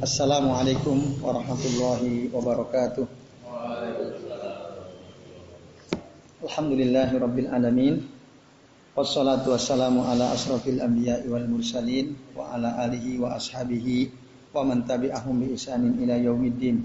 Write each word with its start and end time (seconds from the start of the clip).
Assalamualaikum 0.00 1.20
warahmatullahi 1.20 2.32
wabarakatuh. 2.32 3.04
Alhamdulillahi 6.40 7.20
rabbil 7.20 7.52
alamin. 7.52 8.08
Wassalatu 8.96 9.52
wassalamu 9.52 10.00
ala 10.08 10.32
asrafil 10.32 10.80
anbiya'i 10.80 11.28
wal 11.28 11.44
mursalin 11.44 12.16
wa 12.32 12.48
ala 12.48 12.80
alihi 12.80 13.20
wa 13.20 13.36
ashabihi 13.36 14.08
wa 14.56 14.64
man 14.64 14.88
tabi'ahum 14.88 15.36
bi 15.36 15.52
isanin 15.52 15.92
ila 16.00 16.16
yaumiddin. 16.16 16.80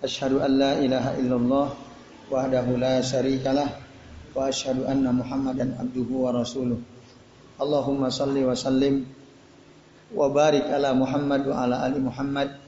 Asyhadu 0.00 0.40
an 0.40 0.56
la 0.56 0.80
ilaha 0.80 1.20
illallah 1.20 1.68
wahdahu 2.32 2.80
la 2.80 3.04
syarikalah 3.04 3.76
wa 4.32 4.48
asyhadu 4.48 4.88
anna 4.88 5.12
Muhammadan 5.12 5.76
abduhu 5.76 6.24
wa 6.24 6.32
rasuluh. 6.32 6.80
Allahumma 7.60 8.08
salli 8.08 8.40
wa 10.10 10.26
barik 10.26 10.66
ala 10.66 10.90
Muhammad 10.94 11.46
wa 11.46 11.54
ala 11.62 11.86
ali 11.86 12.02
Muhammad 12.02 12.58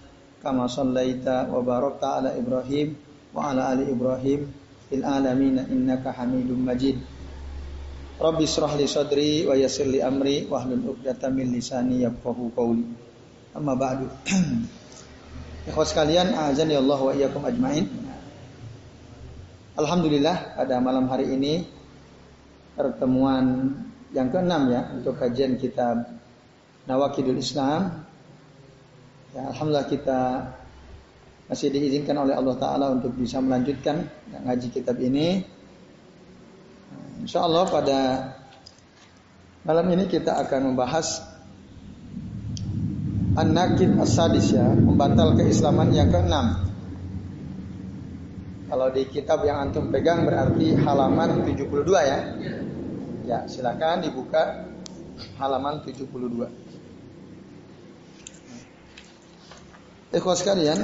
kama 0.42 0.70
sallaita 0.70 1.50
wa 1.50 1.62
barakta 1.62 2.22
ala 2.22 2.30
Ibrahim 2.38 2.94
wa 3.34 3.50
ala 3.50 3.74
ali 3.74 3.90
Ibrahim 3.90 4.46
fil 4.86 5.02
alamin 5.02 5.58
innaka 5.70 6.14
Hamidum 6.14 6.62
Majid. 6.62 6.98
Rabbi 8.22 8.44
israh 8.46 8.78
li 8.78 8.86
sadri 8.86 9.42
wa 9.48 9.58
yassir 9.58 9.88
li 9.90 9.98
amri 9.98 10.46
wa 10.46 10.62
hlul 10.62 10.94
'uqdatam 10.94 11.34
min 11.34 11.50
lisani 11.50 12.06
yafqahu 12.06 12.54
qawli. 12.54 12.86
Amma 13.58 13.74
ba'du. 13.74 14.06
Ikhwas 15.68 15.94
sekalian, 15.94 16.34
azan 16.34 16.70
ya 16.70 16.78
Allah 16.78 17.00
wa 17.02 17.12
iyyakum 17.14 17.42
ajmain. 17.42 17.86
Alhamdulillah 19.78 20.60
pada 20.60 20.78
malam 20.78 21.08
hari 21.08 21.32
ini 21.32 21.64
pertemuan 22.76 23.74
yang 24.12 24.28
keenam 24.28 24.68
ya 24.68 24.92
untuk 24.92 25.16
kajian 25.16 25.56
kitab 25.56 26.21
Nawakidul 26.86 27.38
Islam. 27.38 28.02
Ya, 29.32 29.48
Alhamdulillah 29.48 29.88
kita 29.88 30.20
masih 31.46 31.68
diizinkan 31.68 32.16
oleh 32.16 32.34
Allah 32.34 32.56
Ta'ala 32.58 32.86
untuk 32.96 33.14
bisa 33.16 33.38
melanjutkan 33.38 34.08
ngaji 34.32 34.68
kitab 34.72 34.98
ini. 34.98 35.44
Insya 37.22 37.46
Allah 37.46 37.64
pada 37.70 37.98
malam 39.62 39.86
ini 39.94 40.10
kita 40.10 40.42
akan 40.42 40.74
membahas 40.74 41.22
An-Nakid 43.32 43.96
As-Sadis 43.96 44.52
ya, 44.52 44.66
membatal 44.76 45.38
keislaman 45.38 45.94
yang 45.96 46.12
keenam. 46.12 46.68
Kalau 48.68 48.88
di 48.88 49.04
kitab 49.08 49.44
yang 49.44 49.68
antum 49.68 49.88
pegang 49.92 50.24
berarti 50.24 50.76
halaman 50.76 51.44
72 51.44 51.84
ya. 52.00 52.18
Ya, 53.22 53.38
silakan 53.48 54.04
dibuka 54.04 54.68
halaman 55.36 55.84
72. 55.84 56.71
Ikhwas 60.12 60.44
sekalian, 60.44 60.78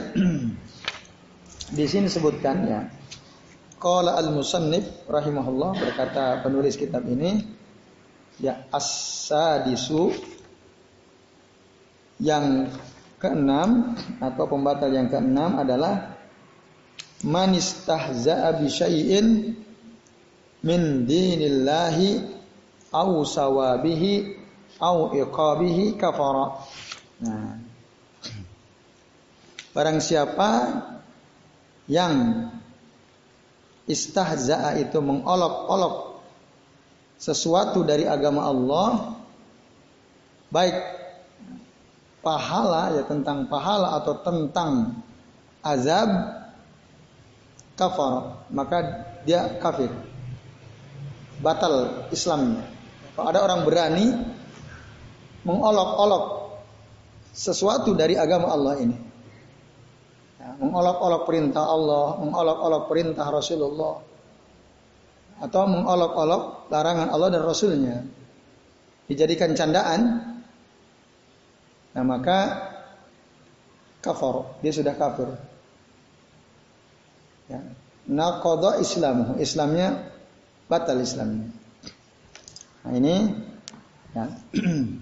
di 1.76 1.84
sini 1.84 2.08
sebutkan 2.08 2.56
ya. 2.64 2.80
Qala 3.78 4.18
al-musannif 4.18 5.06
rahimahullah 5.06 5.78
berkata 5.78 6.42
penulis 6.42 6.74
kitab 6.74 7.06
ini 7.06 7.46
ya 8.42 8.66
as-sadisu 8.74 10.10
yang 12.18 12.66
keenam 13.22 13.94
atau 14.18 14.50
pembatal 14.50 14.90
yang 14.90 15.06
keenam 15.06 15.62
adalah 15.62 16.18
manistahza'a 17.22 18.58
bi 18.58 18.66
syai'in 18.66 19.26
min 20.64 21.06
dinillahi 21.06 22.26
au 22.90 23.22
sawabihi 23.22 24.34
au 24.82 25.14
iqabihi 25.14 25.94
kafara. 25.94 26.66
Nah, 27.22 27.67
Barang 29.76 30.00
siapa 30.00 30.80
yang 31.88 32.48
istahza'a 33.88 34.76
itu 34.80 35.00
mengolok-olok 35.00 36.20
sesuatu 37.18 37.82
dari 37.82 38.04
agama 38.06 38.46
Allah 38.46 39.18
baik 40.52 40.76
pahala 42.22 42.94
ya 42.94 43.02
tentang 43.08 43.48
pahala 43.50 43.98
atau 43.98 44.14
tentang 44.22 45.02
azab 45.64 46.08
kafar 47.74 48.44
maka 48.52 48.78
dia 49.24 49.58
kafir. 49.58 49.90
Batal 51.38 52.10
Islamnya. 52.10 52.66
Kalau 53.14 53.30
ada 53.30 53.40
orang 53.46 53.62
berani 53.62 54.06
mengolok-olok 55.46 56.24
sesuatu 57.30 57.94
dari 57.94 58.18
agama 58.18 58.50
Allah 58.50 58.82
ini 58.82 59.07
mengolok-olok 60.56 61.22
perintah 61.28 61.68
Allah, 61.68 62.16
mengolok-olok 62.22 62.82
perintah 62.88 63.26
Rasulullah, 63.28 64.00
atau 65.38 65.62
mengolok-olok 65.68 66.72
larangan 66.72 67.08
Allah 67.12 67.28
dan 67.34 67.42
Rasulnya, 67.44 67.96
dijadikan 69.10 69.52
candaan, 69.52 70.00
nah 71.92 72.04
maka 72.06 72.38
kafir, 74.00 74.46
dia 74.64 74.72
sudah 74.72 74.94
kafir. 74.96 75.28
Ya. 77.48 77.60
Nakodo 78.08 78.80
Islam, 78.80 79.36
Islamnya 79.36 80.00
batal 80.64 81.00
Islamnya. 81.00 81.52
Nah 82.84 82.92
ini, 82.96 83.16
ya. 84.16 84.24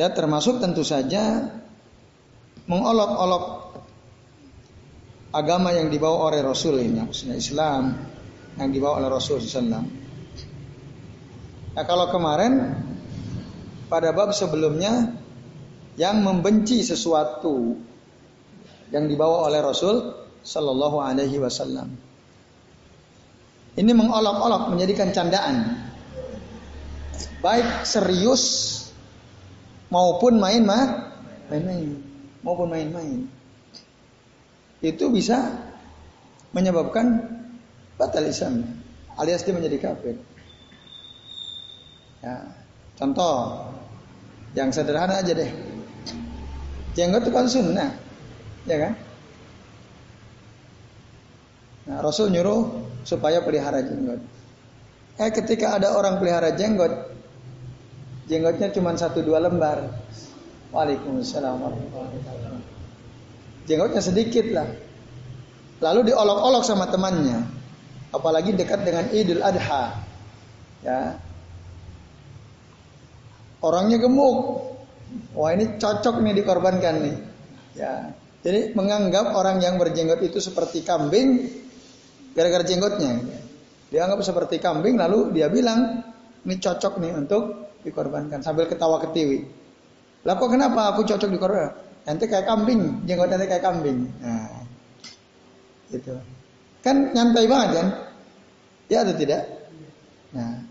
ya 0.00 0.08
termasuk 0.16 0.56
tentu 0.64 0.80
saja 0.80 1.59
mengolok-olok 2.70 3.44
agama 5.34 5.74
yang 5.74 5.90
dibawa 5.90 6.30
oleh 6.30 6.40
Rasul 6.46 6.78
ini, 6.78 7.02
maksudnya 7.02 7.34
Islam 7.34 7.98
yang 8.54 8.70
dibawa 8.70 9.02
oleh 9.02 9.10
Rasul 9.10 9.42
SAW. 9.42 9.82
Nah 11.70 11.84
kalau 11.86 12.06
kemarin 12.14 12.78
pada 13.90 14.14
bab 14.14 14.30
sebelumnya 14.30 15.18
yang 15.98 16.22
membenci 16.22 16.86
sesuatu 16.86 17.74
yang 18.94 19.06
dibawa 19.10 19.50
oleh 19.50 19.58
Rasul 19.62 20.14
Sallallahu 20.42 20.98
Alaihi 21.02 21.38
Wasallam. 21.42 21.94
Ini 23.78 23.92
mengolok-olok 23.94 24.74
menjadikan 24.74 25.14
candaan, 25.14 25.78
baik 27.38 27.86
serius 27.86 28.42
maupun 29.94 30.42
main-main. 30.42 32.09
Maupun 32.40 32.72
main-main. 32.72 33.28
Itu 34.80 35.12
bisa 35.12 35.60
menyebabkan 36.56 37.20
batal 38.00 38.24
Islam 38.24 38.80
alias 39.20 39.44
dia 39.44 39.52
menjadi 39.52 39.76
kafir. 39.76 40.16
Ya, 42.24 42.36
contoh 42.96 43.68
yang 44.56 44.72
sederhana 44.72 45.20
aja 45.20 45.36
deh. 45.36 45.52
Jenggot 46.96 47.28
itu 47.28 47.32
kan 47.32 47.46
sunnah, 47.46 47.90
ya 48.66 48.76
kan? 48.76 48.92
Nah, 51.86 51.98
Rasul 52.02 52.34
nyuruh 52.34 52.86
supaya 53.06 53.40
pelihara 53.40 53.84
jenggot. 53.84 54.20
Eh 55.20 55.30
ketika 55.32 55.76
ada 55.76 55.96
orang 55.96 56.16
pelihara 56.18 56.56
jenggot, 56.56 57.12
jenggotnya 58.26 58.72
cuma 58.74 58.96
satu 58.96 59.20
dua 59.22 59.38
lembar, 59.40 59.86
Waalaikumsalam 60.70 61.58
Jenggotnya 63.66 64.02
sedikit 64.02 64.46
lah. 64.50 64.68
Lalu 65.80 66.12
diolok-olok 66.12 66.62
sama 66.66 66.86
temannya. 66.90 67.46
Apalagi 68.10 68.54
dekat 68.54 68.82
dengan 68.82 69.06
Idul 69.14 69.42
Adha. 69.42 69.98
Ya. 70.82 71.18
Orangnya 73.62 73.98
gemuk. 74.02 74.38
Wah 75.34 75.50
ini 75.54 75.78
cocok 75.78 76.22
nih 76.22 76.42
dikorbankan 76.42 76.94
nih. 77.02 77.16
Ya. 77.78 78.14
Jadi 78.40 78.72
menganggap 78.72 79.36
orang 79.36 79.60
yang 79.60 79.76
berjenggot 79.76 80.24
itu 80.24 80.40
seperti 80.40 80.80
kambing 80.80 81.44
gara-gara 82.32 82.64
jenggotnya. 82.64 83.20
Dia 83.90 84.06
anggap 84.06 84.22
seperti 84.22 84.62
kambing 84.62 84.96
lalu 84.96 85.34
dia 85.34 85.50
bilang 85.50 86.00
ini 86.46 86.56
cocok 86.56 87.02
nih 87.02 87.12
untuk 87.12 87.74
dikorbankan 87.84 88.40
sambil 88.40 88.64
ketawa 88.64 89.02
ketiwi. 89.02 89.59
Lah 90.24 90.36
kok 90.36 90.50
kenapa 90.52 90.92
aku 90.92 91.04
cocok 91.06 91.30
di 91.32 91.38
Korea? 91.40 91.68
Nanti 92.04 92.24
kayak 92.28 92.48
kambing, 92.48 93.04
jenggot 93.08 93.28
nanti 93.28 93.46
kayak 93.48 93.64
kambing. 93.64 94.08
Nah, 94.20 94.64
itu. 95.92 96.12
Kan 96.80 97.12
nyantai 97.12 97.44
banget 97.48 97.70
kan? 97.76 97.86
Ya 98.88 99.04
atau 99.04 99.14
tidak? 99.16 99.42
Nah, 100.32 100.64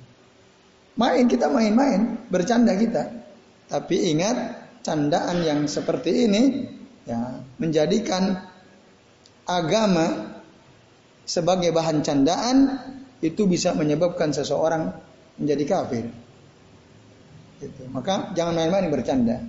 main 0.97 1.25
kita 1.29 1.47
main-main, 1.49 2.17
bercanda 2.27 2.73
kita. 2.75 3.09
Tapi 3.69 4.13
ingat, 4.13 4.37
candaan 4.83 5.37
yang 5.43 5.59
seperti 5.67 6.25
ini 6.25 6.41
ya 7.03 7.43
menjadikan 7.59 8.41
agama 9.45 10.39
sebagai 11.25 11.69
bahan 11.69 12.01
candaan 12.01 12.57
itu 13.19 13.45
bisa 13.45 13.75
menyebabkan 13.75 14.31
seseorang 14.31 14.93
menjadi 15.37 15.63
kafir. 15.67 16.05
Gitu. 17.59 17.91
Maka 17.91 18.31
jangan 18.33 18.55
main-main 18.55 18.87
bercanda. 18.87 19.43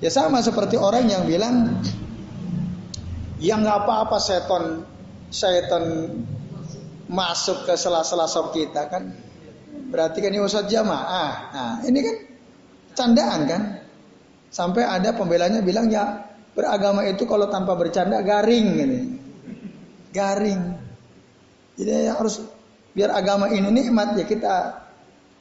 Ya 0.00 0.08
sama 0.08 0.40
seperti 0.40 0.76
orang 0.80 1.08
yang 1.08 1.24
bilang 1.28 1.80
yang 3.40 3.64
nggak 3.64 3.84
apa-apa 3.84 4.16
seton 4.16 4.84
seton 5.28 5.84
masuk 7.06 7.68
ke 7.68 7.76
sela-sela 7.76 8.24
sop 8.26 8.56
kita 8.56 8.88
kan 8.88 9.12
berarti 9.92 10.24
kan 10.24 10.32
ini 10.32 10.40
usah 10.40 10.64
jamaah. 10.64 11.32
Nah, 11.52 11.74
ini 11.84 11.98
kan 12.00 12.16
candaan 12.96 13.40
kan? 13.44 13.62
Sampai 14.48 14.88
ada 14.88 15.12
pembelanya 15.12 15.60
bilang 15.60 15.92
ya 15.92 16.24
beragama 16.56 17.04
itu 17.04 17.28
kalau 17.28 17.48
tanpa 17.52 17.76
bercanda 17.76 18.24
garing 18.24 18.68
ini. 18.80 19.00
Garing. 20.16 20.60
Jadi 21.76 22.08
ya 22.08 22.16
harus 22.16 22.40
biar 22.96 23.12
agama 23.12 23.52
ini 23.52 23.68
nikmat 23.68 24.16
ya 24.16 24.24
kita 24.24 24.85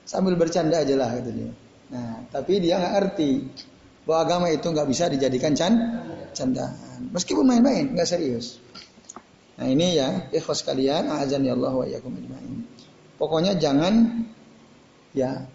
sambil 0.05 0.37
bercanda 0.37 0.79
aja 0.79 0.95
lah 0.95 1.11
gitu 1.19 1.31
dia. 1.33 1.51
Nah, 1.91 2.25
tapi 2.29 2.61
dia 2.61 2.77
nggak 2.77 2.93
ngerti 2.97 3.31
bahwa 4.05 4.19
agama 4.21 4.47
itu 4.53 4.65
nggak 4.69 4.87
bisa 4.87 5.09
dijadikan 5.09 5.57
can 5.57 5.73
candaan. 6.31 7.09
Meskipun 7.11 7.45
main-main, 7.45 7.91
nggak 7.91 8.07
serius. 8.07 8.61
Nah 9.55 9.65
ini 9.71 9.97
ya, 9.97 10.29
ikhwas 10.29 10.61
kalian, 10.67 11.07
azan 11.09 11.47
ya 11.47 11.55
Allah 11.57 11.73
wa 11.73 11.87
Pokoknya 13.15 13.55
jangan 13.55 14.27
ya 15.15 15.47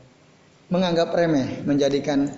menganggap 0.73 1.12
remeh, 1.12 1.61
menjadikan 1.69 2.32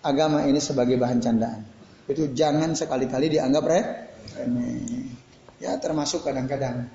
agama 0.00 0.48
ini 0.48 0.56
sebagai 0.58 0.96
bahan 0.96 1.20
candaan. 1.20 1.60
Itu 2.08 2.32
jangan 2.32 2.72
sekali-kali 2.72 3.28
dianggap 3.36 3.64
remeh. 3.68 5.12
Ya 5.60 5.76
termasuk 5.76 6.24
kadang-kadang 6.24 6.88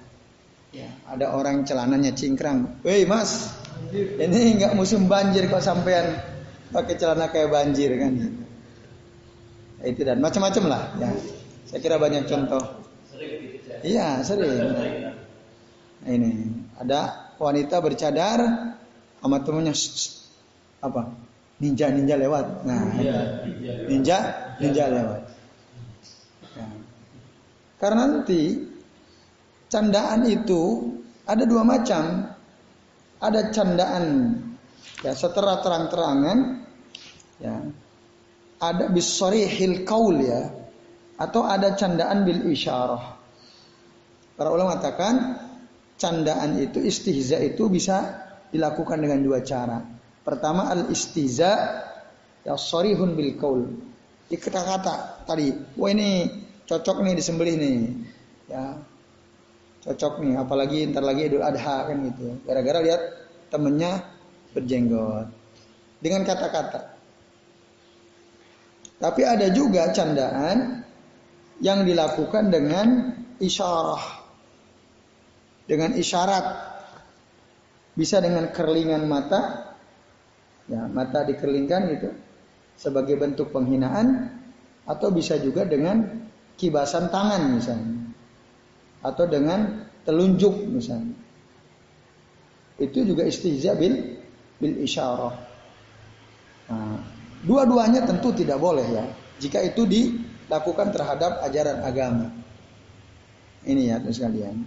ya 0.74 0.90
ada 1.06 1.38
orang 1.38 1.62
celananya 1.68 2.16
cingkrang. 2.18 2.82
Woi 2.82 3.06
mas, 3.06 3.54
ini 3.96 4.40
nggak 4.60 4.74
musim 4.78 5.06
banjir 5.06 5.52
kok 5.52 5.64
sampean 5.64 6.16
pakai 6.72 6.96
celana 6.96 7.28
kayak 7.28 7.52
banjir 7.52 7.92
kan? 8.00 8.14
Itu 9.82 10.02
dan 10.06 10.22
macam-macam 10.22 10.64
lah. 10.70 10.84
Ya, 11.02 11.10
saya 11.68 11.80
kira 11.82 11.98
banyak 11.98 12.30
contoh. 12.30 12.62
Iya 13.82 14.22
sering. 14.22 14.62
Nah, 14.62 16.10
ini 16.10 16.32
ada 16.78 17.34
wanita 17.42 17.82
bercadar 17.82 18.40
sama 19.22 19.38
temennya 19.42 19.74
apa 20.82 21.14
ninja 21.62 21.94
ninja 21.94 22.16
lewat. 22.18 22.66
Nah 22.66 22.98
ninja 23.90 24.18
ninja 24.58 24.86
lewat. 24.90 25.22
Ya. 26.58 26.68
Karena 27.78 28.02
nanti 28.10 28.66
candaan 29.70 30.26
itu 30.26 30.94
ada 31.26 31.46
dua 31.46 31.62
macam. 31.66 32.34
Ada 33.22 33.54
candaan 33.54 34.06
ya 35.06 35.14
setelah 35.14 35.62
terang-terangan 35.62 36.38
ya 37.38 37.56
ada 38.62 38.86
bisorihil 38.90 39.86
kaul 39.86 40.22
ya 40.22 40.50
atau 41.22 41.46
ada 41.46 41.78
candaan 41.78 42.26
bil 42.26 42.50
isyarah. 42.50 43.22
Para 44.34 44.50
ulama 44.50 44.74
mengatakan 44.74 45.38
candaan 46.02 46.58
itu 46.58 46.82
istihza 46.82 47.38
itu 47.42 47.70
bisa 47.70 48.26
dilakukan 48.50 48.98
dengan 48.98 49.22
dua 49.22 49.46
cara. 49.46 49.86
Pertama 50.26 50.70
al 50.70 50.90
istihza 50.90 51.54
ya 52.42 52.58
sorihun 52.58 53.14
bil 53.14 53.38
kaul. 53.38 53.62
Di 54.26 54.40
kata-kata 54.40 55.26
tadi, 55.28 55.52
wah 55.78 55.92
ini 55.92 56.26
cocok 56.66 57.04
nih 57.04 57.14
disembelih 57.20 57.56
nih. 57.60 57.78
Ya, 58.48 58.80
cocok 59.82 60.22
nih 60.22 60.38
apalagi 60.38 60.86
ntar 60.94 61.02
lagi 61.02 61.28
Idul 61.28 61.42
Adha 61.42 61.90
kan 61.90 61.98
gitu. 62.06 62.38
Gara-gara 62.46 62.80
lihat 62.86 63.02
temennya 63.50 64.06
berjenggot. 64.54 65.28
Dengan 66.02 66.22
kata-kata. 66.26 66.98
Tapi 69.02 69.22
ada 69.26 69.50
juga 69.54 69.90
candaan 69.94 70.86
yang 71.62 71.86
dilakukan 71.86 72.50
dengan 72.50 73.18
isyarah. 73.42 74.06
Dengan 75.66 75.98
isyarat. 75.98 76.46
Bisa 77.98 78.22
dengan 78.22 78.50
kerlingan 78.50 79.06
mata. 79.06 79.74
Ya 80.70 80.86
mata 80.90 81.26
dikerlingkan 81.26 81.82
gitu. 81.98 82.10
Sebagai 82.78 83.18
bentuk 83.18 83.54
penghinaan. 83.54 84.38
Atau 84.90 85.14
bisa 85.14 85.38
juga 85.38 85.66
dengan 85.70 86.02
kibasan 86.58 87.14
tangan 87.14 87.42
misalnya 87.58 88.01
atau 89.02 89.26
dengan 89.26 89.86
telunjuk 90.06 90.70
misalnya. 90.70 91.18
Itu 92.82 93.06
juga 93.06 93.26
istihza 93.26 93.78
bil 93.78 94.18
bil 94.58 94.76
isyarah. 94.82 95.34
Nah, 96.72 96.98
dua-duanya 97.46 98.06
tentu 98.06 98.34
tidak 98.34 98.58
boleh 98.58 98.86
ya. 98.86 99.06
Jika 99.42 99.62
itu 99.66 99.86
dilakukan 99.86 100.94
terhadap 100.94 101.42
ajaran 101.46 101.82
agama. 101.82 102.28
Ini 103.62 103.94
ya 103.94 103.98
sekalian. 104.02 104.66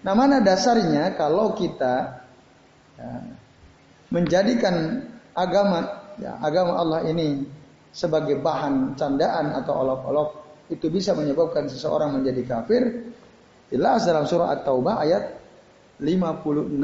Nah 0.00 0.14
mana 0.14 0.38
dasarnya 0.40 1.18
kalau 1.18 1.52
kita 1.58 2.24
ya, 2.94 3.10
menjadikan 4.14 5.06
agama 5.34 5.86
ya, 6.16 6.38
agama 6.38 6.78
Allah 6.78 7.00
ini 7.10 7.44
sebagai 7.90 8.38
bahan 8.38 8.94
candaan 8.94 9.50
atau 9.58 9.82
olok-olok 9.82 10.28
itu 10.70 10.86
bisa 10.86 11.10
menyebabkan 11.12 11.66
seseorang 11.66 12.14
menjadi 12.14 12.42
kafir 12.46 12.82
Jelas 13.70 14.02
dalam 14.02 14.26
surah 14.26 14.50
At-Taubah 14.58 15.06
ayat 15.06 15.38
56 16.02 16.74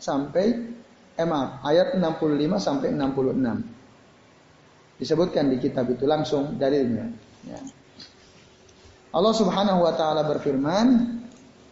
sampai 0.00 0.46
eh 1.16 1.24
maaf, 1.24 1.64
ayat 1.64 1.96
65 1.96 2.60
sampai 2.60 2.92
66. 2.92 3.64
Disebutkan 4.96 5.52
di 5.52 5.60
kitab 5.60 5.92
itu 5.92 6.08
langsung 6.08 6.56
dalilnya. 6.56 7.12
Ya. 7.44 7.60
Allah 9.12 9.34
Subhanahu 9.36 9.84
wa 9.84 9.92
taala 9.96 10.24
berfirman, 10.24 11.20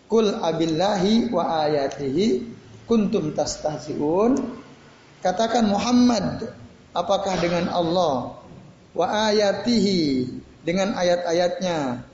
"Kul 0.09 0.29
abillahi 0.29 1.33
wa 1.33 1.65
ayatihi 1.65 2.45
kuntum 2.85 3.33
tastahzi'un." 3.33 4.37
Katakan 5.25 5.73
Muhammad, 5.73 6.53
apakah 6.93 7.41
dengan 7.41 7.73
Allah 7.73 8.45
wa 8.93 9.07
ayatihi 9.33 10.29
dengan 10.65 10.97
ayat-ayatnya 10.97 12.05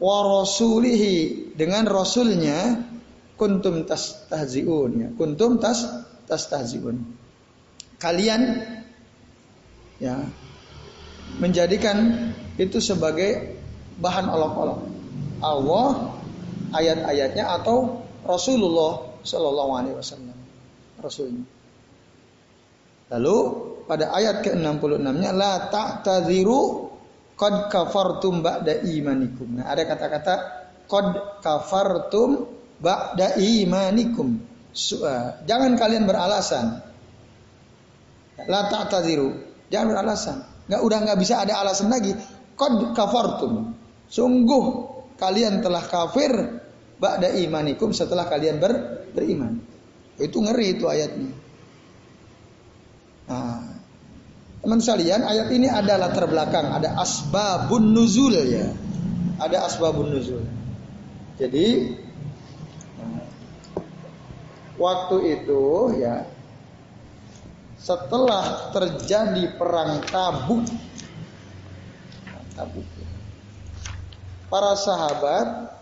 wa 0.00 0.40
rasulihi 0.40 1.52
dengan 1.54 1.84
rasulnya 1.84 2.88
kuntum 3.36 3.84
tastahziun. 3.84 4.90
Ya 4.96 5.08
kuntum 5.14 5.60
tas 5.60 5.84
tastahziun. 6.24 7.04
Kalian 8.00 8.64
ya 10.00 10.16
menjadikan 11.36 12.32
itu 12.56 12.80
sebagai 12.80 13.60
bahan 14.00 14.26
olok-olok. 14.26 14.80
Allah 15.40 16.16
ayat-ayatnya 16.72 17.60
atau 17.60 18.04
Rasulullah 18.24 19.20
Shallallahu 19.24 19.70
Alaihi 19.76 19.96
Wasallam 19.96 20.36
Rasulnya. 21.00 21.44
Lalu 23.10 23.36
pada 23.90 24.14
ayat 24.14 24.46
ke-66-nya 24.46 25.34
la 25.34 25.66
ta'tadhiru 25.68 26.89
Qad 27.40 27.72
kafartum 27.72 28.44
ba'da 28.44 28.84
imanikum. 28.84 29.56
Nah, 29.56 29.72
ada 29.72 29.88
kata-kata 29.88 30.34
qad 30.84 31.40
kafartum 31.40 32.44
ba'da 32.76 33.40
imanikum. 33.40 34.36
Uh, 34.76 35.40
jangan 35.48 35.72
kalian 35.80 36.04
beralasan. 36.04 36.84
La 38.44 38.68
ta'tadiru. 38.68 39.32
Jangan 39.72 39.88
beralasan. 39.88 40.36
Nggak 40.68 40.80
udah 40.84 40.98
nggak 41.00 41.18
bisa 41.18 41.40
ada 41.40 41.64
alasan 41.64 41.88
lagi. 41.88 42.12
Qad 42.60 42.92
kafartum. 42.92 43.72
Sungguh 44.12 44.64
kalian 45.16 45.64
telah 45.64 45.80
kafir 45.80 46.60
ba'da 47.00 47.32
imanikum 47.40 47.96
setelah 47.96 48.28
kalian 48.28 48.60
ber, 48.60 48.72
beriman. 49.16 49.56
Itu 50.20 50.44
ngeri 50.44 50.76
itu 50.76 50.84
ayatnya. 50.84 51.32
Nah, 53.32 53.79
Teman 54.60 54.76
sekalian, 54.76 55.24
ayat 55.24 55.48
ini 55.56 55.72
ada 55.72 55.96
latar 55.96 56.28
belakang, 56.28 56.68
ada 56.68 56.92
asbabun 57.00 57.96
nuzul 57.96 58.36
ya. 58.36 58.68
Ada 59.40 59.64
asbabun 59.64 60.12
nuzul. 60.12 60.44
Jadi 61.40 61.96
waktu 64.76 65.16
itu 65.40 65.64
ya 65.96 66.28
setelah 67.80 68.72
terjadi 68.76 69.56
perang 69.56 70.04
Tabuk 70.04 70.68
Tabuk 72.52 72.84
para 74.52 74.76
sahabat 74.76 75.72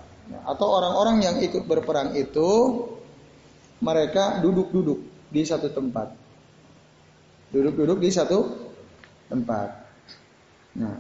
atau 0.47 0.67
orang-orang 0.71 1.25
yang 1.25 1.37
ikut 1.43 1.67
berperang 1.67 2.15
itu 2.15 2.85
mereka 3.83 4.39
duduk-duduk 4.45 5.01
di 5.33 5.43
satu 5.43 5.73
tempat. 5.73 6.13
Duduk-duduk 7.49 7.99
di 7.99 8.11
satu 8.13 8.68
tempat. 9.29 9.69
Nah, 10.77 10.97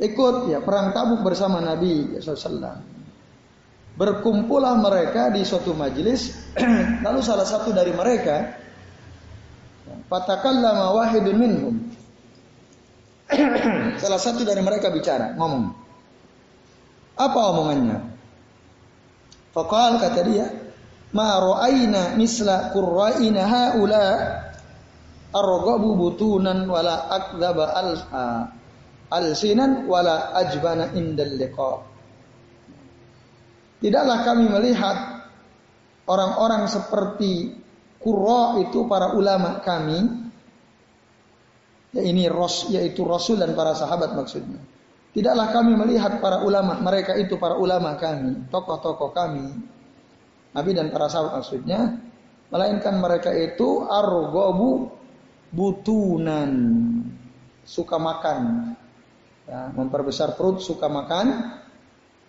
ikut 0.00 0.52
ya 0.52 0.58
perang 0.64 0.92
tabuk 0.96 1.20
bersama 1.24 1.60
Nabi 1.60 2.16
SAW. 2.18 2.88
Berkumpullah 4.00 4.80
mereka 4.80 5.28
di 5.28 5.44
suatu 5.44 5.76
majelis, 5.76 6.32
lalu 7.04 7.20
salah 7.20 7.44
satu 7.44 7.74
dari 7.76 7.92
mereka 7.92 8.60
Fatakallama 10.10 10.90
wahidun 10.98 11.36
minhum. 11.38 11.74
Salah 14.02 14.18
satu 14.18 14.42
dari 14.42 14.58
mereka 14.58 14.90
bicara, 14.90 15.38
ngomong. 15.38 15.70
Apa 17.14 17.40
omongannya? 17.54 18.10
Fakal 19.54 20.02
kata 20.02 20.20
dia, 20.26 20.50
ma 21.14 21.38
ra'ayna 21.38 22.18
misla 22.18 22.74
qurra'ina 22.74 23.46
haula 23.46 24.06
arghabu 25.30 25.94
butunan 25.94 26.66
wala 26.66 27.06
akdzaba 27.10 27.64
al 27.74 27.90
alsinan 29.10 29.86
wala 29.90 30.34
ajbana 30.38 30.94
indal 30.94 31.34
liqa. 31.34 31.72
Tidaklah 33.80 34.18
kami 34.28 34.44
melihat 34.46 34.96
orang-orang 36.06 36.68
seperti 36.68 37.58
Qurra 38.00 38.56
itu 38.64 38.88
para 38.88 39.12
ulama 39.12 39.60
kami 39.60 39.98
ya 41.92 42.00
ini 42.00 42.30
ros 42.32 42.70
yaitu 42.72 43.04
Rasul 43.04 43.40
dan 43.40 43.52
para 43.52 43.76
sahabat 43.76 44.14
maksudnya. 44.16 44.60
Tidaklah 45.10 45.50
kami 45.50 45.74
melihat 45.74 46.22
para 46.22 46.46
ulama, 46.46 46.78
mereka 46.78 47.18
itu 47.18 47.34
para 47.34 47.58
ulama 47.58 47.98
kami, 47.98 48.46
tokoh-tokoh 48.46 49.10
kami, 49.10 49.42
Nabi 50.54 50.70
dan 50.70 50.94
para 50.94 51.10
sahabat 51.10 51.42
maksudnya, 51.42 51.98
melainkan 52.46 52.94
mereka 53.02 53.34
itu 53.34 53.90
argobu 53.90 54.99
butunan, 55.50 56.50
suka 57.66 57.98
makan, 57.98 58.72
ya, 59.46 59.70
memperbesar 59.74 60.38
perut, 60.38 60.62
suka 60.62 60.86
makan, 60.86 61.58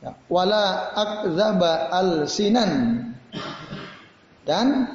ya, 0.02 0.12
wala 0.30 0.94
akzaba 0.94 1.94
al 1.94 2.26
sinan 2.26 2.72
dan 4.42 4.90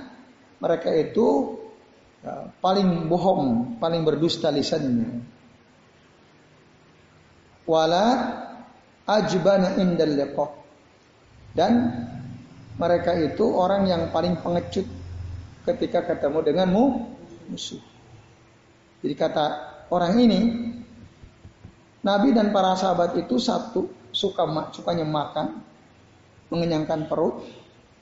mereka 0.58 0.90
itu 0.90 1.58
ya, 2.20 2.50
paling 2.58 3.06
bohong, 3.06 3.78
paling 3.78 4.02
berdusta 4.02 4.50
lisannya. 4.50 5.22
Wala 7.66 8.04
ajbana 9.06 9.78
indal 9.78 10.14
liqa. 10.14 10.46
Dan 11.56 11.72
mereka 12.76 13.16
itu 13.16 13.48
orang 13.48 13.88
yang 13.88 14.02
paling 14.12 14.38
pengecut 14.44 14.86
ketika 15.64 16.04
ketemu 16.04 16.38
denganmu 16.44 16.84
musuh. 17.50 17.95
Jadi 19.06 19.14
kata 19.14 19.46
orang 19.94 20.18
ini, 20.18 20.40
Nabi 22.02 22.34
dan 22.34 22.50
para 22.50 22.74
sahabat 22.74 23.14
itu 23.14 23.38
satu 23.38 23.86
suka 24.10 24.42
sukanya 24.74 25.06
makan, 25.06 25.62
mengenyangkan 26.50 27.06
perut. 27.06 27.46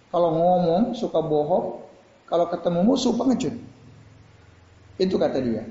Kalau 0.08 0.32
ngomong 0.32 0.96
suka 0.96 1.20
bohong, 1.20 1.84
kalau 2.24 2.48
ketemu 2.48 2.80
musuh 2.88 3.12
pengecut. 3.20 3.52
Itu 4.96 5.20
kata 5.20 5.44
dia. 5.44 5.68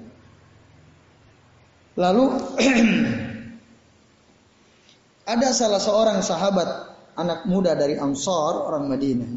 Lalu 1.98 2.30
ada 5.34 5.50
salah 5.50 5.82
seorang 5.82 6.22
sahabat 6.22 6.70
anak 7.18 7.50
muda 7.50 7.74
dari 7.74 7.98
Ansar 7.98 8.70
orang 8.70 8.86
Madinah 8.86 9.30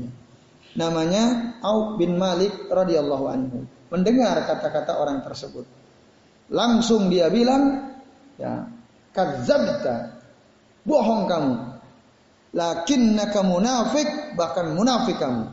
namanya 0.76 1.56
Auf 1.64 1.96
bin 1.96 2.20
Malik 2.20 2.68
radhiyallahu 2.68 3.24
anhu 3.32 3.64
mendengar 3.88 4.36
kata-kata 4.44 5.00
orang 5.00 5.24
tersebut 5.24 5.64
langsung 6.52 7.10
dia 7.10 7.30
bilang 7.32 7.94
ya 8.38 8.68
kadzabta 9.10 10.20
bohong 10.86 11.26
kamu 11.26 11.54
lakinnaka 12.54 13.40
munafik 13.42 14.08
bahkan 14.38 14.76
munafik 14.78 15.18
kamu 15.18 15.50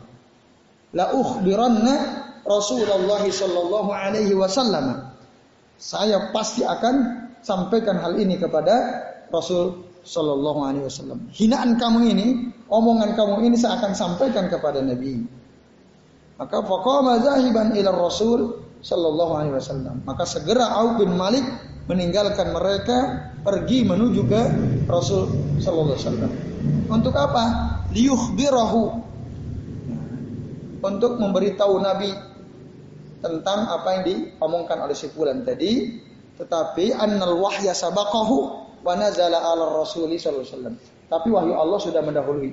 la 0.94 1.10
ukhbiranna 1.10 2.24
Rasulullah 2.44 3.24
sallallahu 3.24 3.90
alaihi 3.90 4.36
wasallam. 4.36 5.10
Saya 5.80 6.30
pasti 6.30 6.62
akan 6.62 7.26
sampaikan 7.40 7.98
hal 7.98 8.14
ini 8.20 8.36
kepada 8.36 9.02
Rasul 9.32 9.88
sallallahu 10.04 10.60
alaihi 10.62 10.84
wasallam. 10.86 11.24
Hinaan 11.32 11.80
kamu 11.80 12.00
ini, 12.12 12.26
omongan 12.68 13.16
kamu 13.16 13.48
ini 13.48 13.56
saya 13.56 13.80
akan 13.80 13.92
sampaikan 13.96 14.52
kepada 14.52 14.84
Nabi. 14.84 15.24
Maka 16.36 16.60
faqama 16.62 17.24
zahiban 17.24 17.72
ila 17.74 17.90
Rasul 17.90 18.60
sallallahu 18.84 19.32
alaihi 19.32 19.56
wasallam. 19.56 20.04
Maka 20.04 20.28
segera 20.28 20.76
Auf 20.76 21.00
bin 21.00 21.16
Malik 21.16 21.42
meninggalkan 21.88 22.52
mereka 22.52 22.96
pergi 23.40 23.88
menuju 23.88 24.22
ke 24.28 24.42
Rasul 24.84 25.32
sallallahu 25.58 25.96
alaihi 25.96 26.04
wasallam. 26.04 26.32
Untuk 26.92 27.14
apa? 27.16 27.44
Liyukhbirahu 27.96 29.04
untuk 30.84 31.16
memberitahu 31.16 31.80
Nabi 31.80 32.12
tentang 33.24 33.72
apa 33.72 33.88
yang 33.96 34.02
diomongkan 34.04 34.84
oleh 34.84 34.92
si 34.92 35.08
fulan 35.08 35.48
tadi 35.48 35.96
tetapi 36.36 36.92
annal 36.92 37.40
wahya 37.40 37.72
sabaqahu 37.72 38.36
wa 38.84 38.92
nazala 38.92 39.40
ala 39.40 39.80
rasuli 39.80 40.20
sallallahu 40.20 40.44
alaihi 40.44 40.56
wasallam 40.60 40.76
tapi 41.08 41.28
wahyu 41.32 41.52
Allah 41.56 41.78
sudah 41.80 42.02
mendahului 42.04 42.52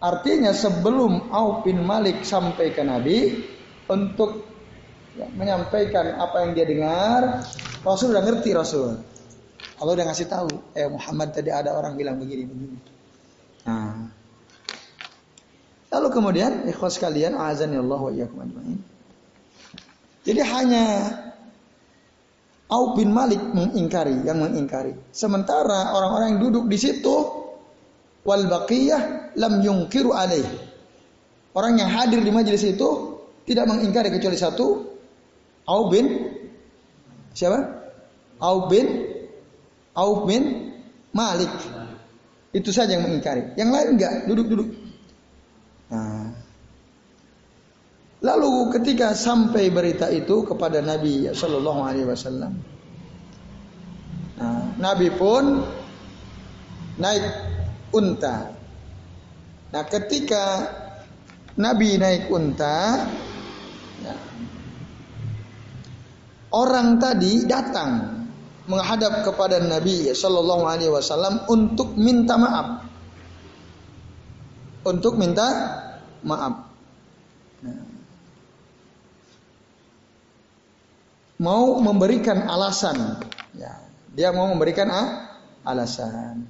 artinya 0.00 0.56
sebelum 0.56 1.28
Auf 1.28 1.68
bin 1.68 1.84
Malik 1.84 2.24
sampai 2.24 2.72
ke 2.72 2.80
Nabi 2.80 3.44
untuk 3.92 4.47
ya, 5.18 5.26
menyampaikan 5.34 6.14
apa 6.14 6.46
yang 6.46 6.50
dia 6.54 6.66
dengar 6.70 7.42
Rasul 7.82 8.14
sudah 8.14 8.22
ngerti 8.22 8.54
Rasul 8.54 8.94
Allah 9.78 9.92
udah 9.94 10.06
ngasih 10.06 10.26
tahu 10.30 10.48
eh 10.78 10.86
Muhammad 10.86 11.34
tadi 11.34 11.50
ada 11.50 11.74
orang 11.74 11.98
bilang 11.98 12.22
begini 12.22 12.46
begini 12.46 12.78
nah 13.66 14.18
Lalu 15.88 16.08
kemudian 16.12 16.68
ikhwas 16.68 17.00
kalian 17.00 17.32
azan 17.32 17.72
ya 17.72 17.80
Allah 17.80 18.02
wa. 18.04 18.12
Jadi 20.28 20.40
hanya 20.44 20.84
Auf 22.68 23.00
bin 23.00 23.08
Malik 23.08 23.40
mengingkari, 23.56 24.28
yang 24.28 24.44
mengingkari. 24.44 24.92
Sementara 25.08 25.96
orang-orang 25.96 26.36
yang 26.36 26.40
duduk 26.44 26.68
di 26.68 26.76
situ 26.76 27.16
wal 28.28 28.44
baqiyah 28.44 29.32
lam 29.40 29.64
yungkiru 29.64 30.12
alaih. 30.12 30.44
Orang 31.56 31.80
yang 31.80 31.88
hadir 31.88 32.20
di 32.20 32.28
majelis 32.28 32.60
itu 32.68 33.16
tidak 33.48 33.64
mengingkari 33.72 34.12
kecuali 34.12 34.36
satu 34.36 34.97
Auf 35.68 35.92
bin 35.92 36.32
siapa? 37.36 37.92
Auf 38.40 38.72
bin 38.72 38.86
Auf 39.92 40.24
bin 40.24 40.72
Malik. 41.12 41.52
Itu 42.56 42.72
saja 42.72 42.96
yang 42.96 43.04
mengingkari. 43.04 43.52
Yang 43.60 43.70
lain 43.74 43.88
enggak, 43.98 44.14
duduk-duduk. 44.24 44.68
Nah. 45.92 46.32
Lalu 48.18 48.74
ketika 48.74 49.14
sampai 49.14 49.70
berita 49.70 50.10
itu 50.10 50.42
kepada 50.42 50.82
Nabi 50.82 51.30
Shallallahu 51.30 51.80
Alaihi 51.86 52.08
Wasallam, 52.08 52.50
nah, 54.34 54.74
Nabi 54.74 55.06
pun 55.14 55.62
naik 56.98 57.24
unta. 57.94 58.58
Nah, 59.70 59.84
ketika 59.86 60.44
Nabi 61.54 61.94
naik 61.94 62.26
unta, 62.26 63.06
ya, 64.02 64.14
orang 66.54 67.00
tadi 67.00 67.44
datang 67.44 68.24
menghadap 68.68 69.24
kepada 69.24 69.60
Nabi 69.64 70.12
Shallallahu 70.12 70.64
Alaihi 70.68 70.92
Wasallam 70.92 71.48
untuk 71.48 71.96
minta 71.96 72.36
maaf 72.36 72.88
untuk 74.88 75.20
minta 75.20 75.46
maaf. 76.24 76.68
Mau 81.38 81.78
memberikan 81.78 82.50
alasan, 82.50 83.22
ya, 83.54 83.78
dia 84.10 84.34
mau 84.34 84.50
memberikan 84.50 84.90
ah, 84.90 85.38
alasan. 85.62 86.42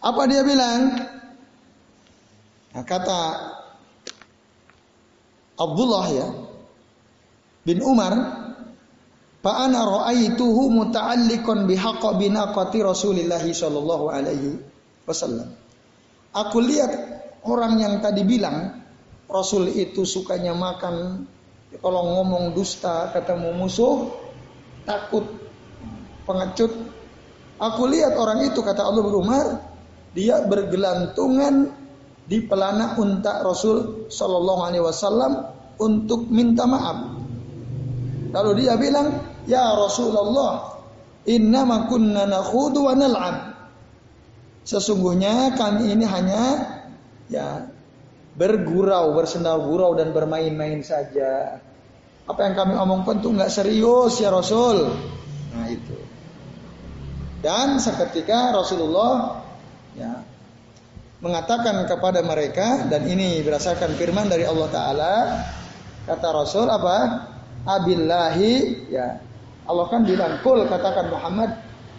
Apa 0.00 0.24
dia 0.24 0.40
bilang? 0.40 0.96
Nah, 2.72 2.84
kata 2.84 3.20
Abdullah 5.60 6.06
ya 6.08 6.28
bin 7.68 7.84
Umar, 7.84 8.16
"Fa 9.46 9.62
ana 9.70 9.86
ra'aituhu 9.86 10.74
muta'alliqan 10.74 11.70
bihaqqa 11.70 12.18
binaqati 12.18 12.82
Rasulillah 12.82 13.38
sallallahu 13.38 14.10
alaihi 14.10 14.58
wasallam." 15.06 15.54
Aku 16.34 16.58
lihat 16.58 16.90
orang 17.46 17.78
yang 17.78 17.94
tadi 18.02 18.26
bilang 18.26 18.82
Rasul 19.30 19.70
itu 19.70 20.02
sukanya 20.02 20.50
makan 20.50 21.22
kalau 21.78 22.02
ngomong 22.18 22.58
dusta 22.58 23.14
ketemu 23.14 23.54
musuh 23.54 24.10
takut 24.82 25.22
pengecut. 26.26 26.74
Aku 27.56 27.86
lihat 27.86 28.18
orang 28.18 28.50
itu 28.50 28.60
kata 28.60 28.82
Allah 28.82 29.06
Umar 29.06 29.46
dia 30.12 30.42
bergelantungan 30.44 31.72
di 32.26 32.42
pelana 32.42 32.98
unta 32.98 33.40
Rasul 33.46 34.10
Shallallahu 34.10 34.60
Alaihi 34.66 34.84
Wasallam 34.84 35.32
untuk 35.78 36.26
minta 36.28 36.66
maaf. 36.66 37.15
Lalu 38.32 38.66
dia 38.66 38.74
bilang, 38.78 39.22
Ya 39.46 39.74
Rasulullah, 39.74 40.82
inna 41.26 41.62
kunna 41.86 42.24
nakhudu 42.26 42.86
wa 42.86 42.94
nal'ab. 42.94 43.36
Sesungguhnya 44.66 45.54
kami 45.54 45.94
ini 45.94 46.02
hanya 46.02 46.42
ya 47.30 47.70
bergurau, 48.34 49.14
bersendau 49.14 49.70
gurau 49.70 49.94
dan 49.94 50.10
bermain-main 50.10 50.82
saja. 50.82 51.62
Apa 52.26 52.40
yang 52.50 52.54
kami 52.58 52.74
omongkan 52.74 53.22
tuh 53.22 53.30
nggak 53.30 53.50
serius 53.50 54.18
ya 54.18 54.34
Rasul. 54.34 54.90
Nah 55.54 55.66
itu. 55.70 55.94
Dan 57.38 57.78
seketika 57.78 58.50
Rasulullah 58.50 59.38
ya 59.94 60.18
mengatakan 61.22 61.86
kepada 61.86 62.20
mereka 62.26 62.90
dan 62.90 63.06
ini 63.06 63.40
berdasarkan 63.40 63.94
firman 63.94 64.26
dari 64.28 64.44
Allah 64.44 64.68
Taala 64.68 65.14
kata 66.04 66.28
Rasul 66.34 66.66
apa 66.68 66.96
abillahi 67.66 68.86
ya 68.88 69.20
Allah 69.66 69.86
kan 69.90 70.06
bilang 70.06 70.38
kul 70.46 70.62
katakan 70.70 71.10
Muhammad 71.10 71.50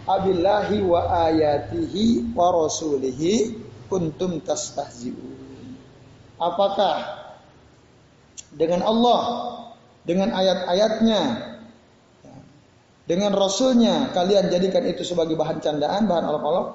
abillahi 0.08 0.80
wa 0.80 1.28
ayatihi 1.28 2.32
wa 2.32 2.48
rasulihi 2.64 3.60
kuntum 3.92 4.40
tastahzi'un. 4.40 5.36
Apakah 6.40 6.96
dengan 8.56 8.80
Allah, 8.84 9.20
dengan 10.08 10.32
ayat-ayatnya, 10.32 11.22
dengan 13.08 13.32
Rasulnya 13.32 14.12
kalian 14.12 14.52
jadikan 14.52 14.84
itu 14.84 15.04
sebagai 15.04 15.36
bahan 15.36 15.60
candaan, 15.64 16.04
bahan 16.04 16.24
olok-olok? 16.28 16.68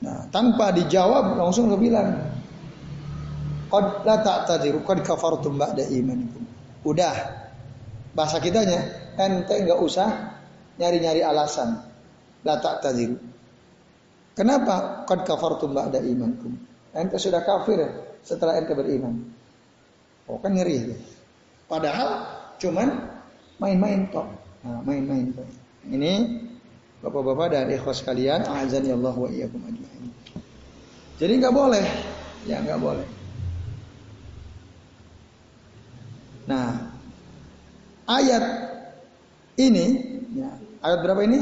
Nah, 0.00 0.28
tanpa 0.32 0.72
dijawab 0.72 1.36
langsung 1.36 1.68
dia 1.72 1.80
bilang, 1.80 2.08
Qad 3.70 4.02
la 4.02 4.16
ta'tadiru 4.20 4.82
qad 4.82 5.04
kafartum 5.04 5.56
ba'da 5.56 5.84
imanikum. 5.88 6.39
Udah. 6.86 7.14
Bahasa 8.10 8.42
kitanya, 8.42 8.82
ente 9.14 9.54
enggak 9.54 9.78
usah 9.78 10.34
nyari-nyari 10.80 11.22
alasan. 11.22 11.78
La 12.42 12.58
ta'tadiru. 12.58 13.20
Kenapa? 14.34 15.04
Qad 15.04 15.28
kafartum 15.28 15.76
ba'da 15.76 16.00
imankum. 16.00 16.56
Ente 16.96 17.20
sudah 17.20 17.44
kafir 17.44 17.84
setelah 18.24 18.56
ente 18.56 18.72
beriman. 18.72 19.14
Oh 20.26 20.40
kan 20.40 20.56
ngeri. 20.56 20.96
Padahal 21.68 22.26
cuman 22.56 22.88
main-main 23.60 24.08
tok. 24.10 24.26
Nah, 24.64 24.80
main-main 24.82 25.30
tok. 25.36 25.46
Ini 25.86 26.12
Bapak-bapak 27.00 27.56
dan 27.56 27.72
ikhwas 27.72 28.04
kalian, 28.04 28.44
azan 28.44 28.84
ya 28.84 28.92
Allah 28.92 29.16
wa 29.16 29.24
iyyakum 29.24 29.56
ajma'in. 29.64 30.12
Jadi 31.16 31.32
nggak 31.40 31.54
boleh, 31.56 31.84
ya 32.44 32.60
nggak 32.60 32.76
boleh. 32.76 33.08
Nah, 36.48 36.94
ayat 38.08 38.44
ini, 39.60 39.86
ya, 40.32 40.50
ayat 40.80 40.98
berapa 41.04 41.20
ini? 41.26 41.40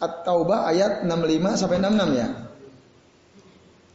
At-Taubah 0.00 0.64
ayat 0.72 1.04
65 1.04 1.60
sampai 1.60 1.76
66 1.76 2.18
ya. 2.18 2.28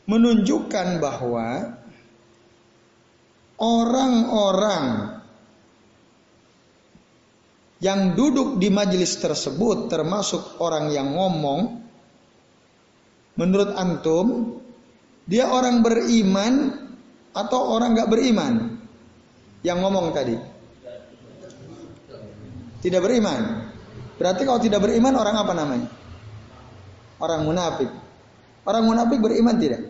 Menunjukkan 0.05 0.87
bahwa 1.01 1.75
orang-orang 3.57 5.15
yang 7.83 8.15
duduk 8.15 8.61
di 8.61 8.71
majelis 8.71 9.19
tersebut 9.19 9.91
termasuk 9.91 10.61
orang 10.63 10.93
yang 10.93 11.11
ngomong 11.11 11.83
menurut 13.35 13.75
antum 13.75 14.57
dia 15.27 15.51
orang 15.51 15.83
beriman 15.83 16.71
atau 17.35 17.75
orang 17.75 17.97
nggak 17.97 18.09
beriman 18.09 18.74
yang 19.65 19.81
ngomong 19.81 20.13
tadi 20.13 20.37
tidak 22.85 23.01
beriman 23.01 23.65
Berarti 24.15 24.41
kalau 24.47 24.59
tidak 24.63 24.79
beriman 24.83 25.13
orang 25.19 25.35
apa 25.35 25.53
namanya? 25.53 25.89
Orang 27.19 27.43
munafik. 27.43 27.91
Orang 28.63 28.83
munafik 28.87 29.19
beriman 29.19 29.55
tidak? 29.59 29.81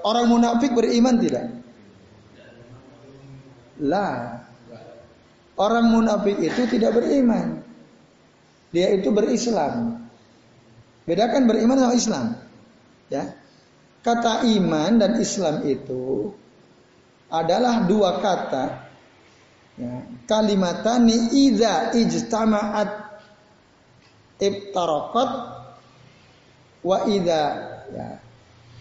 Orang 0.00 0.26
munafik 0.32 0.72
beriman 0.72 1.20
tidak? 1.20 1.44
Lah. 3.84 4.40
Orang 5.60 5.92
munafik 5.92 6.40
itu 6.40 6.64
tidak 6.72 6.96
beriman. 6.96 7.60
Dia 8.72 8.96
itu 8.96 9.12
berislam. 9.12 10.00
Bedakan 11.04 11.44
beriman 11.44 11.76
sama 11.76 11.94
Islam. 11.96 12.26
Ya. 13.12 13.36
Kata 14.00 14.48
iman 14.48 14.96
dan 14.96 15.20
Islam 15.20 15.60
itu 15.68 16.32
adalah 17.30 17.86
dua 17.86 18.18
kata 18.18 18.90
Ya. 19.80 20.04
Kalimatani 20.28 21.32
idza 21.48 21.96
ijtama'at 21.96 22.90
ibtaraqat 24.36 25.30
wa 26.84 26.98
idza 27.08 27.42
ya 27.88 28.08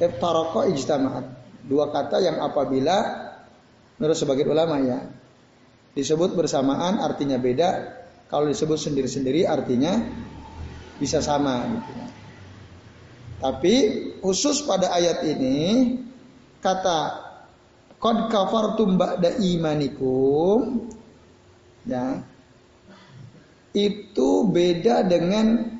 ibtaraqa 0.03 0.67
ijtama'at. 0.75 1.25
Dua 1.63 1.87
kata 1.95 2.19
yang 2.19 2.43
apabila 2.43 2.97
menurut 3.95 4.17
sebagian 4.19 4.51
ulama 4.51 4.75
ya 4.83 4.99
disebut 5.95 6.35
bersamaan 6.35 6.99
artinya 6.99 7.39
beda, 7.39 7.69
kalau 8.27 8.51
disebut 8.51 8.75
sendiri-sendiri 8.75 9.47
artinya 9.47 10.03
bisa 10.99 11.23
sama 11.23 11.63
gitu 11.63 11.91
ya. 11.95 12.07
Tapi 13.39 13.75
khusus 14.19 14.67
pada 14.67 14.91
ayat 14.91 15.23
ini 15.23 15.95
kata 16.59 17.28
Qad 17.99 18.31
kafartum 18.31 18.95
ba'da 18.95 19.35
imanikum. 19.43 20.87
Ya. 21.83 22.23
Itu 23.75 24.47
beda 24.47 25.03
dengan 25.03 25.77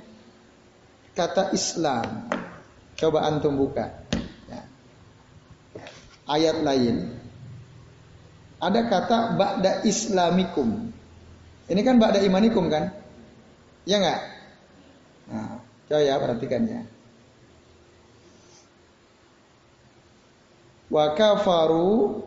kata 1.16 1.56
Islam. 1.56 2.28
Coba 3.00 3.24
antum 3.24 3.56
buka. 3.56 4.04
Ya. 4.52 4.62
Ayat 6.28 6.60
lain. 6.60 7.16
Ada 8.60 8.82
kata 8.92 9.18
ba'da 9.40 9.88
islamikum. 9.88 10.92
Ini 11.72 11.82
kan 11.88 11.96
ba'da 12.04 12.20
imanikum 12.20 12.68
kan? 12.68 12.92
Ya 13.88 14.04
enggak? 14.04 14.22
Nah, 15.32 15.64
coba 15.88 16.02
ya 16.04 16.20
perhatikan 16.20 16.68
wa 20.90 21.14
kafaru 21.14 22.26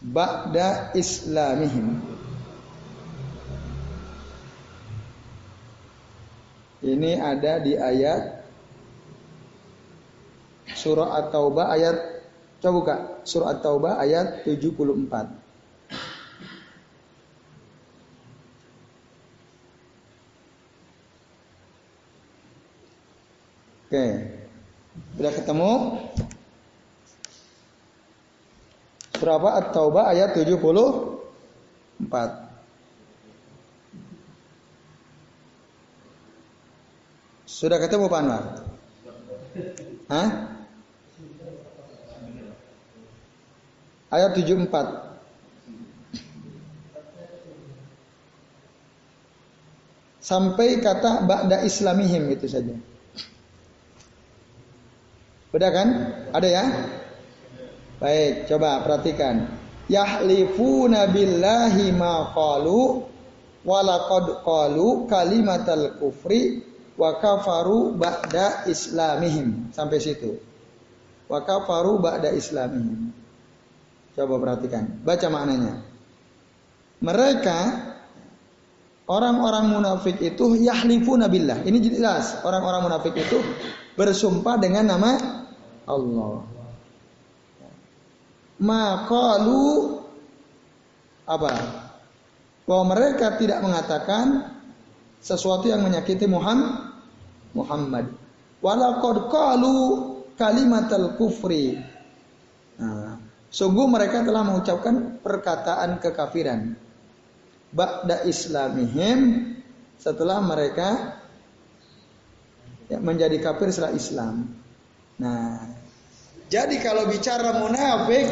ba'da 0.00 0.92
islamihim. 0.96 2.00
Ini 6.80 7.20
ada 7.20 7.60
di 7.60 7.76
ayat 7.76 8.40
surah 10.72 11.12
At-Taubah 11.20 11.76
ayat 11.76 11.96
coba 12.64 12.72
buka 12.72 12.96
surah 13.28 13.52
At-Taubah 13.56 14.00
ayat 14.00 14.48
74. 14.48 14.88
Oke. 23.90 23.92
Okay. 23.92 24.49
Sudah 25.20 25.36
ketemu? 25.36 26.00
Surah? 29.20 29.36
At-Taubah 29.60 30.16
ayat 30.16 30.32
74. 30.32 31.20
Sudah 37.44 37.76
ketemu 37.84 38.08
Pak 38.08 38.20
Anwar? 38.24 38.64
Hah? 40.08 40.56
Ayat 44.08 44.32
74. 44.40 45.04
Sampai 50.24 50.80
kata 50.80 51.28
ba'da 51.28 51.60
islamihim 51.68 52.32
itu 52.32 52.48
saja. 52.48 52.72
Beda 55.50 55.68
kan? 55.74 55.88
Ada 56.30 56.48
ya? 56.48 56.64
Baik, 57.98 58.46
coba 58.46 58.80
perhatikan. 58.86 59.50
Yahlifuna 59.90 61.10
billahi 61.10 61.90
ma 61.90 62.30
qalu 62.30 63.02
walaqad 63.66 64.46
qalu 64.46 65.10
kalimatal 65.10 65.98
kufri 65.98 66.62
wa 66.94 67.18
kafaru 67.18 67.98
ba'da 67.98 68.70
islamihim. 68.70 69.74
Sampai 69.74 69.98
situ. 69.98 70.38
Wa 71.26 71.42
kafaru 71.42 71.98
ba'da 71.98 72.30
islamihim. 72.30 73.10
Coba 74.14 74.38
perhatikan. 74.38 75.02
Baca 75.02 75.26
maknanya. 75.26 75.82
Mereka 77.02 77.58
orang-orang 79.10 79.66
munafik 79.66 80.22
itu 80.22 80.54
yahlifuna 80.62 81.26
billah. 81.26 81.66
Ini 81.66 81.78
jelas. 81.82 82.38
Orang-orang 82.46 82.86
munafik 82.86 83.18
itu 83.18 83.42
bersumpah 83.98 84.56
dengan 84.62 84.94
nama 84.94 85.39
Allah. 85.90 86.46
Makalu 88.60 89.64
apa? 91.26 91.52
Bahwa 92.68 92.84
mereka 92.94 93.34
tidak 93.40 93.64
mengatakan 93.64 94.54
sesuatu 95.18 95.66
yang 95.66 95.82
menyakiti 95.82 96.28
Muhammad. 96.30 96.94
Muhammad. 97.50 98.06
Walaqad 98.62 99.26
qalu 99.32 99.76
kalimatal 100.38 101.18
kufri. 101.18 101.80
Nah, 102.78 103.18
Sungguh 103.50 103.90
mereka 103.90 104.22
telah 104.22 104.46
mengucapkan 104.46 105.18
perkataan 105.18 105.98
kekafiran. 105.98 106.78
Ba'da 107.74 108.22
islamihim 108.22 109.52
setelah 109.98 110.38
mereka 110.38 111.18
ya, 112.86 113.02
menjadi 113.02 113.42
kafir 113.42 113.74
setelah 113.74 113.94
Islam. 113.98 114.59
Nah, 115.20 115.68
jadi 116.48 116.80
kalau 116.80 117.04
bicara 117.12 117.60
munafik, 117.60 118.26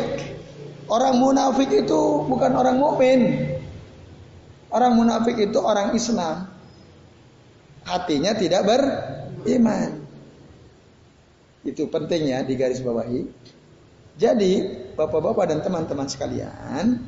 orang 0.88 1.20
munafik 1.20 1.68
itu 1.68 2.24
bukan 2.24 2.52
orang 2.56 2.80
mukmin. 2.80 3.20
Orang 4.72 4.96
munafik 4.96 5.36
itu 5.36 5.60
orang 5.60 5.92
Islam. 5.92 6.48
Hatinya 7.84 8.32
tidak 8.36 8.64
beriman. 8.64 10.00
Itu 11.64 11.88
penting 11.92 12.32
ya 12.32 12.40
di 12.44 12.56
garis 12.56 12.80
bawahi. 12.80 13.28
Jadi, 14.18 14.52
Bapak-bapak 14.98 15.46
dan 15.46 15.62
teman-teman 15.62 16.10
sekalian, 16.10 17.06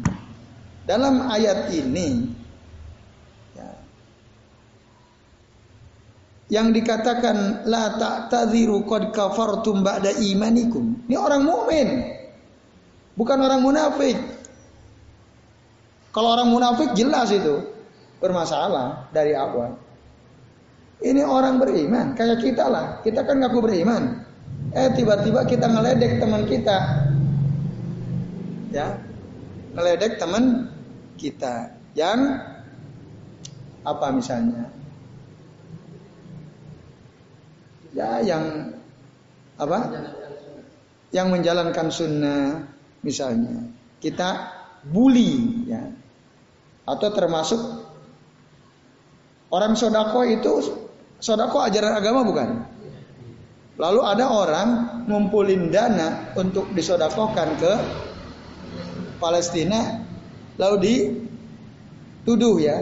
dalam 0.87 1.27
ayat 1.27 1.75
ini 1.75 2.39
yang 6.51 6.75
dikatakan 6.75 7.65
la 7.71 7.95
ta'tadhiru 7.95 8.83
qad 8.83 9.15
kafartum 9.15 9.87
ba'da 9.87 10.19
imanikum. 10.19 11.07
Ini 11.07 11.17
orang 11.17 11.47
mukmin. 11.47 11.89
Bukan 13.15 13.39
orang 13.39 13.63
munafik. 13.63 14.19
Kalau 16.11 16.35
orang 16.35 16.51
munafik 16.51 16.91
jelas 16.99 17.31
itu 17.31 17.71
bermasalah 18.19 19.07
dari 19.15 19.31
awal. 19.39 19.79
Ini 21.01 21.23
orang 21.25 21.63
beriman, 21.63 22.13
kayak 22.19 22.43
kita 22.43 22.67
lah. 22.67 22.99
Kita 23.01 23.25
kan 23.25 23.41
ngaku 23.41 23.59
beriman. 23.63 24.27
Eh 24.75 24.91
tiba-tiba 24.93 25.47
kita 25.47 25.71
ngeledek 25.71 26.19
teman 26.19 26.43
kita. 26.45 26.77
Ya. 28.75 28.99
Ngeledek 29.79 30.19
teman 30.19 30.67
kita 31.15 31.73
yang 31.95 32.43
apa 33.87 34.07
misalnya? 34.13 34.80
Ya 37.95 38.23
yang 38.23 38.75
apa? 39.61 39.79
Yang 41.11 41.27
menjalankan 41.29 41.89
sunnah 41.91 42.65
misalnya. 43.03 43.67
Kita 44.01 44.29
bully 44.87 45.67
ya. 45.69 45.83
Atau 46.89 47.13
termasuk 47.13 47.61
orang 49.53 49.77
sodako 49.77 50.27
itu 50.27 50.53
sodako 51.21 51.63
ajaran 51.63 51.95
agama 51.95 52.21
bukan? 52.25 52.49
Lalu 53.81 54.01
ada 54.05 54.27
orang 54.29 54.69
ngumpulin 55.09 55.73
dana 55.73 56.37
untuk 56.37 56.69
disodakokan 56.77 57.49
ke 57.57 57.73
Palestina 59.17 60.05
lalu 60.61 60.77
dituduh 60.85 62.61
ya. 62.61 62.77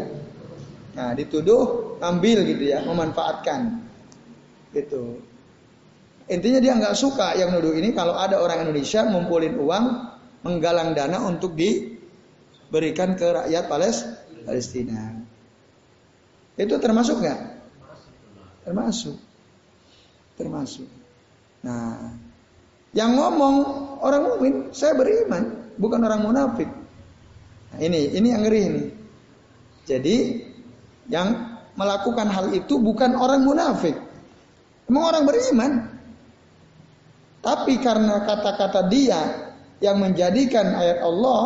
Nah 0.98 1.14
dituduh 1.14 1.94
ambil 2.02 2.42
gitu 2.46 2.74
ya 2.74 2.82
memanfaatkan 2.82 3.87
Gitu. 4.78 5.18
Intinya 6.28 6.60
dia 6.60 6.72
nggak 6.76 6.94
suka 6.94 7.34
yang 7.34 7.56
nuduh 7.56 7.72
ini 7.72 7.96
kalau 7.96 8.14
ada 8.14 8.38
orang 8.38 8.68
Indonesia 8.68 9.00
ngumpulin 9.02 9.56
uang, 9.56 9.84
menggalang 10.44 10.92
dana 10.92 11.24
untuk 11.24 11.56
diberikan 11.56 13.16
ke 13.16 13.26
rakyat 13.26 13.64
Palestina. 13.66 15.24
Itu 16.54 16.76
termasuk 16.76 17.24
nggak? 17.24 17.40
Termasuk. 18.68 19.16
Termasuk. 20.36 20.86
Nah, 21.64 22.12
yang 22.92 23.16
ngomong 23.16 23.54
orang 24.04 24.22
mukmin, 24.28 24.54
saya 24.70 24.94
beriman, 24.94 25.74
bukan 25.80 26.00
orang 26.04 26.22
munafik. 26.22 26.68
Nah, 27.72 27.78
ini 27.80 28.14
ini 28.14 28.28
yang 28.30 28.42
ngeri 28.44 28.60
ini. 28.68 28.84
Jadi 29.88 30.16
yang 31.08 31.56
melakukan 31.72 32.28
hal 32.28 32.52
itu 32.52 32.76
bukan 32.76 33.16
orang 33.16 33.48
munafik. 33.48 34.07
Emang 34.88 35.04
orang 35.04 35.24
beriman. 35.28 35.72
Tapi 37.44 37.78
karena 37.78 38.24
kata-kata 38.24 38.88
dia 38.88 39.20
yang 39.78 40.00
menjadikan 40.02 40.74
ayat 40.74 41.04
Allah, 41.04 41.40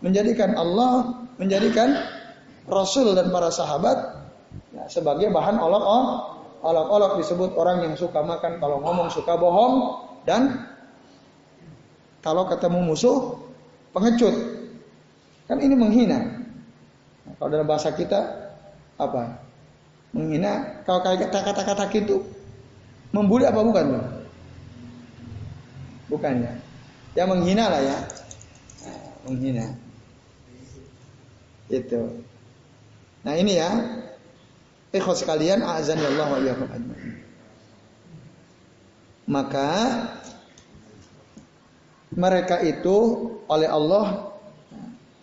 menjadikan 0.00 0.56
Allah, 0.56 1.26
menjadikan 1.36 2.00
Rasul 2.64 3.12
dan 3.12 3.28
para 3.28 3.52
sahabat 3.52 4.24
ya, 4.72 4.88
sebagai 4.88 5.28
bahan 5.34 5.60
olok-olok. 5.60 6.32
Olok-olok 6.64 7.20
disebut 7.20 7.50
orang 7.60 7.84
yang 7.84 7.92
suka 7.92 8.24
makan 8.24 8.56
kalau 8.56 8.80
ngomong 8.80 9.12
suka 9.12 9.36
bohong 9.36 10.00
dan 10.24 10.64
kalau 12.24 12.48
ketemu 12.48 12.88
musuh 12.88 13.36
pengecut. 13.92 14.32
Kan 15.44 15.60
ini 15.60 15.76
menghina. 15.76 16.40
Nah, 17.28 17.36
kalau 17.36 17.52
dalam 17.52 17.68
bahasa 17.68 17.92
kita 17.92 18.48
apa? 18.96 19.44
Menghina 20.16 20.80
kalau 20.88 21.04
kayak 21.04 21.28
kata-kata 21.28 21.84
gitu 21.92 22.24
Membuli 23.14 23.46
apa 23.46 23.62
bukan? 23.62 23.86
Bukan 26.10 26.34
ya. 26.42 26.52
Yang 27.14 27.28
menghina 27.30 27.64
lah 27.70 27.78
ya. 27.78 27.98
Menghina. 29.30 29.66
Itu. 31.70 32.26
Nah 33.22 33.38
ini 33.38 33.54
ya. 33.54 33.70
Ikhwas 34.94 35.26
sekalian, 35.26 35.62
azan 35.62 35.98
ya 35.98 36.06
Allah 36.06 36.38
wa 36.38 36.38
Maka 39.26 39.70
mereka 42.14 42.62
itu 42.62 42.94
oleh 43.50 43.66
Allah 43.66 44.34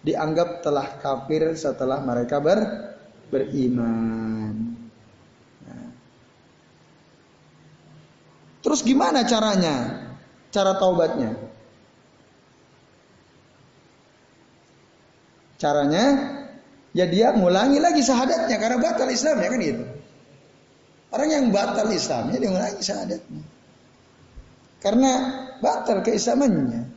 dianggap 0.03 0.59
telah 0.59 0.99
kafir 0.99 1.55
setelah 1.55 2.03
mereka 2.03 2.43
ber, 2.43 2.59
beriman. 3.31 4.30
Terus 8.71 8.87
gimana 8.87 9.27
caranya? 9.27 9.99
Cara 10.47 10.79
taubatnya? 10.79 11.35
Caranya 15.59 16.05
ya 16.95 17.03
dia 17.03 17.35
ngulangi 17.35 17.83
lagi 17.83 17.99
syahadatnya 17.99 18.55
karena 18.55 18.79
batal 18.79 19.11
Islamnya 19.11 19.51
kan 19.51 19.59
gitu. 19.59 19.83
Orang 21.11 21.27
yang 21.35 21.45
batal 21.51 21.91
Islamnya 21.91 22.39
dia 22.39 22.47
ngulangi 22.47 22.79
syahadatnya. 22.79 23.43
Karena 24.79 25.11
batal 25.59 25.99
keislamannya. 26.07 26.87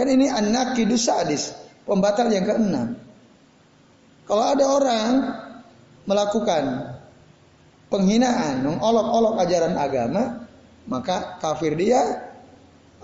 Kan 0.00 0.08
ini 0.08 0.32
anak 0.32 0.80
kidus 0.80 1.12
sadis, 1.12 1.52
pembatal 1.84 2.32
yang 2.32 2.48
keenam. 2.48 2.96
Kalau 4.24 4.48
ada 4.48 4.64
orang 4.64 5.12
melakukan 6.08 6.96
penghinaan, 7.92 8.64
mengolok-olok 8.64 9.44
ajaran 9.44 9.76
agama, 9.76 10.47
maka 10.88 11.36
kafir 11.38 11.76
dia, 11.76 12.32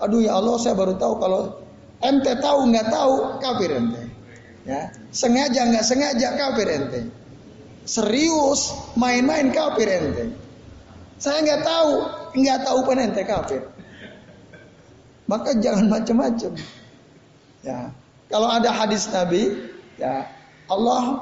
aduh 0.01 0.19
ya 0.25 0.35
Allah 0.41 0.57
saya 0.57 0.73
baru 0.73 0.97
tahu 0.97 1.13
kalau 1.21 1.41
ente 2.01 2.33
tahu 2.41 2.59
nggak 2.73 2.87
tahu 2.89 3.13
kafir 3.39 3.69
ente. 3.77 4.03
Ya, 4.65 4.89
sengaja 5.13 5.69
nggak 5.69 5.85
sengaja 5.85 6.29
kafir 6.33 6.67
ente. 6.67 7.01
Serius 7.85 8.73
main-main 8.97 9.53
kafir 9.53 9.85
ente. 9.85 10.33
Saya 11.21 11.45
nggak 11.45 11.61
tahu, 11.61 11.91
nggak 12.33 12.59
tahu 12.65 12.79
pun 12.81 12.97
ente 12.97 13.21
kafir. 13.21 13.61
Maka 15.29 15.53
jangan 15.61 15.85
macam-macam. 15.89 16.57
Ya, 17.61 17.93
kalau 18.29 18.49
ada 18.49 18.69
hadis 18.73 19.05
Nabi, 19.13 19.69
ya 20.01 20.25
Allah 20.65 21.21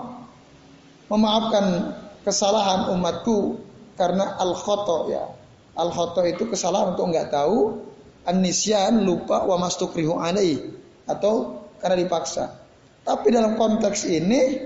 memaafkan 1.11 1.91
kesalahan 2.23 2.95
umatku 2.95 3.59
karena 3.99 4.39
al 4.39 4.55
khoto 4.55 5.11
ya 5.11 5.42
Al 5.73 5.89
khoto 5.89 6.21
itu 6.21 6.45
kesalahan 6.45 6.93
untuk 6.93 7.09
nggak 7.09 7.33
tahu, 7.33 7.81
anisyan 8.29 9.01
lupa 9.01 9.41
wa 9.43 9.57
mastukrihu 9.57 10.21
alai 10.21 10.61
atau 11.09 11.65
karena 11.81 11.97
dipaksa. 12.05 12.61
Tapi 13.03 13.27
dalam 13.33 13.59
konteks 13.59 14.07
ini 14.07 14.63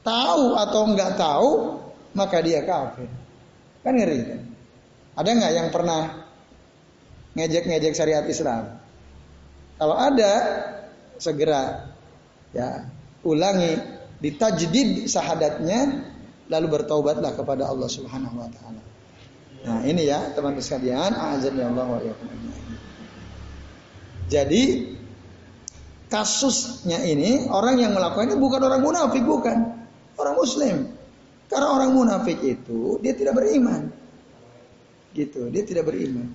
tahu 0.00 0.56
atau 0.56 0.82
nggak 0.88 1.12
tahu 1.18 1.50
maka 2.16 2.40
dia 2.40 2.64
kafir. 2.64 3.10
Kan 3.84 3.94
ngeri 3.96 4.20
kan? 4.24 4.42
Ada 5.20 5.30
nggak 5.36 5.52
yang 5.52 5.68
pernah 5.68 6.02
ngejek-ngejek 7.36 7.92
syariat 7.92 8.24
Islam? 8.24 8.80
Kalau 9.76 9.96
ada, 9.96 10.32
segera 11.20 11.92
ya 12.56 12.88
ulangi 13.24 13.76
ditajdid 14.20 15.08
sahadatnya 15.08 16.04
lalu 16.50 16.66
bertaubatlah 16.66 17.32
kepada 17.38 17.70
Allah 17.70 17.86
Subhanahu 17.86 18.34
wa 18.34 18.50
taala. 18.50 18.82
Nah, 19.60 19.84
ini 19.86 20.08
ya 20.08 20.34
teman-teman 20.34 20.64
sekalian, 20.64 21.14
azan 21.14 21.54
ya 21.54 21.70
Allah 21.70 21.86
wa 21.86 22.00
Jadi 24.30 24.62
kasusnya 26.10 27.06
ini 27.06 27.46
orang 27.46 27.78
yang 27.78 27.94
melakukan 27.94 28.34
ini 28.34 28.38
bukan 28.40 28.60
orang 28.66 28.82
munafik 28.82 29.22
bukan, 29.22 29.86
orang 30.18 30.34
muslim. 30.34 30.76
Karena 31.50 31.66
orang 31.70 31.90
munafik 31.94 32.38
itu 32.42 32.98
dia 33.02 33.14
tidak 33.14 33.38
beriman. 33.38 33.90
Gitu, 35.10 35.50
dia 35.50 35.66
tidak 35.66 35.90
beriman. 35.90 36.30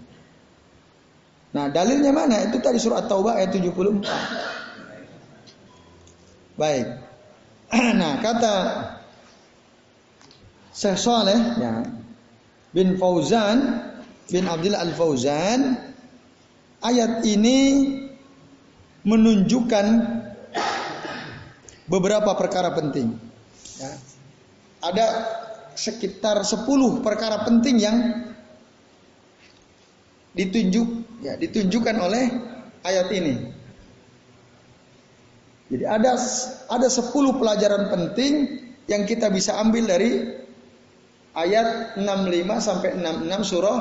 Nah, 1.56 1.72
dalilnya 1.72 2.12
mana? 2.12 2.44
Itu 2.44 2.60
tadi 2.60 2.76
surat 2.76 3.08
Taubah 3.08 3.40
ayat 3.40 3.56
74. 3.56 4.04
Baik. 6.60 6.88
Nah, 7.96 8.22
kata 8.22 8.56
Syekh 10.76 11.00
Saleh 11.00 11.40
ya, 11.56 11.88
bin 12.76 13.00
Fauzan 13.00 13.80
bin 14.28 14.44
Abdullah 14.44 14.84
Al 14.84 14.92
Fauzan 14.92 15.60
ayat 16.84 17.24
ini 17.24 17.60
menunjukkan 19.08 19.86
beberapa 21.88 22.36
perkara 22.36 22.76
penting. 22.76 23.16
Ya. 23.80 23.92
Ada 24.84 25.06
sekitar 25.80 26.44
10 26.44 26.68
perkara 27.00 27.48
penting 27.48 27.76
yang 27.80 27.98
ditunjuk 30.36 30.88
ya 31.24 31.40
ditunjukkan 31.40 31.96
oleh 32.04 32.26
ayat 32.84 33.08
ini. 33.16 33.34
Jadi 35.72 35.84
ada 35.88 36.20
ada 36.68 36.88
10 36.92 37.40
pelajaran 37.40 37.88
penting 37.88 38.34
yang 38.92 39.08
kita 39.08 39.32
bisa 39.32 39.56
ambil 39.58 39.88
dari 39.90 40.44
ayat 41.36 42.00
65 42.00 42.64
sampai 42.64 42.90
66 42.98 43.52
surah 43.52 43.80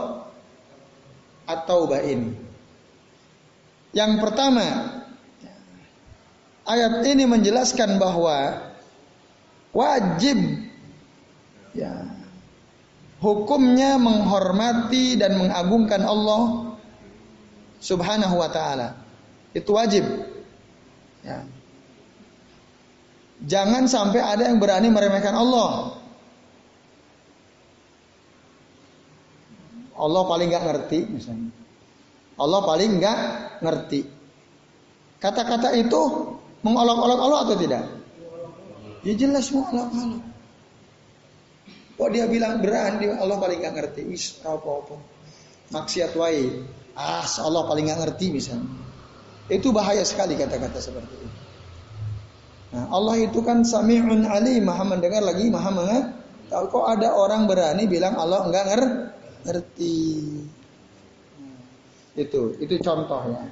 At-Taubah. 1.44 2.02
Yang 3.94 4.12
pertama, 4.18 4.66
ayat 6.66 7.04
ini 7.06 7.24
menjelaskan 7.30 8.00
bahwa 8.02 8.58
wajib 9.70 10.38
ya 11.76 12.10
hukumnya 13.22 13.96
menghormati 13.96 15.14
dan 15.14 15.38
mengagungkan 15.38 16.02
Allah 16.02 16.74
Subhanahu 17.78 18.40
wa 18.40 18.48
taala. 18.48 18.96
Itu 19.52 19.76
wajib. 19.76 20.02
Ya. 21.20 21.44
Jangan 23.44 23.84
sampai 23.84 24.24
ada 24.24 24.48
yang 24.48 24.56
berani 24.56 24.88
meremehkan 24.88 25.36
Allah. 25.36 26.00
Allah 29.94 30.22
paling 30.26 30.48
nggak 30.50 30.64
ngerti 30.66 30.98
misalnya. 31.06 31.50
Allah 32.34 32.60
paling 32.66 32.90
nggak 32.98 33.18
ngerti. 33.62 34.00
Kata-kata 35.22 35.72
itu 35.78 36.00
mengolok-olok 36.66 37.20
Allah 37.22 37.38
atau 37.46 37.56
tidak? 37.56 37.84
Ya 39.06 39.14
jelas 39.14 39.48
mengolok-olok. 39.54 40.22
Kok 41.94 42.10
dia 42.10 42.26
bilang 42.26 42.58
berani 42.58 43.06
Allah 43.06 43.38
paling 43.38 43.62
nggak 43.62 43.74
ngerti. 43.78 44.00
Wis 44.10 44.42
apa-apa. 44.42 44.98
Maksiat 45.70 46.12
wae. 46.18 46.66
Ah, 46.98 47.22
Allah 47.22 47.62
paling 47.70 47.86
nggak 47.86 48.00
ngerti 48.02 48.34
misalnya. 48.34 48.66
Itu 49.46 49.70
bahaya 49.70 50.02
sekali 50.02 50.34
kata-kata 50.34 50.82
seperti 50.82 51.14
itu. 51.14 51.28
Nah, 52.74 52.90
Allah 52.90 53.22
itu 53.22 53.38
kan 53.46 53.62
sami'un 53.62 54.26
ali, 54.26 54.58
maha 54.58 54.82
mendengar 54.82 55.22
lagi, 55.22 55.46
maha 55.46 55.70
mengetahui. 55.70 56.72
Kok 56.74 56.86
ada 56.86 57.14
orang 57.14 57.46
berani 57.46 57.86
bilang 57.86 58.18
Allah 58.18 58.42
enggak 58.50 58.66
ngerti. 58.66 59.03
Itu, 62.14 62.42
itu 62.62 62.74
contohnya. 62.80 63.44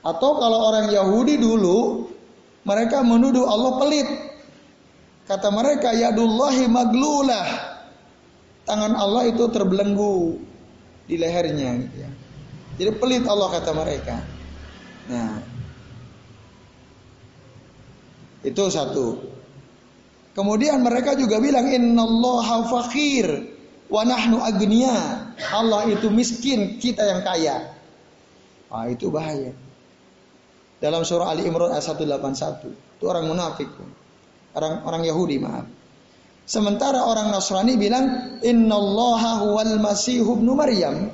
Atau 0.00 0.40
kalau 0.40 0.72
orang 0.72 0.88
Yahudi 0.88 1.36
dulu 1.36 2.08
mereka 2.64 3.04
menuduh 3.04 3.44
Allah 3.46 3.72
pelit. 3.78 4.08
Kata 5.28 5.52
mereka 5.52 5.94
yadullahi 5.94 6.66
maglulah. 6.66 7.48
Tangan 8.66 8.96
Allah 8.96 9.30
itu 9.30 9.46
terbelenggu 9.46 10.40
di 11.06 11.14
lehernya 11.20 11.70
gitu 11.86 11.96
ya. 12.00 12.10
Jadi 12.80 12.90
pelit 12.96 13.24
Allah 13.28 13.48
kata 13.52 13.70
mereka. 13.76 14.16
Nah, 15.10 15.42
itu 18.40 18.62
satu. 18.72 19.20
Kemudian 20.32 20.80
mereka 20.80 21.12
juga 21.18 21.42
bilang 21.42 21.68
innallaha 21.68 22.64
fakir 22.70 23.59
wa 23.90 24.02
nahnu 24.06 24.38
agniya. 24.38 25.28
Allah 25.50 25.90
itu 25.90 26.08
miskin, 26.08 26.78
kita 26.78 27.02
yang 27.04 27.20
kaya. 27.26 27.74
Ah, 28.70 28.86
itu 28.86 29.10
bahaya. 29.10 29.50
Dalam 30.80 31.04
surah 31.04 31.34
Ali 31.34 31.44
Imran 31.44 31.74
ayat 31.74 31.84
181. 31.84 32.72
Itu 32.96 33.04
orang 33.10 33.28
munafik. 33.28 33.68
Orang 34.56 34.86
orang 34.86 35.02
Yahudi, 35.04 35.36
maaf. 35.36 35.68
Sementara 36.48 37.06
orang 37.06 37.30
Nasrani 37.30 37.78
bilang 37.78 38.38
innallaha 38.42 39.44
huwal 39.44 39.78
masih 39.78 40.24
ibnu 40.24 40.56
Maryam. 40.56 41.12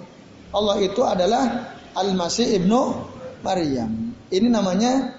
Allah 0.54 0.80
itu 0.80 1.04
adalah 1.04 1.76
Al-Masih 1.92 2.56
ibnu 2.56 3.04
Maryam. 3.44 4.16
Ini 4.32 4.48
namanya 4.48 5.12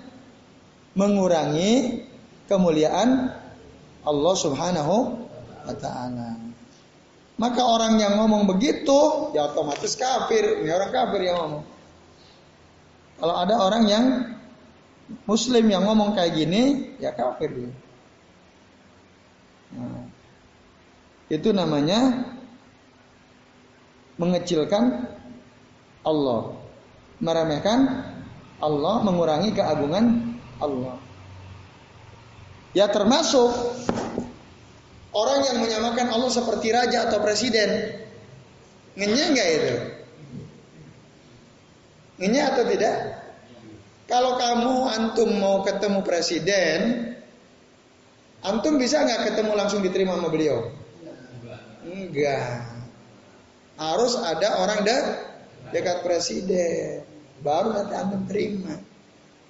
mengurangi 0.98 2.02
kemuliaan 2.50 3.30
Allah 4.02 4.34
Subhanahu 4.34 4.96
wa 5.70 5.76
taala. 5.78 6.47
Maka 7.38 7.62
orang 7.62 8.02
yang 8.02 8.18
ngomong 8.18 8.50
begitu 8.50 9.30
ya 9.38 9.54
otomatis 9.54 9.94
kafir. 9.94 10.66
Ini 10.66 10.74
orang 10.74 10.90
kafir 10.90 11.22
yang 11.22 11.38
ngomong. 11.38 11.64
Kalau 13.18 13.36
ada 13.38 13.56
orang 13.62 13.84
yang 13.86 14.06
muslim 15.30 15.70
yang 15.70 15.86
ngomong 15.86 16.18
kayak 16.18 16.34
gini, 16.34 16.94
ya 16.98 17.14
kafir 17.14 17.50
dia. 17.54 17.72
Nah, 19.78 20.10
itu 21.30 21.50
namanya 21.54 22.26
mengecilkan 24.18 25.14
Allah, 26.02 26.58
meremehkan 27.22 27.80
Allah, 28.58 28.96
mengurangi 29.06 29.54
keagungan 29.54 30.34
Allah. 30.58 30.98
Ya 32.74 32.90
termasuk 32.90 33.54
Orang 35.16 35.40
yang 35.48 35.58
menyamakan 35.64 36.08
Allah 36.12 36.32
seperti 36.32 36.68
raja 36.76 37.08
atau 37.08 37.24
presiden, 37.24 37.96
ngenyek 39.00 39.28
nggak 39.34 39.50
itu? 39.50 39.76
Ngenyek 42.22 42.46
atau 42.54 42.64
tidak? 42.68 42.96
Kalau 44.08 44.40
kamu 44.40 44.76
antum 44.88 45.30
mau 45.40 45.64
ketemu 45.64 46.00
presiden, 46.04 46.80
antum 48.44 48.80
bisa 48.80 49.04
nggak 49.04 49.32
ketemu 49.32 49.52
langsung 49.56 49.84
diterima 49.84 50.16
sama 50.16 50.32
beliau? 50.32 50.72
Enggak. 51.88 52.68
Harus 53.78 54.18
ada 54.18 54.64
orang 54.64 54.82
de 54.84 54.98
dekat 55.72 56.04
presiden, 56.04 57.04
baru 57.44 57.76
nanti 57.76 57.94
antum 57.96 58.24
terima. 58.28 58.76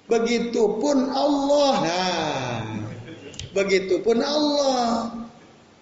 Begitupun 0.08 1.12
Allah. 1.12 1.74
Nah, 1.84 2.62
begitupun 3.52 4.18
Allah. 4.24 5.17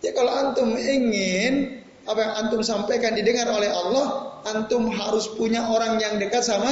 Ya 0.06 0.14
kalau 0.14 0.30
antum 0.30 0.78
ingin 0.78 1.82
apa 2.06 2.20
yang 2.22 2.32
antum 2.46 2.62
sampaikan 2.62 3.18
didengar 3.18 3.50
oleh 3.50 3.66
Allah, 3.66 4.38
antum 4.46 4.86
harus 4.94 5.26
punya 5.34 5.66
orang 5.66 5.98
yang 5.98 6.22
dekat 6.22 6.46
sama 6.46 6.70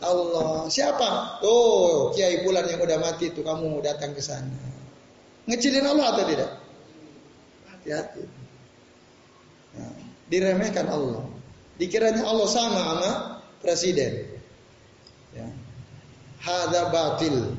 Allah. 0.00 0.64
Siapa? 0.64 1.40
Tuh, 1.44 2.16
Kiai 2.16 2.40
Bulan 2.40 2.64
yang 2.64 2.80
udah 2.80 2.96
mati 2.96 3.28
itu 3.28 3.44
kamu 3.44 3.84
datang 3.84 4.16
ke 4.16 4.24
sana. 4.24 4.56
Ngecilin 5.44 5.84
Allah 5.84 6.16
atau 6.16 6.24
tidak? 6.24 6.50
Hati-hati. 7.68 8.24
Nah, 9.76 9.92
diremehkan 10.32 10.88
Allah. 10.88 11.28
Dikiranya 11.76 12.24
Allah 12.24 12.48
sama 12.48 12.80
sama 12.80 13.10
presiden. 13.60 14.32
Ya. 15.36 15.48
Hada 16.40 16.88
batil. 16.88 17.52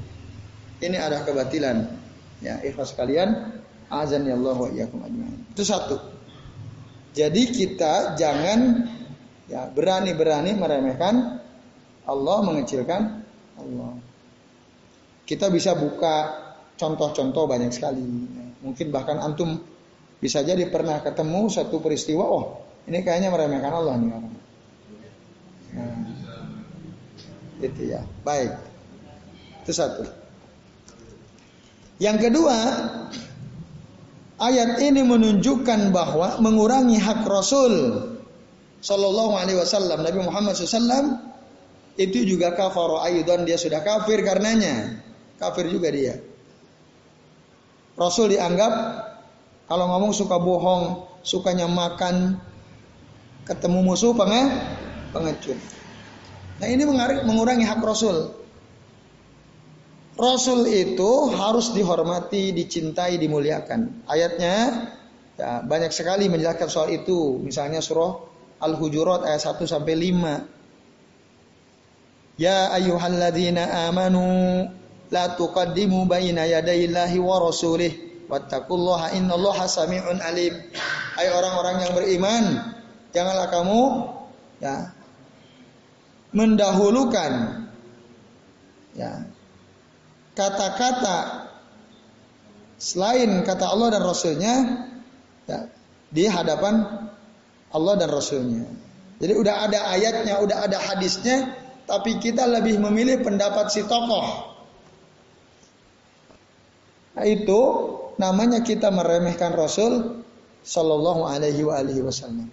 Ini 0.82 0.98
ada 0.98 1.22
kebatilan. 1.22 1.86
Ya, 2.42 2.62
ikhlas 2.66 2.94
kalian 2.94 3.57
Azan 3.88 4.28
ya 4.28 4.36
Allah 4.36 4.56
wa 4.56 4.70
iyyakum 4.70 5.00
ajma'in. 5.04 5.42
Itu 5.56 5.64
satu. 5.64 5.96
Jadi 7.16 7.44
kita 7.50 8.20
jangan 8.20 8.86
ya 9.48 9.66
berani-berani 9.72 10.54
meremehkan 10.54 11.40
Allah, 12.08 12.38
mengecilkan 12.44 13.02
Allah. 13.58 13.92
Kita 15.28 15.52
bisa 15.52 15.76
buka 15.76 16.48
contoh-contoh 16.78 17.44
banyak 17.50 17.72
sekali. 17.74 18.04
Mungkin 18.64 18.92
bahkan 18.92 19.20
antum 19.20 19.60
bisa 20.18 20.44
jadi 20.44 20.68
pernah 20.72 21.02
ketemu 21.04 21.48
satu 21.52 21.82
peristiwa, 21.84 22.24
oh 22.26 22.46
ini 22.88 23.04
kayaknya 23.04 23.30
meremehkan 23.34 23.74
Allah 23.74 23.94
nih 24.00 24.10
orang. 24.14 24.36
Nah, 25.78 26.00
itu 27.62 27.82
ya, 27.92 28.02
baik. 28.24 28.54
Itu 29.66 29.72
satu. 29.76 30.08
Yang 31.98 32.30
kedua, 32.30 32.58
Ayat 34.38 34.78
ini 34.86 35.02
menunjukkan 35.02 35.90
bahwa 35.90 36.38
mengurangi 36.38 37.02
hak 37.02 37.26
Rasul 37.26 38.06
Sallallahu 38.86 39.34
Alaihi 39.34 39.58
Wasallam 39.58 40.06
Nabi 40.06 40.22
Muhammad 40.22 40.54
SAW 40.54 41.18
itu 41.98 42.22
juga 42.22 42.54
kafar 42.54 43.02
ayudan 43.10 43.50
dia 43.50 43.58
sudah 43.58 43.82
kafir 43.82 44.22
karenanya 44.22 45.02
kafir 45.42 45.66
juga 45.74 45.90
dia. 45.90 46.22
Rasul 47.98 48.38
dianggap 48.38 48.74
kalau 49.66 49.90
ngomong 49.90 50.14
suka 50.14 50.38
bohong, 50.38 51.10
sukanya 51.26 51.66
makan, 51.66 52.38
ketemu 53.50 53.82
musuh 53.82 54.14
pengen 54.14 54.54
pengecut. 55.10 55.58
Nah 56.62 56.70
ini 56.70 56.86
mengurangi 57.26 57.66
hak 57.66 57.82
Rasul. 57.82 58.37
Rasul 60.18 60.66
itu 60.66 61.30
harus 61.30 61.78
dihormati, 61.78 62.50
dicintai, 62.50 63.22
dimuliakan. 63.22 64.10
Ayatnya 64.10 64.90
ya, 65.38 65.62
banyak 65.62 65.94
sekali 65.94 66.26
menjelaskan 66.26 66.66
soal 66.66 66.90
itu. 66.90 67.38
Misalnya 67.38 67.86
surah 67.86 68.18
Al-Hujurat 68.58 69.30
ayat 69.30 69.46
1 69.46 69.62
sampai 69.70 69.94
5. 69.94 72.42
Ya 72.42 72.74
ayyuhalladzina 72.74 73.90
amanu 73.90 74.66
la 75.14 75.38
tuqaddimu 75.38 76.10
baina 76.10 76.50
yadayillahi 76.50 77.22
wa 77.22 77.38
rasulih 77.38 78.26
wattaqullaha 78.26 79.14
innallaha 79.14 79.70
sami'un 79.70 80.18
alim. 80.26 80.58
Hai 81.18 81.30
orang-orang 81.30 81.82
yang 81.86 81.94
beriman, 81.94 82.74
janganlah 83.14 83.54
kamu 83.54 83.82
ya 84.62 84.94
mendahulukan 86.34 87.32
ya 88.98 89.26
kata-kata 90.38 91.50
selain 92.78 93.42
kata 93.42 93.66
Allah 93.66 93.98
dan 93.98 94.04
Rasulnya 94.06 94.56
ya, 95.50 95.66
di 96.14 96.30
hadapan 96.30 96.86
Allah 97.74 97.94
dan 97.98 98.10
Rasulnya. 98.14 98.70
Jadi 99.18 99.34
udah 99.34 99.66
ada 99.66 99.90
ayatnya, 99.98 100.38
udah 100.46 100.70
ada 100.70 100.78
hadisnya, 100.78 101.58
tapi 101.90 102.22
kita 102.22 102.46
lebih 102.46 102.78
memilih 102.78 103.26
pendapat 103.26 103.74
si 103.74 103.82
tokoh. 103.82 104.54
Nah, 107.18 107.26
itu 107.26 107.62
namanya 108.22 108.62
kita 108.62 108.94
meremehkan 108.94 109.58
Rasul 109.58 110.22
Shallallahu 110.62 111.26
Alaihi 111.26 111.66
Wasallam. 112.06 112.46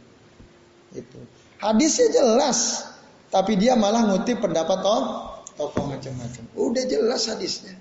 Itu 0.96 1.20
hadisnya 1.60 2.08
jelas, 2.16 2.88
tapi 3.28 3.60
dia 3.60 3.76
malah 3.76 4.08
ngutip 4.08 4.40
pendapat 4.40 4.80
toh 4.80 5.33
tokoh 5.54 5.84
macam-macam. 5.86 6.44
Udah 6.54 6.84
jelas 6.86 7.30
hadisnya. 7.30 7.74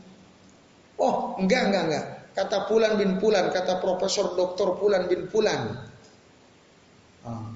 Oh, 0.98 1.36
enggak, 1.42 1.70
enggak, 1.70 1.84
enggak. 1.90 2.06
Kata 2.34 2.58
Pulan 2.66 2.98
bin 2.98 3.22
Pulan, 3.22 3.54
kata 3.54 3.78
Profesor 3.78 4.34
Doktor 4.34 4.78
Pulan 4.82 5.06
bin 5.06 5.30
Pulan. 5.30 5.86
Ah. 7.22 7.54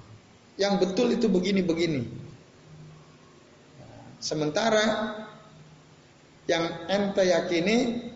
Yang 0.58 0.73
betul 0.86 1.13
itu 1.13 1.30
begini-begini. 1.30 2.06
Sementara 4.17 5.13
yang 6.49 6.89
ente 6.89 7.21
yakini 7.21 8.10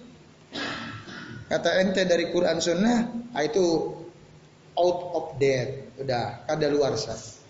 kata 1.45 1.69
ente 1.85 2.01
dari 2.09 2.33
Quran 2.33 2.57
Sunnah 2.57 2.99
ah, 3.37 3.43
itu 3.45 3.93
out 4.73 4.99
of 5.13 5.25
date, 5.37 5.93
udah 6.01 6.49
kada 6.49 6.65
luar 6.71 6.97
sah. 6.97 7.40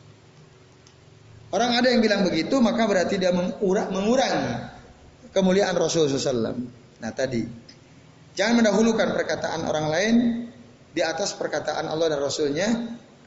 Orang 1.51 1.75
ada 1.75 1.91
yang 1.91 1.99
bilang 1.99 2.23
begitu, 2.23 2.63
maka 2.63 2.87
berarti 2.87 3.19
dia 3.19 3.35
mengurangi 3.35 4.71
kemuliaan 5.35 5.75
Rasulullah 5.75 6.15
SAW. 6.15 6.55
Nah 7.03 7.11
tadi, 7.11 7.43
jangan 8.39 8.63
mendahulukan 8.63 9.11
perkataan 9.11 9.67
orang 9.67 9.87
lain 9.91 10.15
di 10.95 11.03
atas 11.03 11.35
perkataan 11.35 11.91
Allah 11.91 12.07
dan 12.15 12.19
Rasulnya, 12.23 12.67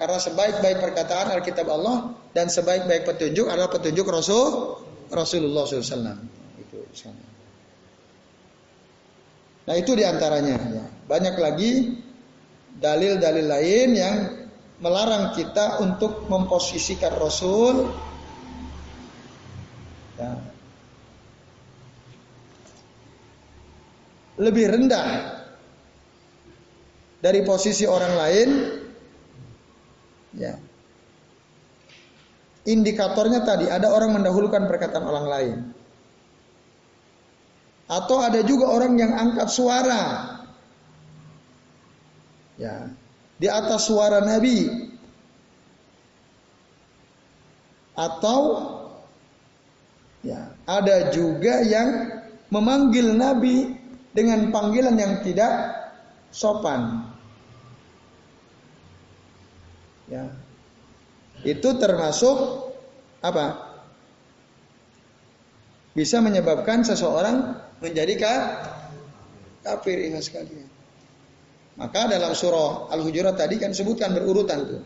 karena 0.00 0.18
sebaik-baik 0.20 0.78
perkataan 0.80 1.36
Alkitab 1.36 1.68
Allah 1.68 2.16
dan 2.32 2.48
sebaik-baik 2.48 3.04
petunjuk 3.04 3.44
adalah 3.44 3.68
petunjuk 3.68 4.08
Rasul 4.08 4.80
Rasulullah 5.12 5.68
SAW. 5.68 6.16
Itu 6.60 6.78
Nah 9.64 9.74
itu 9.80 9.92
di 9.96 10.04
antaranya. 10.04 10.56
Ya. 10.60 10.84
Banyak 11.08 11.36
lagi 11.40 11.72
dalil-dalil 12.76 13.46
lain 13.48 13.88
yang 13.96 14.16
melarang 14.82 15.32
kita 15.32 15.80
untuk 15.80 16.28
memposisikan 16.28 17.16
Rasul 17.16 17.88
ya, 20.14 20.32
lebih 24.38 24.66
rendah 24.66 25.08
dari 27.24 27.40
posisi 27.46 27.88
orang 27.88 28.14
lain. 28.18 28.48
Ya. 30.34 30.54
Indikatornya 32.64 33.44
tadi 33.44 33.68
ada 33.68 33.92
orang 33.92 34.20
mendahulukan 34.20 34.68
perkataan 34.68 35.06
orang 35.08 35.26
lain. 35.28 35.56
Atau 37.84 38.20
ada 38.20 38.40
juga 38.44 38.72
orang 38.72 38.96
yang 38.96 39.12
angkat 39.12 39.48
suara. 39.52 40.04
Ya. 42.60 42.92
Di 43.40 43.48
atas 43.48 43.88
suara 43.88 44.24
Nabi. 44.24 44.88
Atau 47.94 48.40
Ya, 50.24 50.56
ada 50.64 51.12
juga 51.12 51.60
yang 51.60 52.20
memanggil 52.48 53.12
Nabi 53.12 53.76
dengan 54.16 54.48
panggilan 54.48 54.96
yang 54.96 55.20
tidak 55.20 55.52
sopan. 56.32 57.04
Ya. 60.08 60.32
Itu 61.44 61.76
termasuk 61.76 62.36
apa? 63.20 63.76
Bisa 65.92 66.24
menyebabkan 66.24 66.82
seseorang 66.82 67.60
menjadi 67.84 68.16
kafir 69.60 70.08
ingat 70.08 70.24
sekalian. 70.24 70.68
Maka 71.74 72.06
dalam 72.06 72.32
surah 72.32 72.88
Al-Hujurat 72.94 73.34
tadi 73.34 73.58
kan 73.58 73.74
sebutkan 73.74 74.14
berurutan 74.14 74.62
tuh. 74.62 74.82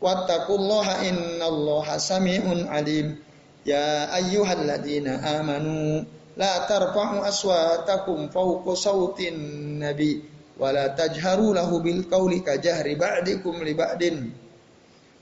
Wattaqullaha 0.00 1.04
innallaha 1.04 2.00
sami'un 2.00 2.64
alim. 2.70 3.27
Ya 3.68 4.08
ayyuhalladzina 4.16 5.20
amanu 5.36 6.00
la 6.40 6.64
tarfa'u 6.64 7.20
aswatakum 7.20 8.32
fawqa 8.32 8.72
sautin 8.72 9.36
nabi 9.76 10.24
wa 10.56 10.72
la 10.72 10.96
tajharu 10.96 11.52
lahu 11.52 11.84
bil 11.84 12.08
qawli 12.08 12.40
ka 12.40 12.56
jahri 12.56 12.96
ba'dikum 12.96 13.60
li 13.60 13.76
ba'din. 13.76 14.32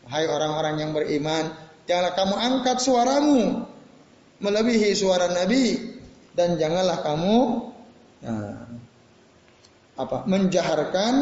Hai 0.06 0.30
orang-orang 0.30 0.78
yang 0.78 0.94
beriman, 0.94 1.50
janganlah 1.90 2.14
kamu 2.14 2.34
angkat 2.38 2.78
suaramu 2.78 3.66
melebihi 4.38 4.94
suara 4.94 5.26
Nabi 5.26 5.74
dan 6.38 6.54
janganlah 6.60 7.02
kamu 7.02 7.36
nah, 8.22 8.62
apa 9.98 10.16
menjaharkan 10.30 11.14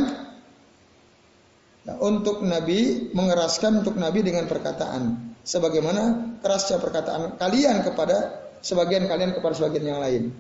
nah, 1.88 1.96
untuk 2.04 2.44
Nabi 2.44 3.08
mengeraskan 3.16 3.80
untuk 3.80 3.96
Nabi 3.96 4.20
dengan 4.20 4.50
perkataan 4.50 5.33
sebagaimana 5.44 6.34
kerasnya 6.40 6.80
perkataan 6.80 7.36
kalian 7.36 7.84
kepada 7.84 8.48
sebagian 8.64 9.04
kalian 9.04 9.36
kepada 9.36 9.54
sebagian 9.54 9.84
yang 9.94 10.00
lain. 10.00 10.32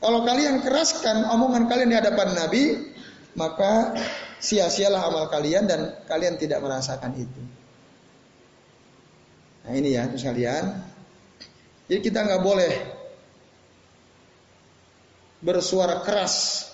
Kalau 0.00 0.24
kalian 0.24 0.64
keraskan 0.64 1.28
omongan 1.28 1.68
kalian 1.68 1.92
di 1.92 1.96
hadapan 2.00 2.32
Nabi, 2.32 2.62
maka 3.36 3.92
sia-sialah 4.40 5.12
amal 5.12 5.28
kalian 5.28 5.68
dan 5.68 5.80
kalian 6.08 6.40
tidak 6.40 6.64
merasakan 6.64 7.12
itu. 7.20 7.42
Nah 9.68 9.76
ini 9.76 9.92
ya 9.92 10.08
sekalian. 10.08 10.88
Jadi 11.84 12.00
kita 12.00 12.24
nggak 12.24 12.40
boleh 12.40 12.72
bersuara 15.44 16.00
keras 16.00 16.64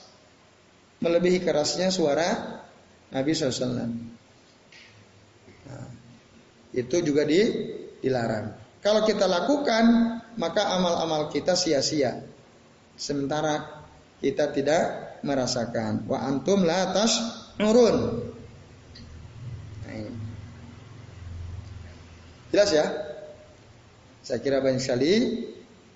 melebihi 1.03 1.43
kerasnya 1.43 1.91
suara 1.91 2.63
Nabi 3.11 3.31
SAW. 3.35 4.16
Itu 6.77 7.01
juga 7.01 7.25
di, 7.25 7.41
dilarang. 8.05 8.53
Kalau 8.85 9.03
kita 9.09 9.25
lakukan, 9.25 9.85
maka 10.37 10.77
amal-amal 10.77 11.33
kita 11.33 11.57
sia-sia. 11.57 12.21
Sementara 12.95 13.83
kita 14.21 14.53
tidak 14.53 15.19
merasakan. 15.25 16.05
Wa 16.05 16.23
antum 16.29 16.63
la 16.69 16.93
tas 16.93 17.13
nurun. 17.57 17.97
Nah, 19.89 20.13
Jelas 22.53 22.71
ya? 22.71 22.87
Saya 24.23 24.39
kira 24.45 24.61
banyak 24.61 24.79
sekali. 24.79 25.13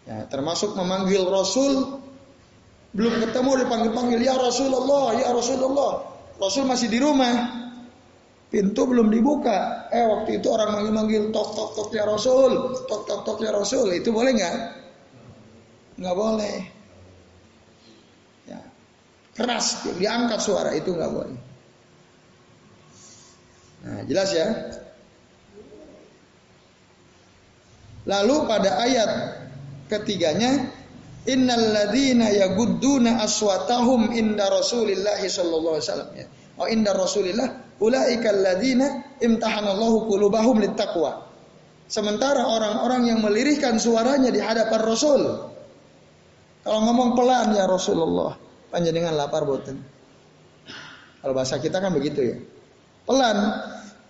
Ya, 0.09 0.27
termasuk 0.27 0.75
memanggil 0.75 1.23
Rasul 1.29 2.01
belum 2.91 3.23
ketemu 3.23 3.51
dipanggil-panggil 3.67 4.19
ya 4.19 4.35
Rasulullah, 4.35 5.15
ya 5.15 5.31
Rasulullah. 5.31 5.93
Rasul 6.43 6.67
masih 6.67 6.91
di 6.91 6.99
rumah. 6.99 7.35
Pintu 8.51 8.83
belum 8.83 9.15
dibuka. 9.15 9.87
Eh 9.95 10.03
waktu 10.03 10.43
itu 10.43 10.51
orang 10.51 10.75
manggil-manggil 10.75 11.31
tok 11.31 11.55
tok 11.55 11.71
tok 11.79 11.89
ya 11.95 12.03
Rasul, 12.03 12.75
tok 12.91 13.07
tok 13.07 13.21
tok 13.23 13.39
ya 13.39 13.55
Rasul. 13.55 13.95
Itu 13.95 14.11
boleh 14.11 14.35
nggak? 14.35 14.57
Nggak 16.03 16.17
boleh. 16.19 16.57
Ya. 18.51 18.61
Keras, 19.39 19.87
diangkat 19.95 20.43
suara 20.43 20.75
itu 20.75 20.91
nggak 20.91 21.13
boleh. 21.15 21.39
Nah, 23.87 24.03
jelas 24.11 24.31
ya. 24.35 24.49
Lalu 28.11 28.37
pada 28.51 28.83
ayat 28.83 29.11
ketiganya 29.87 30.81
Innal 31.29 31.77
ladzina 31.77 32.33
yagudduna 32.33 33.21
aswatahum 33.21 34.09
inda 34.17 34.49
Rasulillah 34.49 35.21
sallallahu 35.21 35.77
alaihi 35.77 35.85
wasallam 35.85 36.11
ya. 36.17 36.27
Oh 36.57 36.65
inda 36.65 36.97
Rasulillah 36.97 37.49
ulaikal 37.81 38.39
ladzina 38.39 39.17
imtahanallahu 39.19 40.07
qulubahum 40.07 40.61
littaqwa. 40.61 41.27
Sementara 41.91 42.47
orang-orang 42.47 43.11
yang 43.11 43.19
melirihkan 43.19 43.83
suaranya 43.83 44.31
di 44.31 44.39
hadapan 44.39 44.81
Rasul. 44.85 45.23
Kalau 46.63 46.81
ngomong 46.87 47.19
pelan 47.19 47.51
ya 47.57 47.67
Rasulullah, 47.67 48.39
panjenengan 48.71 49.19
lapar 49.19 49.43
boten. 49.43 49.81
Kalau 51.21 51.33
bahasa 51.35 51.59
kita 51.59 51.83
kan 51.83 51.91
begitu 51.91 52.21
ya. 52.23 52.37
Pelan. 53.05 53.39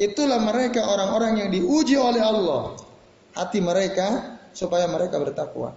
Itulah 0.00 0.40
mereka 0.40 0.84
orang-orang 0.84 1.44
yang 1.44 1.50
diuji 1.52 1.96
oleh 1.96 2.20
Allah. 2.20 2.76
Hati 3.36 3.60
mereka 3.60 4.36
supaya 4.56 4.88
mereka 4.88 5.20
bertakwa. 5.20 5.76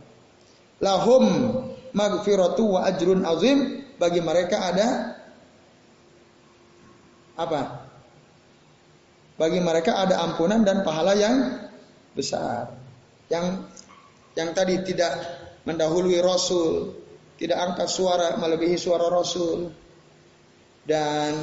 Lahum 0.80 1.24
magfiratu 1.92 2.80
wa 2.80 2.88
ajrun 2.88 3.24
azim. 3.24 3.84
Bagi 4.00 4.20
mereka 4.20 4.74
ada 4.74 4.88
apa? 7.40 7.83
Bagi 9.34 9.60
mereka 9.60 9.98
ada 9.98 10.22
ampunan 10.22 10.62
dan 10.62 10.86
pahala 10.86 11.18
yang 11.18 11.66
besar. 12.14 12.70
Yang 13.34 13.66
yang 14.38 14.50
tadi 14.54 14.82
tidak 14.86 15.14
mendahului 15.66 16.22
Rasul, 16.22 16.94
tidak 17.38 17.58
angkat 17.58 17.90
suara 17.90 18.38
melebihi 18.38 18.78
suara 18.78 19.10
Rasul 19.10 19.74
dan 20.86 21.34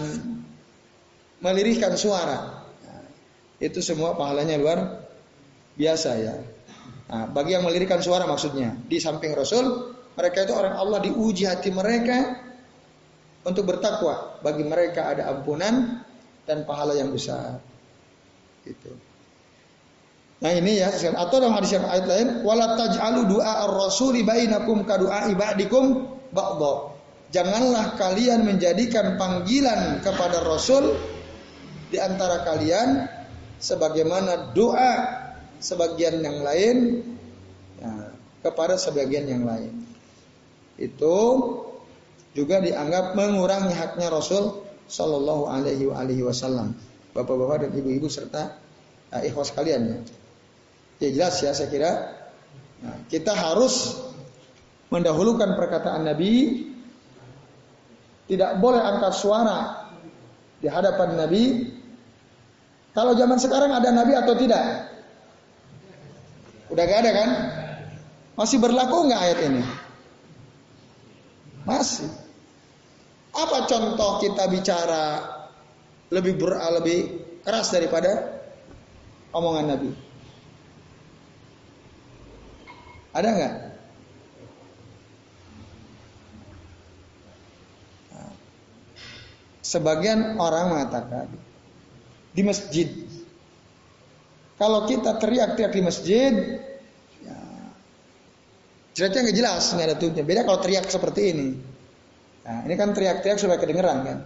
melirihkan 1.42 1.98
suara. 1.98 2.62
Nah, 2.86 3.04
itu 3.58 3.82
semua 3.82 4.14
pahalanya 4.14 4.54
luar 4.60 4.78
biasa 5.74 6.10
ya. 6.20 6.34
Nah, 7.10 7.26
bagi 7.26 7.58
yang 7.58 7.66
melirihkan 7.66 7.98
suara 7.98 8.22
maksudnya 8.28 8.78
di 8.86 9.02
samping 9.02 9.34
Rasul, 9.34 9.96
mereka 10.14 10.46
itu 10.46 10.54
orang 10.54 10.78
Allah 10.78 10.98
diuji 11.02 11.48
hati 11.48 11.74
mereka 11.74 12.38
untuk 13.42 13.66
bertakwa. 13.66 14.38
Bagi 14.44 14.62
mereka 14.62 15.10
ada 15.10 15.26
ampunan 15.32 16.06
dan 16.46 16.62
pahala 16.68 16.94
yang 16.94 17.10
besar. 17.10 17.69
Gitu. 18.70 18.92
Nah 20.40 20.56
ini 20.56 20.80
ya 20.80 20.88
atau 20.94 21.36
dalam 21.36 21.52
hadis 21.58 21.76
yang 21.76 21.84
ayat 21.84 22.06
lain 22.08 22.28
wala 22.46 22.72
taj'alu 22.78 23.28
du'a 23.28 23.68
ar-rasuli 23.68 24.24
bainakum 24.24 24.88
ka 24.88 24.96
ibadikum 25.28 26.16
ba'dha. 26.32 26.96
Janganlah 27.30 27.94
kalian 27.94 28.42
menjadikan 28.42 29.14
panggilan 29.14 30.02
kepada 30.02 30.42
Rasul 30.42 30.98
di 31.92 31.98
antara 32.00 32.42
kalian 32.42 33.06
sebagaimana 33.60 34.50
doa 34.50 34.92
sebagian 35.62 36.24
yang 36.24 36.42
lain 36.42 37.06
ya, 37.78 38.10
kepada 38.42 38.74
sebagian 38.80 39.30
yang 39.30 39.44
lain. 39.46 39.84
Itu 40.80 41.16
juga 42.32 42.58
dianggap 42.64 43.14
mengurangi 43.14 43.76
haknya 43.76 44.08
Rasul 44.10 44.64
Shallallahu 44.90 45.46
Alaihi 45.46 46.24
Wasallam. 46.24 46.74
Bapak-bapak 47.10 47.66
dan 47.66 47.70
ibu-ibu 47.74 48.06
serta 48.06 48.58
uh, 49.10 49.22
ikhwas 49.22 49.50
kalian 49.54 49.82
ya. 49.86 49.98
Ya 51.00 51.08
jelas 51.16 51.40
ya 51.40 51.50
saya 51.56 51.68
kira 51.72 51.90
nah, 52.84 52.96
kita 53.08 53.32
harus 53.32 53.98
mendahulukan 54.92 55.56
perkataan 55.56 56.06
Nabi. 56.06 56.66
Tidak 58.30 58.62
boleh 58.62 58.78
angkat 58.78 59.14
suara 59.18 59.90
di 60.62 60.70
hadapan 60.70 61.18
Nabi. 61.18 61.44
Kalau 62.94 63.18
zaman 63.18 63.38
sekarang 63.42 63.74
ada 63.74 63.90
Nabi 63.90 64.12
atau 64.14 64.34
tidak? 64.38 64.64
Udah 66.70 66.84
gak 66.86 67.00
ada 67.02 67.10
kan? 67.10 67.30
Masih 68.38 68.62
berlaku 68.62 69.10
nggak 69.10 69.20
ayat 69.20 69.38
ini? 69.50 69.62
Masih. 71.66 72.06
Apa 73.34 73.66
contoh 73.66 74.22
kita 74.22 74.46
bicara 74.46 75.04
lebih 76.10 76.36
ber, 76.38 76.58
lebih 76.78 76.98
keras 77.46 77.70
daripada 77.70 78.42
omongan 79.34 79.66
Nabi 79.74 79.90
ada 83.10 83.28
nggak? 83.30 83.54
sebagian 89.70 90.34
orang 90.42 90.74
mengatakan 90.74 91.30
di 92.34 92.42
masjid. 92.42 92.90
Kalau 94.58 94.84
kita 94.84 95.16
teriak-teriak 95.16 95.72
di 95.72 95.82
masjid, 95.82 96.32
ya, 97.24 97.38
ceritanya 98.92 99.30
nggak 99.30 99.38
jelas, 99.38 99.62
nggak 99.72 99.86
ada 99.88 99.96
tuhnya. 99.96 100.22
Beda 100.26 100.44
kalau 100.44 100.60
teriak 100.60 100.84
seperti 100.90 101.22
ini. 101.32 101.48
Nah, 102.44 102.66
ini 102.66 102.74
kan 102.76 102.92
teriak-teriak 102.92 103.38
supaya 103.40 103.56
kedengeran 103.56 103.98
kan. 104.04 104.18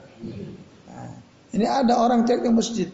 Ini 1.54 1.66
ada 1.70 2.02
orang 2.02 2.26
teriak 2.26 2.42
di 2.42 2.50
masjid, 2.50 2.88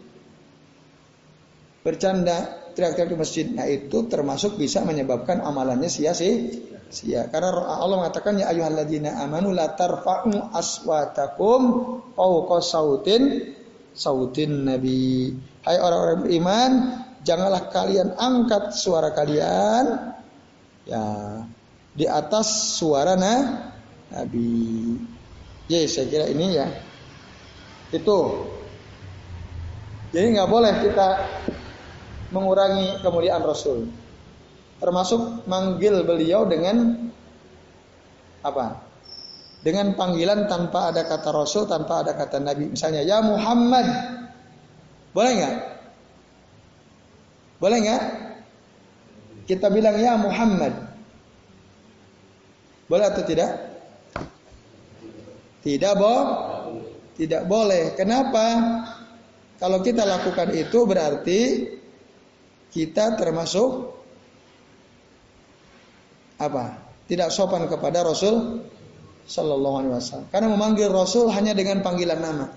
bercanda, 1.80 2.68
teriak-teriak 2.76 3.08
di 3.08 3.18
masjid. 3.18 3.46
Nah 3.48 3.64
itu 3.64 4.04
termasuk 4.04 4.60
bisa 4.60 4.84
menyebabkan 4.84 5.40
amalannya 5.40 5.88
sia-sia. 5.88 7.22
Karena 7.32 7.80
Allah 7.80 7.96
mengatakan 8.04 8.36
ya 8.36 8.52
ayyuhalladzina 8.52 9.16
amanu 9.22 9.54
la 9.54 9.72
tarfa'u 9.72 10.52
aswatakum 10.52 11.60
fawqa 12.12 12.58
sautin 12.60 13.54
sautin 13.96 14.68
nabi. 14.68 15.32
Hai 15.64 15.80
orang-orang 15.80 16.20
beriman, 16.24 16.70
janganlah 17.24 17.68
kalian 17.72 18.16
angkat 18.16 18.76
suara 18.76 19.12
kalian 19.12 20.16
ya 20.88 21.04
di 21.94 22.04
atas 22.08 22.76
suara 22.80 23.16
nah, 23.16 23.72
nabi. 24.12 24.98
Ya 25.70 25.86
saya 25.86 26.10
kira 26.10 26.26
ini 26.28 26.58
ya. 26.58 26.89
Itu. 27.90 28.18
Jadi 30.10 30.26
nggak 30.34 30.50
boleh 30.50 30.72
kita 30.82 31.08
mengurangi 32.34 32.98
kemuliaan 33.02 33.42
Rasul. 33.42 33.90
Termasuk 34.80 35.46
manggil 35.46 36.02
beliau 36.06 36.48
dengan 36.48 37.10
apa? 38.40 38.80
Dengan 39.60 39.92
panggilan 39.92 40.48
tanpa 40.48 40.88
ada 40.88 41.04
kata 41.04 41.36
Rasul, 41.36 41.68
tanpa 41.68 42.00
ada 42.00 42.16
kata 42.16 42.40
Nabi. 42.40 42.72
Misalnya, 42.72 43.04
ya 43.04 43.20
Muhammad. 43.20 43.86
Boleh 45.12 45.32
nggak? 45.36 45.56
Boleh 47.60 47.78
nggak? 47.84 48.02
Kita 49.44 49.68
bilang 49.68 50.00
ya 50.00 50.16
Muhammad. 50.16 50.72
Boleh 52.88 53.04
atau 53.04 53.22
tidak? 53.22 53.52
Tidak 55.60 55.92
boh, 56.00 56.49
tidak 57.20 57.44
boleh. 57.44 57.92
Kenapa? 57.92 58.44
Kalau 59.60 59.84
kita 59.84 60.08
lakukan 60.08 60.56
itu 60.56 60.88
berarti 60.88 61.40
kita 62.72 63.20
termasuk 63.20 63.92
apa? 66.40 66.80
Tidak 67.04 67.28
sopan 67.28 67.68
kepada 67.68 68.00
Rasul 68.00 68.64
Sallallahu 69.28 69.76
Alaihi 69.84 69.92
Wasallam. 69.92 70.28
Karena 70.32 70.48
memanggil 70.48 70.88
Rasul 70.88 71.28
hanya 71.28 71.52
dengan 71.52 71.84
panggilan 71.84 72.24
nama. 72.24 72.48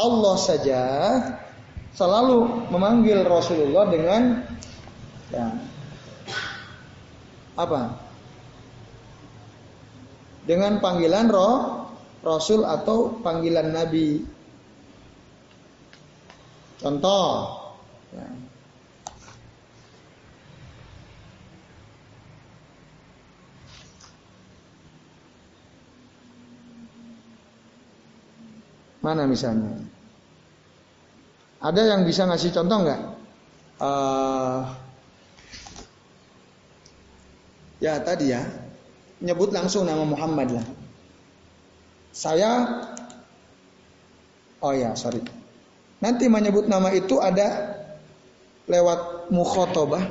Allah 0.00 0.36
saja 0.40 0.82
selalu 1.92 2.70
memanggil 2.72 3.20
Rasulullah 3.28 3.84
dengan 3.92 4.48
ya, 5.28 5.46
apa? 7.58 8.00
Dengan 10.48 10.80
panggilan 10.80 11.28
roh 11.28 11.87
Rasul 12.28 12.60
atau 12.68 13.16
panggilan 13.24 13.72
Nabi. 13.72 14.20
Contoh, 16.78 17.58
ya, 18.12 18.28
Mana 28.98 29.24
misalnya? 29.24 29.72
Ada 31.64 31.96
yang 31.96 32.04
bisa 32.04 32.28
ngasih 32.28 32.52
contoh 32.52 32.84
nggak? 32.84 33.02
Uh, 33.80 34.68
ya 37.80 37.96
tadi 38.04 38.36
ya, 38.36 38.42
nyebut 39.24 39.48
langsung 39.54 39.88
nama 39.88 40.04
Muhammad 40.04 40.60
lah. 40.60 40.66
Saya, 42.18 42.82
oh 44.58 44.74
ya 44.74 44.98
sorry. 44.98 45.22
Nanti 46.02 46.26
menyebut 46.26 46.66
nama 46.66 46.90
itu 46.90 47.22
ada 47.22 47.78
lewat 48.66 49.30
mukhotobah, 49.30 50.02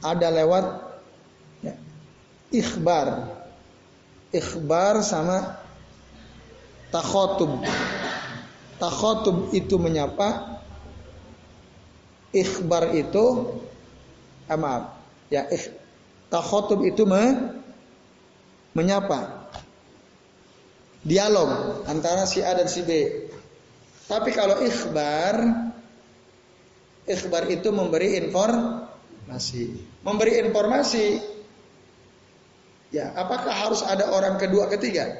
ada 0.00 0.28
lewat 0.32 0.64
ya, 1.60 1.76
ikhbar, 2.48 3.28
ikhbar 4.32 5.04
sama 5.04 5.60
takhotub. 6.88 7.60
Takhotub 8.80 9.52
itu 9.52 9.76
menyapa, 9.76 10.64
ikhbar 12.32 12.96
itu 12.96 13.52
eh, 14.48 14.56
maaf, 14.56 14.96
ya 15.28 15.44
ikh, 15.44 15.76
takhotub 16.32 16.80
itu 16.88 17.04
me, 17.04 17.52
menyapa. 18.72 19.43
Dialog 21.04 21.84
antara 21.84 22.24
si 22.24 22.40
A 22.40 22.56
dan 22.56 22.66
si 22.66 22.80
B. 22.80 22.90
Tapi 24.08 24.32
kalau 24.32 24.64
ikhbar 24.64 25.64
Ikhbar 27.04 27.52
itu 27.52 27.68
memberi 27.68 28.16
informasi. 28.16 29.76
Memberi 30.00 30.40
informasi. 30.40 31.20
Ya, 32.88 33.12
apakah 33.12 33.52
harus 33.52 33.84
ada 33.84 34.08
orang 34.08 34.40
kedua 34.40 34.72
ketiga? 34.72 35.12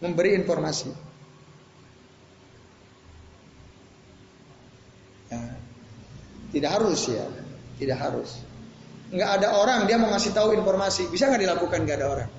Memberi 0.00 0.32
informasi. 0.40 0.88
Ya. 5.28 5.40
Tidak 6.54 6.70
harus 6.70 7.00
ya, 7.12 7.26
tidak 7.76 7.98
harus. 8.00 8.40
Nggak 9.14 9.30
ada 9.38 9.48
orang 9.54 9.86
dia 9.86 9.94
mau 9.94 10.10
ngasih 10.10 10.34
tahu 10.34 10.58
informasi, 10.58 11.06
bisa 11.06 11.30
nggak 11.30 11.46
dilakukan 11.46 11.78
nggak 11.86 11.98
ada 12.02 12.08
orang? 12.10 12.30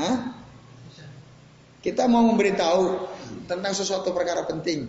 Hah? 0.00 0.16
Kita 1.84 2.08
mau 2.08 2.24
memberitahu 2.24 2.82
tentang 3.44 3.76
sesuatu 3.76 4.16
perkara 4.16 4.48
penting, 4.48 4.88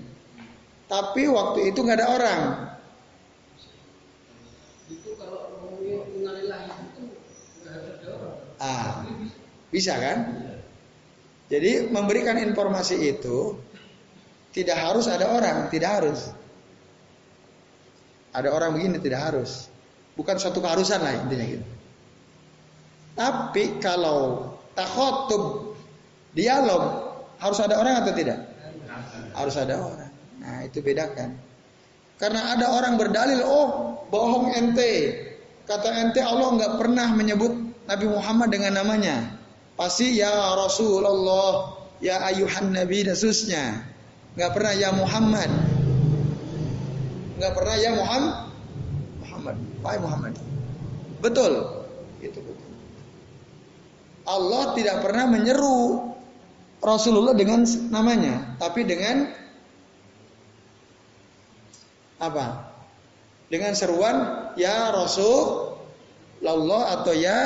tapi 0.88 1.28
waktu 1.28 1.76
itu 1.76 1.84
nggak 1.84 2.00
ada 2.00 2.08
orang. 2.16 2.42
Itu 4.88 5.14
kalau 5.20 5.60
Ah, 8.60 9.08
bisa 9.72 9.96
kan? 9.96 10.18
Jadi 11.48 11.88
memberikan 11.88 12.36
informasi 12.38 13.00
itu 13.00 13.56
tidak 14.52 14.78
harus 14.78 15.08
ada 15.08 15.32
orang, 15.32 15.72
tidak 15.72 16.04
harus. 16.04 16.30
Ada 18.34 18.54
orang 18.54 18.78
begini 18.78 19.02
tidak 19.02 19.22
harus. 19.34 19.70
Bukan 20.14 20.36
suatu 20.38 20.60
keharusan 20.60 21.00
lah 21.02 21.14
intinya 21.16 21.46
gitu. 21.48 21.66
Tapi 23.18 23.82
kalau 23.82 24.52
takhotub 24.78 25.76
dialog 26.36 27.16
harus 27.40 27.60
ada 27.60 27.80
orang 27.80 28.04
atau 28.04 28.14
tidak? 28.16 28.40
Harus 29.34 29.56
ada 29.56 29.76
orang. 29.80 30.12
Nah 30.40 30.68
itu 30.68 30.84
bedakan. 30.84 31.40
Karena 32.20 32.52
ada 32.52 32.76
orang 32.76 33.00
berdalil, 33.00 33.40
oh 33.48 33.68
bohong 34.12 34.52
ente. 34.52 35.16
Kata 35.64 35.88
ente 36.04 36.20
Allah 36.20 36.52
nggak 36.52 36.74
pernah 36.76 37.08
menyebut 37.16 37.54
Nabi 37.88 38.06
Muhammad 38.12 38.50
dengan 38.52 38.84
namanya. 38.84 39.40
Pasti 39.80 40.20
ya 40.20 40.52
Rasulullah, 40.60 41.80
ya 42.04 42.20
ayuhan 42.28 42.76
Nabi 42.76 43.08
dan 43.08 43.16
susnya. 43.16 43.88
Nggak 44.36 44.52
pernah 44.52 44.74
ya 44.76 44.92
Muhammad. 44.92 45.48
Nggak 47.40 47.56
pernah 47.56 47.76
ya 47.80 47.96
Muhammad. 47.96 48.52
Muhammad. 49.24 49.56
Wahai 49.80 50.00
Muhammad. 50.04 50.34
Betul. 51.24 51.54
Itu 52.20 52.40
betul. 52.44 52.68
Allah 54.28 54.76
tidak 54.76 55.00
pernah 55.02 55.26
menyeru 55.32 56.12
Rasulullah 56.84 57.36
dengan 57.36 57.64
namanya, 57.92 58.60
tapi 58.60 58.84
dengan 58.84 59.32
apa? 62.20 62.76
Dengan 63.50 63.74
seruan 63.74 64.16
ya 64.60 64.92
Rasulullah 64.94 66.84
atau 67.00 67.16
ya 67.16 67.40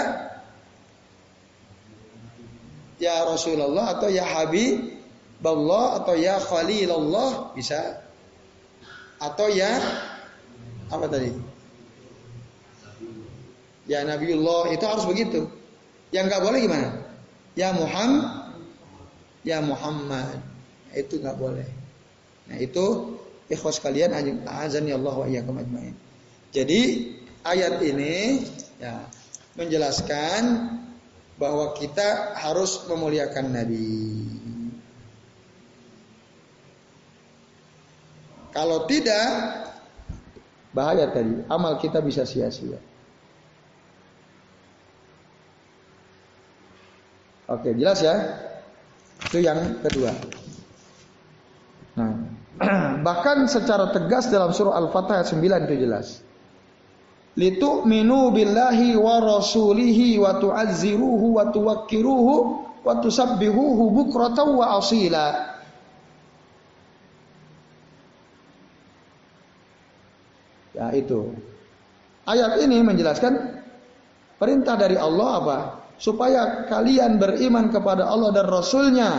ya 3.00 3.26
Rasulullah 3.26 3.96
atau 3.98 4.10
ya 4.12 4.26
Habib 4.26 4.92
Allah 5.44 6.04
atau 6.04 6.16
ya 6.16 6.40
Khalilullah 6.40 7.56
bisa 7.56 8.04
atau 9.24 9.48
ya 9.48 9.72
apa 10.92 11.06
tadi? 11.08 11.32
Ya 13.88 14.04
Nabiullah 14.04 14.72
itu 14.72 14.84
harus 14.84 15.08
begitu. 15.08 15.48
Yang 16.12 16.26
nggak 16.30 16.44
boleh 16.44 16.60
gimana? 16.64 16.90
Ya 17.56 17.72
Muhammad, 17.76 18.56
ya 19.44 19.60
Muhammad 19.64 20.40
itu 20.94 21.20
nggak 21.20 21.38
boleh. 21.40 21.68
Nah 22.48 22.58
itu 22.60 23.18
ikhwas 23.48 23.80
kalian 23.80 24.14
azan 24.48 24.88
ya 24.88 24.96
Allah 25.00 25.16
wa 25.16 25.28
ajmain. 25.28 25.96
Jadi 26.54 26.82
ayat 27.44 27.82
ini 27.82 28.46
ya 28.80 29.10
menjelaskan 29.58 30.44
bahwa 31.38 31.74
kita 31.74 32.38
harus 32.40 32.86
memuliakan 32.88 33.46
Nabi. 33.52 34.33
Kalau 38.54 38.86
tidak, 38.86 39.30
bahaya 40.74 41.10
tadi. 41.10 41.42
Amal 41.50 41.82
kita 41.82 42.02
bisa 42.06 42.22
sia-sia. 42.26 42.78
Oke, 47.50 47.74
jelas 47.76 48.00
ya? 48.02 48.16
Itu 49.30 49.42
yang 49.42 49.82
kedua. 49.82 50.14
Nah, 51.94 52.12
bahkan 53.06 53.46
secara 53.46 53.94
tegas 53.94 54.30
dalam 54.30 54.54
surah 54.54 54.78
Al-Fatah 54.78 55.22
ayat 55.22 55.30
9 55.34 55.68
itu 55.70 55.76
jelas. 55.86 56.08
Litu'minu 57.34 58.30
billahi 58.30 58.94
wa 58.94 59.18
rasulihi 59.18 60.22
wa 60.22 60.38
tu'azziruhu 60.38 61.42
wa 61.42 61.50
tuwakkiruhu 61.50 62.34
wa 62.86 62.94
tusabbihuhu 63.02 63.84
bukratan 63.90 64.54
wa 64.54 64.78
asila. 64.78 65.53
Ya 70.74 70.90
itu. 70.94 71.34
Ayat 72.26 72.60
ini 72.66 72.82
menjelaskan 72.82 73.62
perintah 74.42 74.76
dari 74.76 74.98
Allah 74.98 75.30
apa? 75.40 75.58
Supaya 76.02 76.66
kalian 76.68 77.22
beriman 77.22 77.70
kepada 77.70 78.10
Allah 78.10 78.34
dan 78.34 78.48
Rasulnya. 78.50 79.12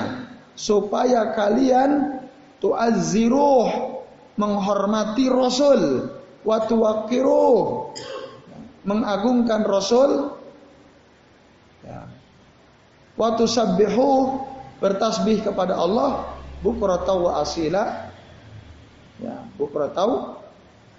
Supaya 0.54 1.34
kalian 1.34 2.22
tu'azziruh 2.58 3.68
menghormati 4.34 5.30
Rasul. 5.30 6.10
Wa 6.44 6.66
tuwakiruh 6.66 7.94
mengagungkan 8.84 9.64
Rasul. 9.64 10.34
Ya. 11.86 12.04
Wa 13.14 13.38
bertasbih 14.82 15.46
kepada 15.46 15.78
Allah 15.78 16.34
bukratau 16.60 17.28
wa 17.30 17.40
asila. 17.40 18.10
Ya, 19.22 19.46
bukratau 19.54 20.42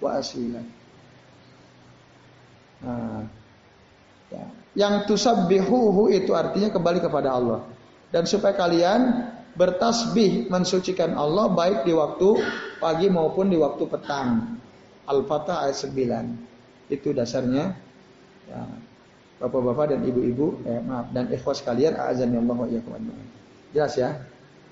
wa 0.02 0.10
asila. 0.20 0.62
Nah, 2.84 3.24
ya. 4.30 4.44
Yang 4.76 4.94
tusabbihuhu 5.08 6.12
itu 6.12 6.36
artinya 6.36 6.68
kembali 6.68 7.00
kepada 7.00 7.32
Allah. 7.32 7.64
Dan 8.12 8.28
supaya 8.28 8.52
kalian 8.52 9.32
bertasbih 9.56 10.52
mensucikan 10.52 11.16
Allah 11.16 11.48
baik 11.48 11.88
di 11.88 11.96
waktu 11.96 12.44
pagi 12.78 13.08
maupun 13.08 13.48
di 13.48 13.56
waktu 13.56 13.84
petang. 13.88 14.60
Al-Fatah 15.08 15.64
ayat 15.64 15.76
9. 15.80 16.92
Itu 16.92 17.16
dasarnya. 17.16 17.72
Ya. 18.46 18.62
Bapak-bapak 19.36 19.92
dan 19.92 20.00
ibu-ibu, 20.00 20.64
eh, 20.64 20.80
maaf 20.80 21.12
dan 21.12 21.28
ikhwas 21.28 21.60
kalian, 21.60 21.92
azan 21.92 22.32
ya 22.32 22.40
Allah 22.40 22.56
wa 22.56 22.68
Jelas 23.68 23.94
ya? 24.00 24.16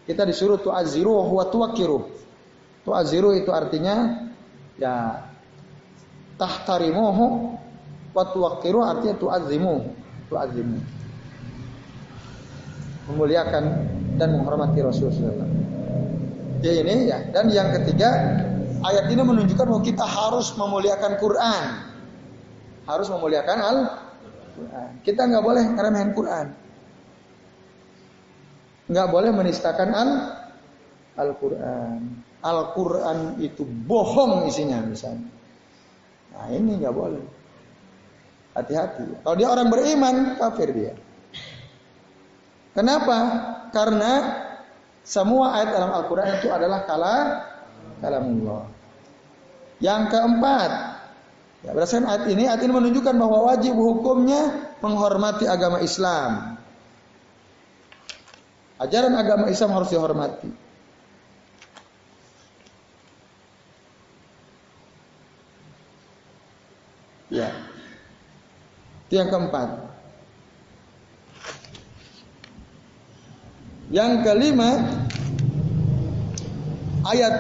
Kita 0.09 0.25
disuruh 0.25 0.57
tu'aziru 0.57 1.13
wa 1.13 1.45
tuwakiru. 1.53 2.09
Tu'aziru 2.85 3.37
itu 3.37 3.53
artinya 3.53 4.24
ya. 4.79 5.25
Tahtarimuhu 6.35 7.55
wa 8.11 8.25
tuwaqqiru 8.35 8.83
artinya 8.83 9.15
tu'azzimu. 9.19 9.75
Tu'azzimu. 10.27 10.79
Memuliakan 13.13 13.65
dan 14.19 14.29
menghormati 14.35 14.81
Rasulullah 14.83 15.47
ya 16.65 16.73
ini 16.81 17.13
ya. 17.13 17.21
Dan 17.29 17.53
yang 17.53 17.69
ketiga 17.77 18.09
ayat 18.81 19.13
ini 19.13 19.21
menunjukkan 19.21 19.69
bahwa 19.69 19.85
kita 19.85 20.07
harus 20.09 20.57
memuliakan 20.57 21.13
Quran. 21.21 21.65
Harus 22.89 23.09
memuliakan 23.13 23.59
Al 23.61 23.79
Quran 24.57 24.91
kita 25.05 25.29
nggak 25.29 25.45
boleh 25.45 25.65
ngeremehin 25.77 26.11
Quran. 26.17 26.47
Nggak 28.89 29.09
boleh 29.13 29.31
menistakan 29.33 29.89
Al 29.93 30.11
Al 31.17 31.31
Quran 32.45 32.53
Al 32.53 32.61
Quran 32.77 33.19
itu 33.41 33.65
bohong 33.65 34.45
isinya 34.45 34.85
misalnya 34.85 35.35
Nah 36.35 36.51
ini 36.51 36.83
nggak 36.83 36.95
boleh. 36.95 37.25
Hati-hati. 38.55 39.23
Kalau 39.23 39.37
dia 39.39 39.49
orang 39.51 39.71
beriman, 39.71 40.15
kafir 40.39 40.71
dia. 40.75 40.95
Kenapa? 42.75 43.19
Karena 43.71 44.13
semua 45.07 45.59
ayat 45.59 45.75
dalam 45.75 45.91
Al-Quran 45.95 46.39
itu 46.39 46.51
adalah 46.51 46.87
kala 46.87 47.17
kalamullah. 48.03 48.67
Yang 49.83 50.03
keempat, 50.11 50.71
ya 51.67 51.71
berdasarkan 51.75 52.07
ayat 52.07 52.25
ini, 52.31 52.43
ayat 52.47 52.63
ini 52.63 52.73
menunjukkan 52.75 53.15
bahwa 53.15 53.39
wajib 53.55 53.75
hukumnya 53.75 54.75
menghormati 54.83 55.51
agama 55.51 55.83
Islam. 55.83 56.59
Ajaran 58.79 59.15
agama 59.19 59.51
Islam 59.51 59.71
harus 59.75 59.91
dihormati. 59.91 60.51
Ya. 67.35 67.51
Itu 69.11 69.19
yang 69.19 69.29
keempat. 69.35 69.69
Yang 73.91 74.13
kelima, 74.23 74.71
ayat 77.05 77.35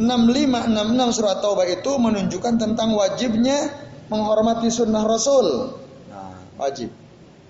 6566 0.00 1.16
surat 1.16 1.38
Taubah 1.38 1.68
itu 1.70 1.92
menunjukkan 1.94 2.54
tentang 2.58 2.96
wajibnya 2.98 3.70
menghormati 4.10 4.72
sunnah 4.72 5.06
Rasul. 5.06 5.78
Nah, 6.10 6.34
wajib. 6.58 6.90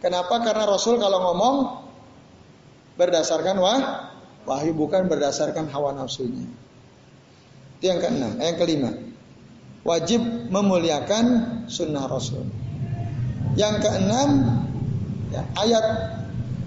Kenapa? 0.05 0.45
Karena 0.45 0.69
Rasul 0.69 1.01
kalau 1.01 1.25
ngomong 1.31 1.57
berdasarkan 3.01 3.57
wah, 3.57 3.81
wahyu 4.45 4.77
bukan 4.77 5.09
berdasarkan 5.09 5.73
hawa 5.73 5.97
nafsunya. 5.97 6.45
Itu 7.81 7.85
yang 7.89 8.05
keenam. 8.05 8.37
Yang 8.37 8.57
kelima, 8.61 8.91
wajib 9.85 10.25
memuliakan 10.49 11.25
sunnah 11.69 12.09
Rasul. 12.09 12.49
Yang 13.55 13.87
keenam, 13.87 14.59
ya, 15.31 15.47
ayat 15.61 15.85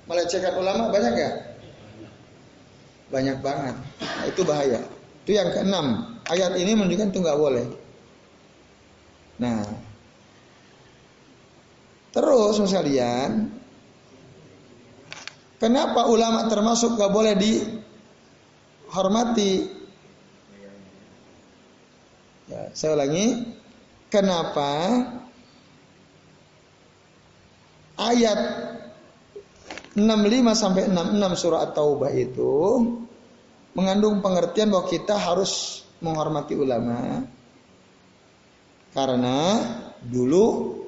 melecehkan 0.08 0.56
ulama 0.56 0.88
banyak 0.88 1.14
ya? 1.16 1.30
Banyak 3.08 3.40
banget. 3.40 3.76
Nah, 4.04 4.24
itu 4.28 4.44
bahaya. 4.44 4.84
Itu 5.24 5.32
yang 5.32 5.48
keenam. 5.52 5.86
Ayat 6.28 6.56
ini 6.60 6.76
menunjukkan 6.76 7.08
itu 7.12 7.20
nggak 7.24 7.40
boleh. 7.40 7.66
Nah, 9.40 9.64
terus 12.12 12.60
sekalian, 12.60 13.48
kenapa 15.56 16.04
ulama 16.10 16.48
termasuk 16.52 17.00
nggak 17.00 17.12
boleh 17.12 17.34
dihormati? 17.38 19.52
Ya, 22.48 22.72
saya 22.72 22.96
ulangi, 22.96 23.44
Kenapa? 24.08 24.72
Ayat 27.98 28.40
65 29.98 30.54
sampai 30.54 30.86
66 30.86 31.42
surah 31.42 31.60
At-Taubah 31.68 32.12
itu 32.14 32.54
mengandung 33.74 34.22
pengertian 34.22 34.70
bahwa 34.70 34.86
kita 34.86 35.18
harus 35.18 35.82
menghormati 35.98 36.54
ulama 36.54 37.26
karena 38.94 39.38
dulu 40.02 40.78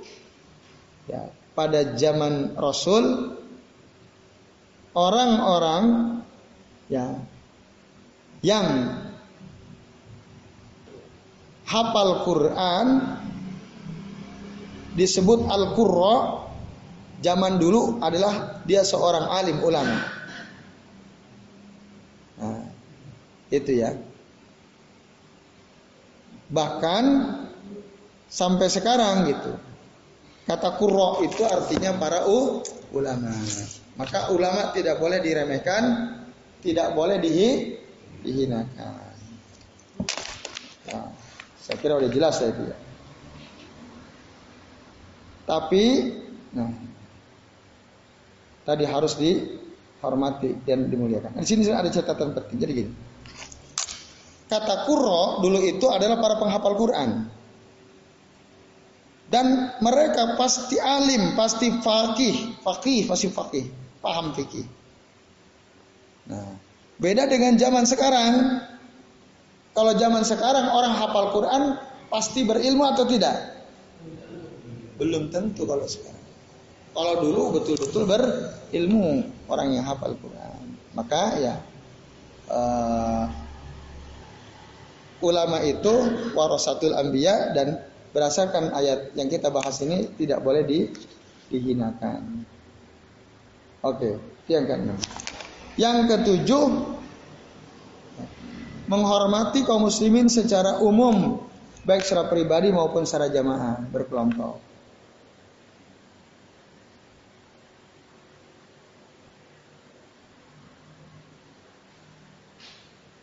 ya 1.11 1.35
pada 1.53 1.99
zaman 1.99 2.55
Rasul 2.55 3.35
orang-orang 4.95 5.85
ya 6.87 7.19
yang 8.41 8.67
hafal 11.71 12.27
Quran 12.27 12.87
disebut 14.99 15.47
Al-Qurra 15.47 16.43
zaman 17.23 17.63
dulu 17.63 18.03
adalah 18.03 18.65
dia 18.67 18.83
seorang 18.83 19.31
alim 19.31 19.63
ulama. 19.63 20.03
Nah, 22.43 22.65
itu 23.55 23.71
ya. 23.79 23.95
Bahkan 26.51 27.05
sampai 28.27 28.67
sekarang 28.67 29.31
gitu. 29.31 29.53
Kata 30.51 30.75
kurro 30.75 31.23
itu 31.23 31.47
artinya 31.47 31.95
para 31.95 32.27
u, 32.27 32.59
ulama. 32.91 33.31
Maka 33.95 34.35
ulama 34.35 34.75
tidak 34.75 34.99
boleh 34.99 35.23
diremehkan, 35.23 36.11
tidak 36.59 36.91
boleh 36.99 37.23
dihi, 37.23 37.79
dihinakan. 38.27 39.15
Nah. 40.91 41.20
Saya 41.71 41.79
kira 41.79 41.95
udah 42.03 42.11
jelas 42.11 42.35
saya 42.35 42.51
itu 42.51 42.67
ya. 42.67 42.77
Tapi, 45.47 45.85
nah, 46.51 46.67
tadi 48.67 48.83
harus 48.91 49.15
dihormati 49.15 50.67
dan 50.67 50.91
dimuliakan. 50.91 51.39
Di 51.39 51.47
sini 51.47 51.71
ada 51.71 51.87
catatan 51.87 52.35
penting. 52.35 52.59
Jadi 52.59 52.73
gini. 52.75 52.93
Kata 54.51 54.83
kuro 54.83 55.39
dulu 55.47 55.63
itu 55.63 55.87
adalah 55.95 56.19
para 56.19 56.43
penghafal 56.43 56.75
Quran. 56.75 57.31
Dan 59.31 59.79
mereka 59.79 60.35
pasti 60.35 60.75
alim, 60.75 61.39
pasti 61.39 61.71
fakih, 61.71 62.59
fakih, 62.67 63.07
pasti 63.07 63.31
fakih, 63.31 63.71
paham 64.03 64.35
fikih. 64.35 64.67
Nah, 66.27 66.51
beda 66.99 67.31
dengan 67.31 67.55
zaman 67.55 67.87
sekarang. 67.87 68.59
Kalau 69.71 69.93
zaman 69.95 70.23
sekarang 70.27 70.67
orang 70.75 70.95
hafal 70.99 71.31
Quran 71.31 71.79
pasti 72.11 72.43
berilmu 72.43 72.83
atau 72.91 73.07
tidak? 73.07 73.63
Belum 74.99 75.31
tentu 75.31 75.63
kalau 75.65 75.87
sekarang. 75.87 76.27
Kalau 76.91 77.15
dulu 77.23 77.43
betul-betul 77.61 78.03
berilmu 78.05 79.25
orang 79.47 79.79
yang 79.79 79.87
hafal 79.87 80.13
Quran. 80.19 80.75
Maka 80.91 81.23
ya 81.39 81.55
uh, 82.51 83.31
ulama 85.23 85.63
itu 85.63 85.93
warasatul 86.35 86.99
anbiya 86.99 87.55
dan 87.55 87.79
berdasarkan 88.11 88.75
ayat 88.75 89.15
yang 89.15 89.31
kita 89.31 89.55
bahas 89.55 89.79
ini 89.87 90.11
tidak 90.19 90.43
boleh 90.43 90.67
di, 90.67 90.91
dihinakan. 91.47 92.43
Oke, 93.81 93.97
okay, 93.97 94.15
yang 94.51 94.67
keenam. 94.67 94.99
Yang 95.79 95.97
ketujuh 96.11 96.65
menghormati 98.91 99.63
kaum 99.63 99.87
muslimin 99.87 100.27
secara 100.27 100.83
umum 100.83 101.47
baik 101.87 102.03
secara 102.03 102.27
pribadi 102.27 102.75
maupun 102.75 103.07
secara 103.07 103.31
jamaah 103.31 103.79
berkelompok. 103.87 104.59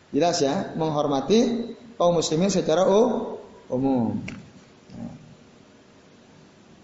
Jelas 0.08 0.40
ya, 0.40 0.72
menghormati 0.72 1.76
kaum 2.00 2.16
muslimin 2.16 2.48
secara 2.48 2.88
umum. 3.68 4.24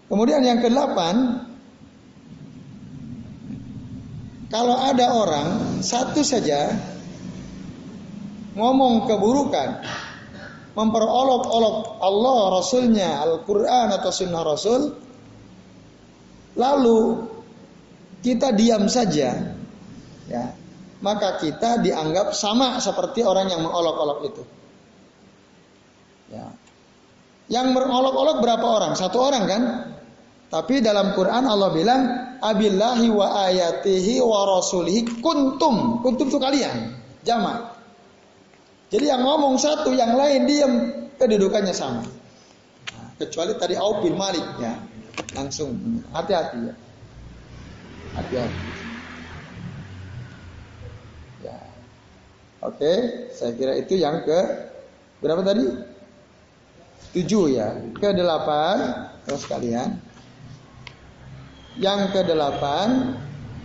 Kemudian 0.05 0.45
yang 0.45 0.61
kedelapan, 0.61 1.41
kalau 4.53 4.77
ada 4.77 5.05
orang 5.17 5.81
satu 5.81 6.21
saja 6.21 6.94
ngomong 8.55 9.05
keburukan, 9.05 9.83
memperolok-olok 10.75 11.99
Allah, 11.99 12.39
Rasulnya, 12.59 13.09
Al-Quran 13.23 13.87
atau 13.95 14.11
Sunnah 14.11 14.43
Rasul, 14.43 14.81
lalu 16.55 16.99
kita 18.23 18.55
diam 18.55 18.87
saja, 18.87 19.55
ya, 20.27 20.43
maka 21.03 21.37
kita 21.37 21.83
dianggap 21.83 22.31
sama 22.31 22.79
seperti 22.79 23.21
orang 23.21 23.51
yang 23.51 23.61
mengolok-olok 23.61 24.19
itu. 24.25 24.43
Ya. 26.33 26.47
Yang 27.45 27.77
mengolok-olok 27.77 28.41
berapa 28.41 28.65
orang? 28.65 28.93
Satu 28.97 29.21
orang 29.21 29.43
kan? 29.45 29.63
Tapi 30.49 30.81
dalam 30.81 31.13
Quran 31.13 31.45
Allah 31.45 31.69
bilang 31.69 32.01
abillahi 32.41 33.11
wa 33.13 33.45
ayatihi 33.45 34.17
wa 34.23 34.57
rasulihi 34.57 35.21
kuntum. 35.21 36.01
Kuntum 36.01 36.25
itu 36.25 36.41
kalian. 36.41 36.97
Jamaah. 37.21 37.74
Jadi 38.89 39.05
yang 39.09 39.21
ngomong 39.25 39.57
satu, 39.57 39.91
yang 39.93 40.13
lain 40.13 40.45
diam, 40.45 40.73
kedudukannya 41.17 41.73
sama. 41.73 42.05
Nah, 42.05 43.09
kecuali 43.17 43.57
tadi 43.57 43.75
Auf 43.79 44.05
bin 44.05 44.13
Malik 44.13 44.45
ya, 44.61 44.77
langsung 45.33 46.01
hati-hati 46.13 46.59
ya. 46.69 46.75
Hati-hati. 48.15 48.61
Ya. 51.43 51.57
Oke, 52.61 52.93
saya 53.33 53.51
kira 53.57 53.73
itu 53.77 53.97
yang 53.97 54.21
ke 54.23 54.39
Berapa 55.25 55.41
tadi? 55.41 55.65
Tujuh 57.17 57.55
ya. 57.55 57.73
Ke 57.95 58.11
delapan, 58.11 59.09
terus 59.25 59.47
kalian. 59.47 59.97
Yang 61.81 62.13
ke 62.13 62.21
delapan, 62.29 63.17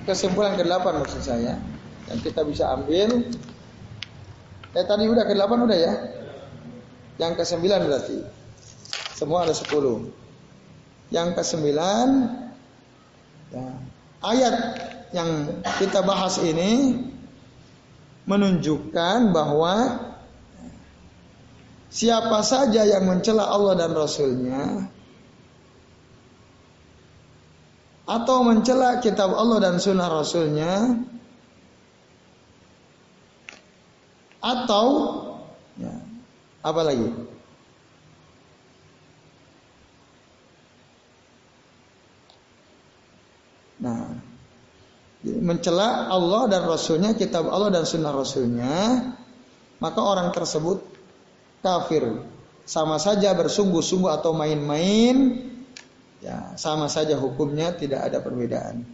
kesimpulan 0.07 0.57
ke 0.57 0.65
delapan 0.65 1.05
maksud 1.05 1.21
saya. 1.21 1.59
Yang 2.09 2.33
kita 2.33 2.41
bisa 2.47 2.65
ambil. 2.73 3.29
Eh 4.71 4.87
tadi 4.87 5.11
udah 5.11 5.25
ke 5.27 5.35
delapan 5.35 5.59
udah 5.67 5.79
ya. 5.79 5.95
Yang 7.19 7.33
ke 7.43 7.45
sembilan 7.45 7.81
berarti. 7.91 8.19
Semua 9.19 9.45
ada 9.45 9.53
sepuluh. 9.53 10.09
Yang 11.11 11.29
ke 11.37 11.43
sembilan, 11.43 12.07
ya, 13.51 13.67
ayat 14.23 14.55
yang 15.11 15.59
kita 15.83 16.07
bahas 16.07 16.39
ini 16.39 17.03
menunjukkan 18.31 19.35
bahwa 19.35 20.07
siapa 21.91 22.47
saja 22.47 22.87
yang 22.87 23.11
mencela 23.11 23.51
Allah 23.51 23.75
dan 23.75 23.91
Rasulnya 23.91 24.87
atau 28.07 28.47
mencela 28.47 29.03
kitab 29.03 29.35
Allah 29.35 29.59
dan 29.59 29.83
sunnah 29.83 30.07
Rasulnya 30.07 30.95
atau 34.41 34.87
ya, 35.77 35.95
apa 36.65 36.81
lagi? 36.85 37.09
Nah, 43.81 44.13
mencela 45.25 46.13
Allah 46.13 46.53
dan 46.53 46.69
Rasulnya, 46.69 47.17
kitab 47.17 47.49
Allah 47.49 47.73
dan 47.73 47.85
sunnah 47.89 48.13
Rasulnya, 48.13 48.77
maka 49.81 50.01
orang 50.01 50.29
tersebut 50.37 50.85
kafir. 51.65 52.05
Sama 52.69 53.01
saja 53.01 53.33
bersungguh-sungguh 53.35 54.13
atau 54.13 54.37
main-main, 54.37 55.49
ya 56.21 56.55
sama 56.61 56.87
saja 56.93 57.17
hukumnya 57.17 57.73
tidak 57.75 58.13
ada 58.13 58.21
perbedaan. 58.21 58.85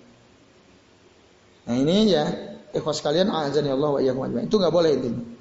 Nah 1.66 1.74
ini 1.74 2.14
ya, 2.14 2.24
ikhwas 2.72 3.02
kalian, 3.02 3.28
azan 3.28 3.66
Allah 3.66 3.90
wa 3.98 4.40
Itu 4.40 4.56
nggak 4.56 4.72
boleh 4.72 4.90
itu. 4.96 5.35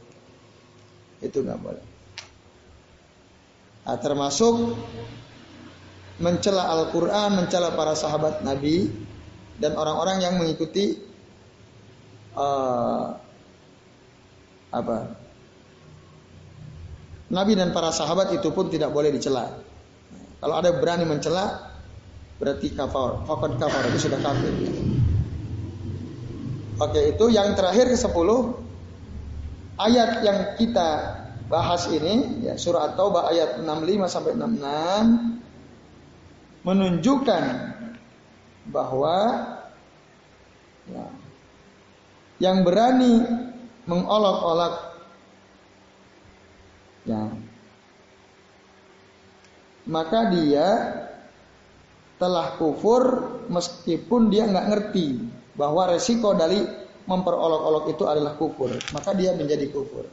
Itu 1.26 1.42
nggak 1.42 1.60
boleh. 1.60 1.86
Nah, 3.86 3.98
termasuk 4.02 4.78
mencela 6.22 6.70
Al-Quran, 6.70 7.38
mencela 7.38 7.74
para 7.74 7.94
sahabat 7.98 8.42
Nabi, 8.42 8.90
dan 9.62 9.74
orang-orang 9.78 10.22
yang 10.22 10.34
mengikuti 10.38 10.98
uh, 12.36 13.16
apa 14.76 14.98
Nabi 17.32 17.58
dan 17.58 17.74
para 17.74 17.90
sahabat 17.90 18.34
itu 18.38 18.54
pun 18.54 18.70
tidak 18.70 18.94
boleh 18.94 19.10
dicela. 19.10 19.50
Kalau 20.42 20.56
ada 20.62 20.70
berani 20.78 21.10
mencela, 21.10 21.74
berarti 22.38 22.70
kafir. 22.70 23.26
Fakad 23.26 23.58
kafir 23.58 23.84
itu 23.90 24.00
sudah 24.06 24.20
kafir. 24.22 24.54
Oke, 26.76 27.02
itu 27.16 27.26
yang 27.32 27.56
terakhir 27.56 27.90
ke 27.90 27.98
10 27.98 28.65
ayat 29.76 30.24
yang 30.24 30.40
kita 30.56 31.20
bahas 31.46 31.86
ini 31.92 32.48
ya 32.48 32.58
surah 32.58 32.94
At-Taubah 32.94 33.30
ayat 33.30 33.62
65 33.62 34.10
sampai 34.10 34.34
66 34.34 36.66
menunjukkan 36.66 37.44
bahwa 38.74 39.18
ya, 40.90 41.06
yang 42.42 42.66
berani 42.66 43.22
mengolok-olok 43.86 44.76
ya 47.06 47.30
maka 49.86 50.34
dia 50.34 50.68
telah 52.18 52.58
kufur 52.58 53.38
meskipun 53.54 54.34
dia 54.34 54.50
nggak 54.50 54.70
ngerti 54.74 55.22
bahwa 55.54 55.94
resiko 55.94 56.34
dari 56.34 56.85
memperolok-olok 57.06 57.94
itu 57.94 58.04
adalah 58.06 58.34
kufur 58.38 58.74
maka 58.94 59.14
dia 59.14 59.34
menjadi 59.38 59.70
kufur 59.70 60.06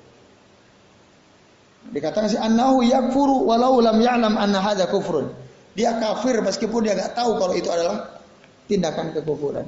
dikatakan 1.92 2.30
si 2.30 2.38
annahu 2.38 2.84
yakfuru 2.84 3.48
walau 3.48 3.82
lam 3.82 3.98
ya'lam 3.98 4.38
anna 4.38 4.60
hadza 4.62 4.86
kufrun 4.88 5.32
dia 5.72 5.96
kafir 5.96 6.44
meskipun 6.44 6.84
dia 6.84 6.92
nggak 6.92 7.16
tahu 7.16 7.40
kalau 7.40 7.54
itu 7.56 7.72
adalah 7.72 8.20
tindakan 8.68 9.12
kekufuran. 9.16 9.66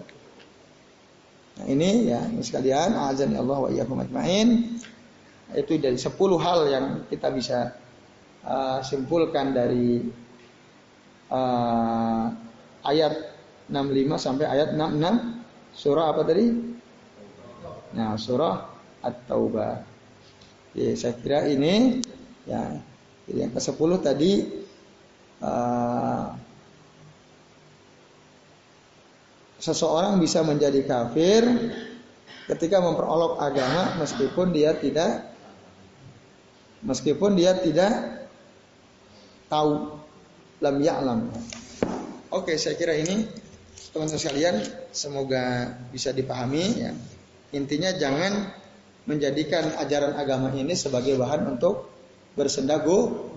Nah, 1.55 1.67
ini 1.71 2.11
ya 2.11 2.21
sekalian, 2.43 2.97
azan 2.97 3.37
ya 3.37 3.41
Allah 3.41 3.59
wa 3.59 3.71
iyyakum 3.71 4.01
ajmain. 4.03 4.81
Itu 5.55 5.79
dari 5.79 5.95
10 5.95 6.17
hal 6.41 6.61
yang 6.67 6.87
kita 7.07 7.31
bisa 7.31 7.79
uh, 8.43 8.83
simpulkan 8.83 9.55
dari 9.55 10.03
uh, 11.31 12.27
ayat 12.83 13.15
65 13.71 14.19
sampai 14.19 14.45
ayat 14.51 14.75
66 14.75 15.79
surah 15.79 16.11
apa 16.11 16.23
tadi? 16.27 16.74
Nah, 17.95 18.19
surah 18.19 18.75
At-Taubah. 19.07 19.87
Ya, 20.75 20.91
saya 20.99 21.15
kira 21.15 21.47
ini 21.47 22.03
ya 22.45 22.83
yang 23.31 23.55
ke-10 23.55 23.91
tadi 24.03 24.33
uh, 25.39 26.35
seseorang 29.63 30.19
bisa 30.19 30.43
menjadi 30.43 30.83
kafir 30.85 31.47
ketika 32.51 32.83
memperolok 32.85 33.41
agama 33.41 33.97
meskipun 34.03 34.53
dia 34.53 34.77
tidak 34.77 35.33
meskipun 36.85 37.33
dia 37.39 37.57
tidak 37.57 38.29
tahu 39.49 39.97
lam 40.61 40.77
ya'lam. 40.83 41.21
Oke, 42.35 42.59
saya 42.59 42.75
kira 42.75 42.99
ini 42.99 43.31
teman-teman 43.95 44.21
sekalian 44.21 44.57
semoga 44.91 45.71
bisa 45.95 46.11
dipahami 46.11 46.83
ya. 46.83 46.93
Intinya 47.53 47.93
jangan 47.93 48.55
menjadikan 49.05 49.77
ajaran 49.77 50.17
agama 50.17 50.55
ini 50.57 50.73
sebagai 50.73 51.19
bahan 51.21 51.59
untuk 51.59 51.93
bersendagu. 52.39 53.29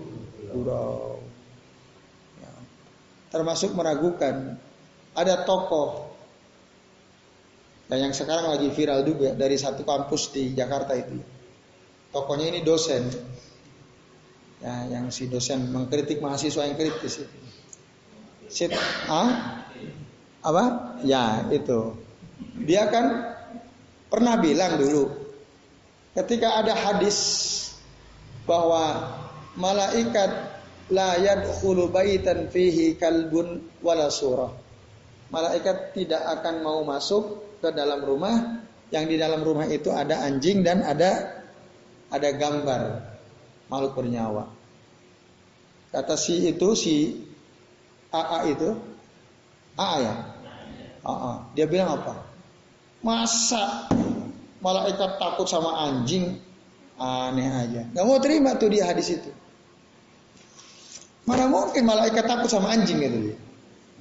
Ya. 2.40 2.52
Termasuk 3.28 3.76
meragukan 3.76 4.56
ada 5.12 5.44
tokoh 5.44 6.08
dan 7.88 8.04
yang 8.04 8.12
sekarang 8.12 8.52
lagi 8.52 8.68
viral 8.68 9.00
juga 9.00 9.32
dari 9.32 9.56
satu 9.56 9.80
kampus 9.80 10.36
di 10.36 10.52
Jakarta 10.52 10.92
itu. 10.92 11.16
Tokonya 12.12 12.52
ini 12.52 12.60
dosen. 12.60 13.08
Ya, 14.60 14.92
yang 14.92 15.08
si 15.08 15.24
dosen 15.32 15.72
mengkritik 15.72 16.20
mahasiswa 16.20 16.68
yang 16.68 16.76
kritis 16.76 17.24
itu. 17.24 17.38
Sit, 18.48 18.76
ah? 19.08 19.64
Apa? 20.44 20.96
Ya, 21.00 21.48
itu. 21.48 21.96
Dia 22.68 22.92
kan 22.92 23.37
pernah 24.08 24.40
bilang 24.40 24.80
dulu 24.80 25.04
ketika 26.16 26.64
ada 26.64 26.74
hadis 26.74 27.18
bahwa 28.48 29.12
malaikat 29.54 30.58
la 30.88 31.20
yadkhulu 31.20 31.92
baitan 31.92 32.48
fihi 32.48 32.96
kalbun 32.96 33.68
wala 33.84 34.08
surah. 34.08 34.50
Malaikat 35.28 35.92
tidak 35.92 36.24
akan 36.40 36.64
mau 36.64 36.80
masuk 36.88 37.44
ke 37.60 37.68
dalam 37.76 38.00
rumah 38.00 38.64
yang 38.88 39.04
di 39.04 39.20
dalam 39.20 39.44
rumah 39.44 39.68
itu 39.68 39.92
ada 39.92 40.24
anjing 40.24 40.64
dan 40.64 40.80
ada 40.80 41.44
ada 42.08 42.28
gambar 42.32 42.82
makhluk 43.68 43.92
bernyawa. 44.00 44.48
Kata 45.92 46.16
si 46.16 46.48
itu 46.48 46.68
si 46.72 46.96
AA 48.08 48.38
itu 48.56 48.68
AA 49.76 49.96
ya. 50.00 50.14
AA. 51.04 51.32
Dia 51.52 51.66
bilang 51.68 52.00
apa? 52.00 52.27
Masa 53.00 53.86
malaikat 54.58 55.22
takut 55.22 55.46
sama 55.46 55.86
anjing? 55.86 56.38
Aneh 56.98 57.46
aja. 57.46 57.82
Gak 57.94 58.04
mau 58.04 58.18
terima 58.18 58.58
tuh 58.58 58.74
dia 58.74 58.90
hadis 58.90 59.14
itu. 59.14 59.30
Mana 61.22 61.46
mungkin 61.46 61.86
malaikat 61.86 62.26
takut 62.26 62.50
sama 62.50 62.74
anjing 62.74 62.98
gitu 62.98 63.18
dia. 63.30 63.36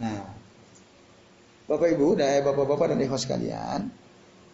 Nah, 0.01 0.37
Bapak 1.67 1.93
Ibu 1.93 2.15
dan 2.15 2.47
bapak-bapak 2.47 2.95
dan 2.95 2.99
ikhwas 3.03 3.27
sekalian, 3.27 3.91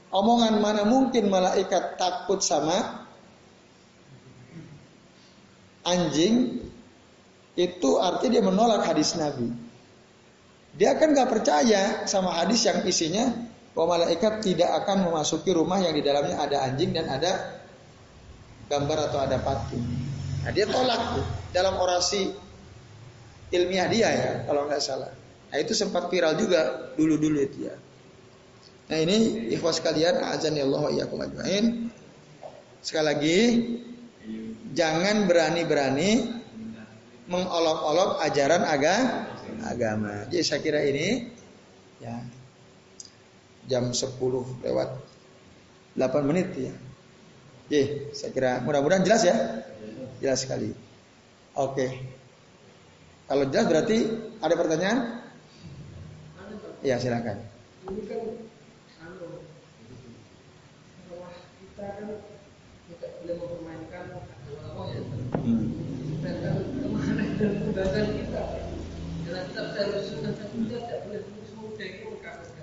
omongan 0.09 0.57
mana 0.57 0.81
mungkin 0.81 1.29
malaikat 1.29 2.01
takut 2.01 2.41
sama 2.41 3.05
anjing 5.85 6.57
itu 7.53 7.89
arti 8.01 8.33
dia 8.33 8.41
menolak 8.41 8.81
hadis 8.89 9.13
Nabi. 9.13 9.53
Dia 10.73 10.97
kan 10.97 11.13
nggak 11.13 11.29
percaya 11.29 12.09
sama 12.09 12.33
hadis 12.33 12.65
yang 12.65 12.81
isinya 12.81 13.29
bahwa 13.73 13.97
malaikat 13.97 14.45
tidak 14.45 14.69
akan 14.85 15.09
memasuki 15.09 15.49
rumah 15.49 15.81
yang 15.81 15.97
di 15.97 16.05
dalamnya 16.05 16.37
ada 16.37 16.69
anjing 16.69 16.93
dan 16.93 17.09
ada 17.09 17.61
gambar 18.69 19.09
atau 19.09 19.19
ada 19.21 19.37
patung. 19.41 19.81
Nah, 20.45 20.51
dia 20.53 20.69
tolak 20.69 21.01
tuh 21.17 21.25
dalam 21.53 21.77
orasi 21.81 22.33
ilmiah 23.53 23.87
dia 23.89 24.09
ya 24.09 24.31
kalau 24.49 24.65
nggak 24.65 24.81
salah. 24.81 25.13
Nah 25.53 25.57
itu 25.61 25.77
sempat 25.77 26.09
viral 26.09 26.33
juga 26.33 26.93
dulu-dulu 26.97 27.37
itu 27.37 27.69
ya. 27.69 27.75
Nah 28.89 28.97
ini 28.97 29.49
ikhwas 29.53 29.79
kalian 29.85 30.17
azan 30.33 30.57
ya 30.57 30.65
Allah 30.65 31.05
ajmain. 31.05 31.93
Sekali 32.81 33.05
lagi 33.05 33.39
jangan 34.73 35.29
berani-berani 35.29 36.41
mengolok-olok 37.29 38.19
ajaran 38.25 38.65
aga, 38.65 38.95
agama. 39.63 40.27
Jadi 40.27 40.43
saya 40.43 40.59
kira 40.59 40.81
ini 40.83 41.31
ya 42.01 42.19
jam 43.67 43.91
10 43.91 44.19
lewat 44.63 44.89
8 45.95 46.29
menit 46.29 46.47
ya. 46.57 46.73
Oke, 47.63 48.11
saya 48.11 48.31
kira 48.35 48.51
mudah-mudahan 48.61 49.07
jelas 49.07 49.23
ya. 49.23 49.35
Jelas 50.19 50.43
sekali. 50.43 50.75
Oke. 51.55 51.87
Kalau 53.29 53.47
jelas 53.47 53.65
berarti 53.69 53.97
ada 54.43 54.55
pertanyaan? 54.59 54.99
Ya, 56.83 56.99
silakan. 56.99 57.39
Ini 57.87 58.03
kan 58.11 58.21
anu, 59.07 59.39
kita 61.63 61.85
kan 61.87 62.07
tidak 62.91 63.11
boleh 63.23 63.35
mempermainkan 63.39 64.05
agama 64.19 64.83
ya. 64.91 65.01
Hmm. 65.39 65.67
Dan 66.19 66.35
ke 66.59 66.87
mana 66.91 67.23
dan 67.39 67.51
undangan 67.63 68.07
kita 68.11 68.43
dalam 69.23 69.43
kitab 69.47 69.67
harus 69.75 70.03
sunnah 70.11 70.31
kita 70.35 70.75
tidak 70.83 70.99
boleh 71.07 71.21
semudah 71.47 71.87
itu 71.87 72.03
mengkafirkan. 72.11 72.62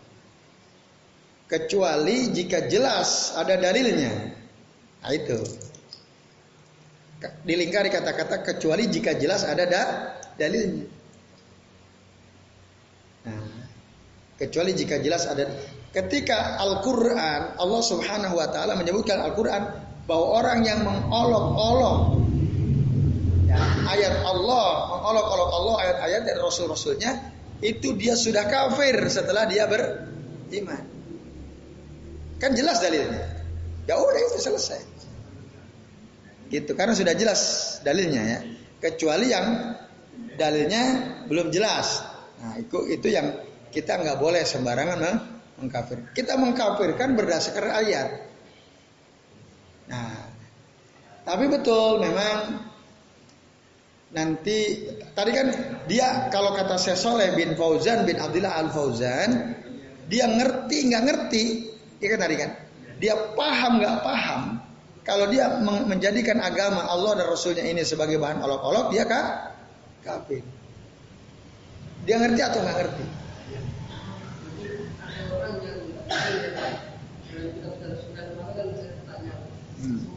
Kecuali 1.51 2.31
jika 2.31 2.71
jelas 2.71 3.35
ada 3.35 3.59
dalilnya. 3.59 4.31
Nah 5.03 5.11
itu. 5.11 5.35
Dilingkari 7.43 7.91
kata-kata 7.91 8.39
kecuali 8.39 8.87
jika 8.87 9.19
jelas 9.19 9.43
ada 9.43 9.67
da 9.67 9.83
dalilnya. 10.39 10.87
Nah, 13.27 13.67
kecuali 14.39 14.71
jika 14.73 14.97
jelas 15.03 15.29
ada 15.29 15.45
ketika 15.91 16.57
Al-Qur'an 16.57 17.59
Allah 17.59 17.81
Subhanahu 17.83 18.39
wa 18.39 18.47
taala 18.49 18.73
menyebutkan 18.79 19.21
Al-Qur'an 19.21 19.69
bahwa 20.09 20.41
orang 20.41 20.65
yang 20.65 20.81
mengolok-olok 20.81 21.99
ya, 23.45 23.59
ayat 23.91 24.23
Allah, 24.25 24.67
mengolok-olok 24.97 25.49
Allah 25.51 25.75
ayat-ayat 25.85 26.21
dari 26.25 26.39
rasul-rasulnya, 26.41 27.11
itu 27.61 27.93
dia 27.93 28.17
sudah 28.17 28.49
kafir 28.49 28.97
setelah 29.11 29.45
dia 29.45 29.69
beriman. 29.69 31.00
Kan 32.41 32.57
jelas 32.57 32.81
dalilnya. 32.81 33.21
Ya 33.85 33.95
udah 34.01 34.17
itu 34.17 34.41
selesai. 34.41 34.81
Gitu 36.49 36.73
karena 36.73 36.97
sudah 36.97 37.13
jelas 37.13 37.41
dalilnya 37.85 38.21
ya. 38.25 38.39
Kecuali 38.81 39.29
yang 39.29 39.77
dalilnya 40.35 40.83
belum 41.29 41.53
jelas. 41.53 42.01
Nah, 42.41 42.57
itu 42.57 42.89
itu 42.89 43.07
yang 43.13 43.37
kita 43.69 44.01
nggak 44.01 44.17
boleh 44.17 44.41
sembarangan 44.41 44.99
mengkafir. 45.61 46.11
Kita 46.17 46.35
mengkafirkan 46.41 47.13
berdasarkan 47.13 47.71
ayat. 47.85 48.09
Nah, 49.85 50.17
tapi 51.21 51.45
betul 51.45 52.01
memang 52.01 52.67
nanti 54.11 54.89
tadi 55.15 55.31
kan 55.31 55.47
dia 55.87 56.27
kalau 56.33 56.51
kata 56.51 56.75
Syekh 56.75 56.99
Soleh 56.99 57.31
bin 57.37 57.55
Fauzan 57.55 58.03
bin 58.03 58.19
Abdullah 58.19 58.59
Al 58.59 58.67
Fauzan 58.73 59.55
dia 60.11 60.27
ngerti 60.27 60.91
nggak 60.91 61.03
ngerti 61.07 61.43
ya 62.01 62.07
kan 62.11 62.19
tadi 62.19 62.35
kan? 62.35 62.51
Dia 62.97 63.13
paham 63.37 63.71
nggak 63.81 63.97
paham 64.01 64.41
kalau 65.01 65.25
dia 65.29 65.49
menjadikan 65.61 66.37
agama 66.41 66.85
Allah 66.85 67.21
dan 67.21 67.25
Rasulnya 67.29 67.65
ini 67.65 67.81
sebagai 67.85 68.17
bahan 68.21 68.41
olok-olok 68.41 68.93
dia 68.93 69.05
kan 69.05 69.53
kafir. 70.05 70.41
Dia 72.05 72.17
ngerti 72.17 72.41
atau 72.41 72.59
nggak 72.61 72.77
ngerti? 72.81 73.05
Hmm. 79.81 80.11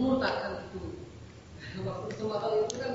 murtad 0.00 0.34
kan 0.40 0.52
itu. 0.64 0.80
Waktu 1.84 2.08
semua 2.16 2.36
itu 2.56 2.76
kan 2.80 2.92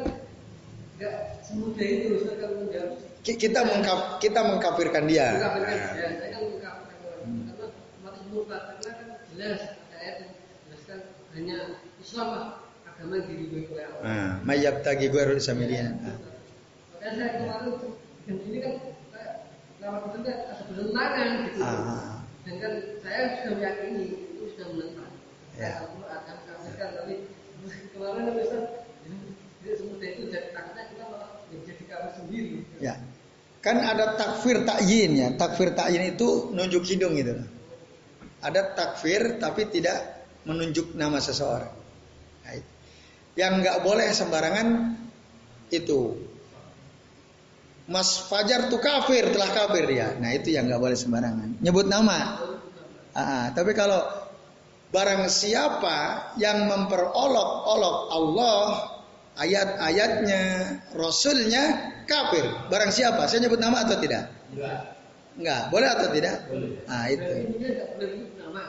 nggak 0.97 1.15
semudah 1.45 1.85
itu 1.85 2.05
Ustaz 2.17 2.35
kalau 2.41 2.55
menjawab. 2.65 2.91
Kita 3.35 3.59
mengkaf, 3.67 4.23
kita 4.23 4.39
mengkafirkan 4.41 5.03
dia. 5.05 5.27
Dia. 5.35 5.49
Saya 5.51 6.27
kan 6.31 6.41
mengkafirkan 6.49 6.97
orang. 7.03 7.23
Karena 7.45 7.65
mati 8.01 8.21
murtad 8.31 8.61
karena 8.79 8.91
kan 8.95 9.07
jelas 9.35 9.61
ayat 9.91 10.15
yang 10.23 10.31
jelaskan 10.65 10.99
hanya 11.35 11.57
Islam 11.99 12.27
lah 12.31 12.47
agama 12.87 13.13
yang 13.19 13.27
diridhoi 13.27 13.63
oleh 13.75 13.85
Allah. 13.91 14.39
Mayab 14.47 14.75
tagi 14.87 15.05
gue 15.11 15.21
harus 15.21 15.43
samilian. 15.43 15.99
Makanya 15.99 17.11
saya 17.11 17.29
kemarin 17.37 17.73
dan 18.25 18.37
ini 18.49 18.57
kan 18.63 18.73
lama 19.83 19.97
kita 20.09 20.31
ada 20.33 20.63
bertentangan 20.65 21.29
gitu. 21.45 21.59
Ah. 21.61 22.25
Dan 22.45 22.55
kan 22.57 22.73
saya 23.05 23.21
sudah 23.43 23.53
meyakini 23.59 24.05
itu 24.33 24.43
sudah 24.55 24.67
menentang. 24.73 25.13
Ya. 25.59 25.85
Al-Quran 25.85 26.19
kan 26.25 26.37
kan 26.75 26.89
tapi 26.97 27.13
kemarin 27.93 28.23
Ustaz 28.33 28.63
jadi 29.65 29.73
semudah 29.81 30.09
itu 30.13 30.21
jadi 30.29 30.49
takutnya 30.53 30.83
kita 30.93 31.03
malah 31.09 31.29
jadi 31.49 31.83
kafir 31.85 32.11
sendiri. 32.17 32.65
Ya. 32.81 32.93
Kan 33.65 33.81
ada 33.81 34.13
takfir 34.13 34.61
takyin 34.61 35.17
ya. 35.17 35.27
Takfir 35.33 35.73
takyin 35.73 36.13
itu 36.13 36.53
nunjuk 36.53 36.85
hidung 36.85 37.17
gitu. 37.17 37.41
Ada 38.45 38.77
takfir 38.77 39.41
tapi 39.41 39.65
tidak 39.73 40.29
menunjuk 40.45 40.93
nama 40.93 41.17
seseorang. 41.17 41.73
Yang 43.33 43.53
nggak 43.65 43.77
boleh 43.81 44.07
sembarangan 44.13 44.67
itu. 45.73 46.13
Mas 47.89 48.17
Fajar 48.29 48.69
tuh 48.69 48.81
kafir, 48.81 49.33
telah 49.33 49.49
kafir 49.49 49.85
ya. 49.89 50.13
Nah 50.17 50.29
itu 50.33 50.53
yang 50.53 50.69
nggak 50.69 50.81
boleh 50.81 50.97
sembarangan. 50.97 51.57
Nyebut 51.59 51.89
nama. 51.89 52.37
Ah, 53.17 53.49
tapi 53.53 53.73
kalau 53.73 54.25
Barang 54.95 55.27
siapa 55.27 56.31
yang 56.39 56.71
memperolok-olok 56.71 57.97
Allah, 58.15 58.63
ayat-ayatnya, 59.35 60.43
Rasulnya, 60.95 61.91
kafir. 62.05 62.45
Barang 62.69 62.89
siapa? 62.93 63.25
Saya 63.27 63.45
nyebut 63.45 63.59
nama 63.59 63.83
atau 63.83 63.97
tidak? 63.99 64.29
Enggak. 64.53 64.79
Enggak. 65.35 65.61
Boleh 65.69 65.89
atau 65.91 66.07
tidak? 66.13 66.37
Boleh. 66.47 66.71
Ah 66.87 67.05
itu. 67.11 67.33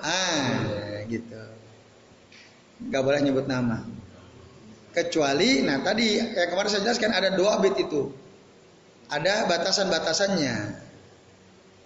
Ah 0.03 0.51
gitu. 1.07 1.41
Enggak 2.83 3.03
boleh 3.05 3.21
nyebut 3.23 3.47
nama. 3.47 3.87
Kecuali, 4.97 5.61
nah 5.61 5.85
tadi 5.85 6.17
yang 6.17 6.49
kemarin 6.49 6.71
saya 6.73 6.83
jelaskan 6.89 7.13
ada 7.13 7.37
dua 7.37 7.61
bit 7.61 7.77
itu. 7.77 8.09
Ada 9.13 9.45
batasan-batasannya. 9.45 10.83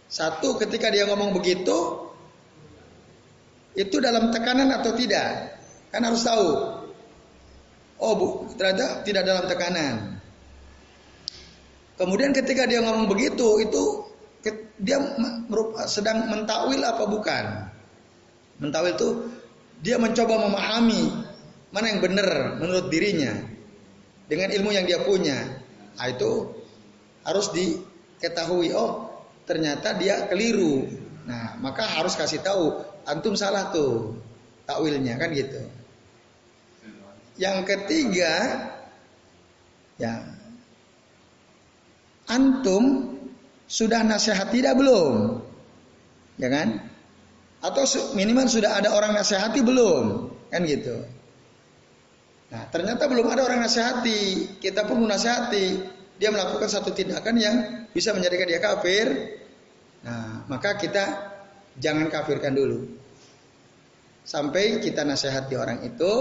Satu 0.07 0.55
ketika 0.59 0.91
dia 0.95 1.07
ngomong 1.11 1.35
begitu, 1.35 2.11
itu 3.75 3.97
dalam 3.99 4.31
tekanan 4.31 4.71
atau 4.75 4.95
tidak? 4.95 5.59
Kan 5.91 6.07
harus 6.07 6.23
tahu. 6.23 6.49
Oh 8.01 8.13
bu, 8.17 8.29
ternyata 8.57 9.03
tidak 9.03 9.27
dalam 9.27 9.45
tekanan. 9.51 10.20
Kemudian 12.01 12.33
ketika 12.33 12.65
dia 12.65 12.81
ngomong 12.81 13.13
begitu, 13.13 13.61
itu 13.61 14.09
dia 14.81 14.97
sedang 15.85 16.33
mentakwil 16.33 16.81
apa 16.81 17.05
bukan? 17.05 17.45
Mentakwil 18.57 18.97
itu 18.97 19.09
dia 19.85 20.01
mencoba 20.01 20.49
memahami 20.49 21.13
mana 21.69 21.93
yang 21.93 22.01
benar 22.01 22.57
menurut 22.57 22.89
dirinya 22.89 23.37
dengan 24.33 24.49
ilmu 24.49 24.73
yang 24.73 24.89
dia 24.89 25.05
punya. 25.05 25.61
Nah, 26.01 26.09
itu 26.09 26.57
harus 27.21 27.53
diketahui. 27.53 28.73
Oh, 28.73 29.13
ternyata 29.45 29.93
dia 29.93 30.25
keliru. 30.25 30.89
Nah, 31.29 31.61
maka 31.61 31.85
harus 31.85 32.17
kasih 32.17 32.41
tahu 32.41 32.81
antum 33.05 33.37
salah 33.37 33.69
tuh 33.69 34.17
takwilnya 34.65 35.21
kan 35.21 35.37
gitu. 35.37 35.61
Yang 37.37 37.77
ketiga 37.77 38.33
ya 40.01 40.40
antum 42.31 43.19
sudah 43.67 44.07
nasihat 44.07 44.55
tidak 44.55 44.79
belum? 44.79 45.43
Ya 46.39 46.49
kan? 46.49 46.91
Atau 47.61 47.85
minimal 48.17 48.49
sudah 48.49 48.81
ada 48.81 48.95
orang 48.97 49.13
nasihati 49.13 49.61
belum? 49.61 50.33
Kan 50.49 50.65
gitu. 50.65 50.97
Nah, 52.51 52.67
ternyata 52.73 53.07
belum 53.07 53.31
ada 53.31 53.47
orang 53.47 53.63
nasihati, 53.63 54.59
kita 54.59 54.83
pun 54.89 55.07
menasihati, 55.07 55.67
dia 56.19 56.35
melakukan 56.35 56.67
satu 56.67 56.91
tindakan 56.91 57.35
yang 57.39 57.57
bisa 57.95 58.11
menjadikan 58.11 58.49
dia 58.51 58.59
kafir. 58.59 59.07
Nah, 60.03 60.49
maka 60.51 60.75
kita 60.75 61.05
jangan 61.79 62.11
kafirkan 62.11 62.57
dulu. 62.57 62.91
Sampai 64.27 64.83
kita 64.83 65.07
nasihati 65.07 65.55
orang 65.55 65.87
itu, 65.87 66.13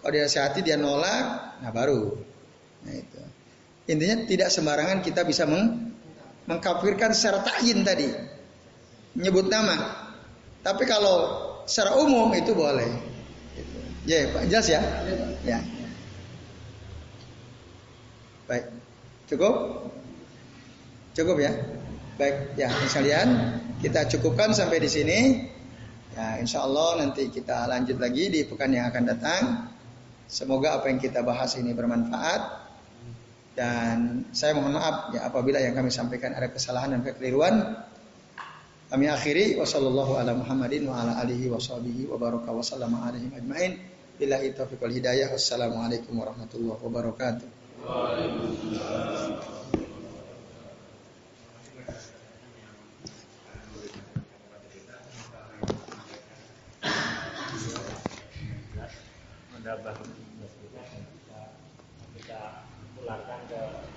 kalau 0.00 0.12
dia 0.12 0.28
nasihati 0.28 0.60
dia 0.60 0.76
nolak, 0.76 1.60
nah 1.64 1.72
baru. 1.72 2.18
Nah 2.84 2.94
itu. 2.96 3.22
Intinya 3.90 4.22
tidak 4.22 4.54
sembarangan 4.54 5.02
kita 5.02 5.26
bisa 5.26 5.50
meng 5.50 5.90
mengkafirkan 6.46 7.10
secara 7.10 7.42
ta'yin 7.42 7.82
tadi. 7.82 8.06
Nyebut 9.18 9.50
nama. 9.50 10.06
Tapi 10.62 10.86
kalau 10.86 11.16
secara 11.66 11.98
umum 11.98 12.30
itu 12.30 12.54
boleh. 12.54 12.86
Ya, 14.06 14.30
Pak, 14.30 14.46
jelas 14.46 14.66
ya? 14.70 14.80
Ya. 15.42 15.58
Baik. 18.46 18.70
Cukup? 19.26 19.54
Cukup 21.14 21.36
ya? 21.42 21.52
Baik, 22.18 22.52
ya 22.58 22.68
sekalian 22.86 23.28
kita 23.80 24.06
cukupkan 24.06 24.52
sampai 24.54 24.78
di 24.82 24.90
sini. 24.90 25.18
Ya, 26.14 26.42
insya 26.42 26.66
Allah 26.66 27.00
nanti 27.06 27.30
kita 27.30 27.70
lanjut 27.70 27.96
lagi 28.02 28.28
di 28.28 28.42
pekan 28.46 28.74
yang 28.74 28.90
akan 28.90 29.04
datang. 29.06 29.42
Semoga 30.30 30.78
apa 30.78 30.90
yang 30.90 30.98
kita 30.98 31.22
bahas 31.22 31.54
ini 31.58 31.74
bermanfaat. 31.74 32.59
Dan 33.54 34.24
saya 34.30 34.54
mohon 34.54 34.72
maaf 34.78 35.10
ya 35.14 35.26
apabila 35.26 35.58
yang 35.58 35.74
kami 35.74 35.90
sampaikan 35.90 36.32
ada 36.32 36.48
kesalahan 36.48 36.94
dan 36.96 37.02
kekeliruan. 37.04 37.84
Kami 38.90 39.06
akhiri 39.06 39.54
wasallallahu 39.58 40.18
ala 40.18 40.34
Muhammadin 40.34 40.90
wa 40.90 40.98
ala 40.98 41.22
alihi 41.22 41.46
wa 41.46 41.62
sahbihi 41.62 42.10
wa 42.10 42.18
baraka 42.18 42.50
wa 42.50 42.62
sallama 42.62 43.06
alaihim 43.06 43.30
ajmain. 43.34 43.78
Billahi 44.18 44.50
taufiq 44.54 44.82
wal 44.82 44.90
hidayah. 44.90 45.30
Wassalamualaikum 45.30 46.18
warahmatullahi 46.18 46.80
wabarakatuh. 46.82 47.46
Waalaikumsalam. 47.86 49.60
menambah 59.60 60.19
pularkan 63.10 63.42
ke 63.50 63.89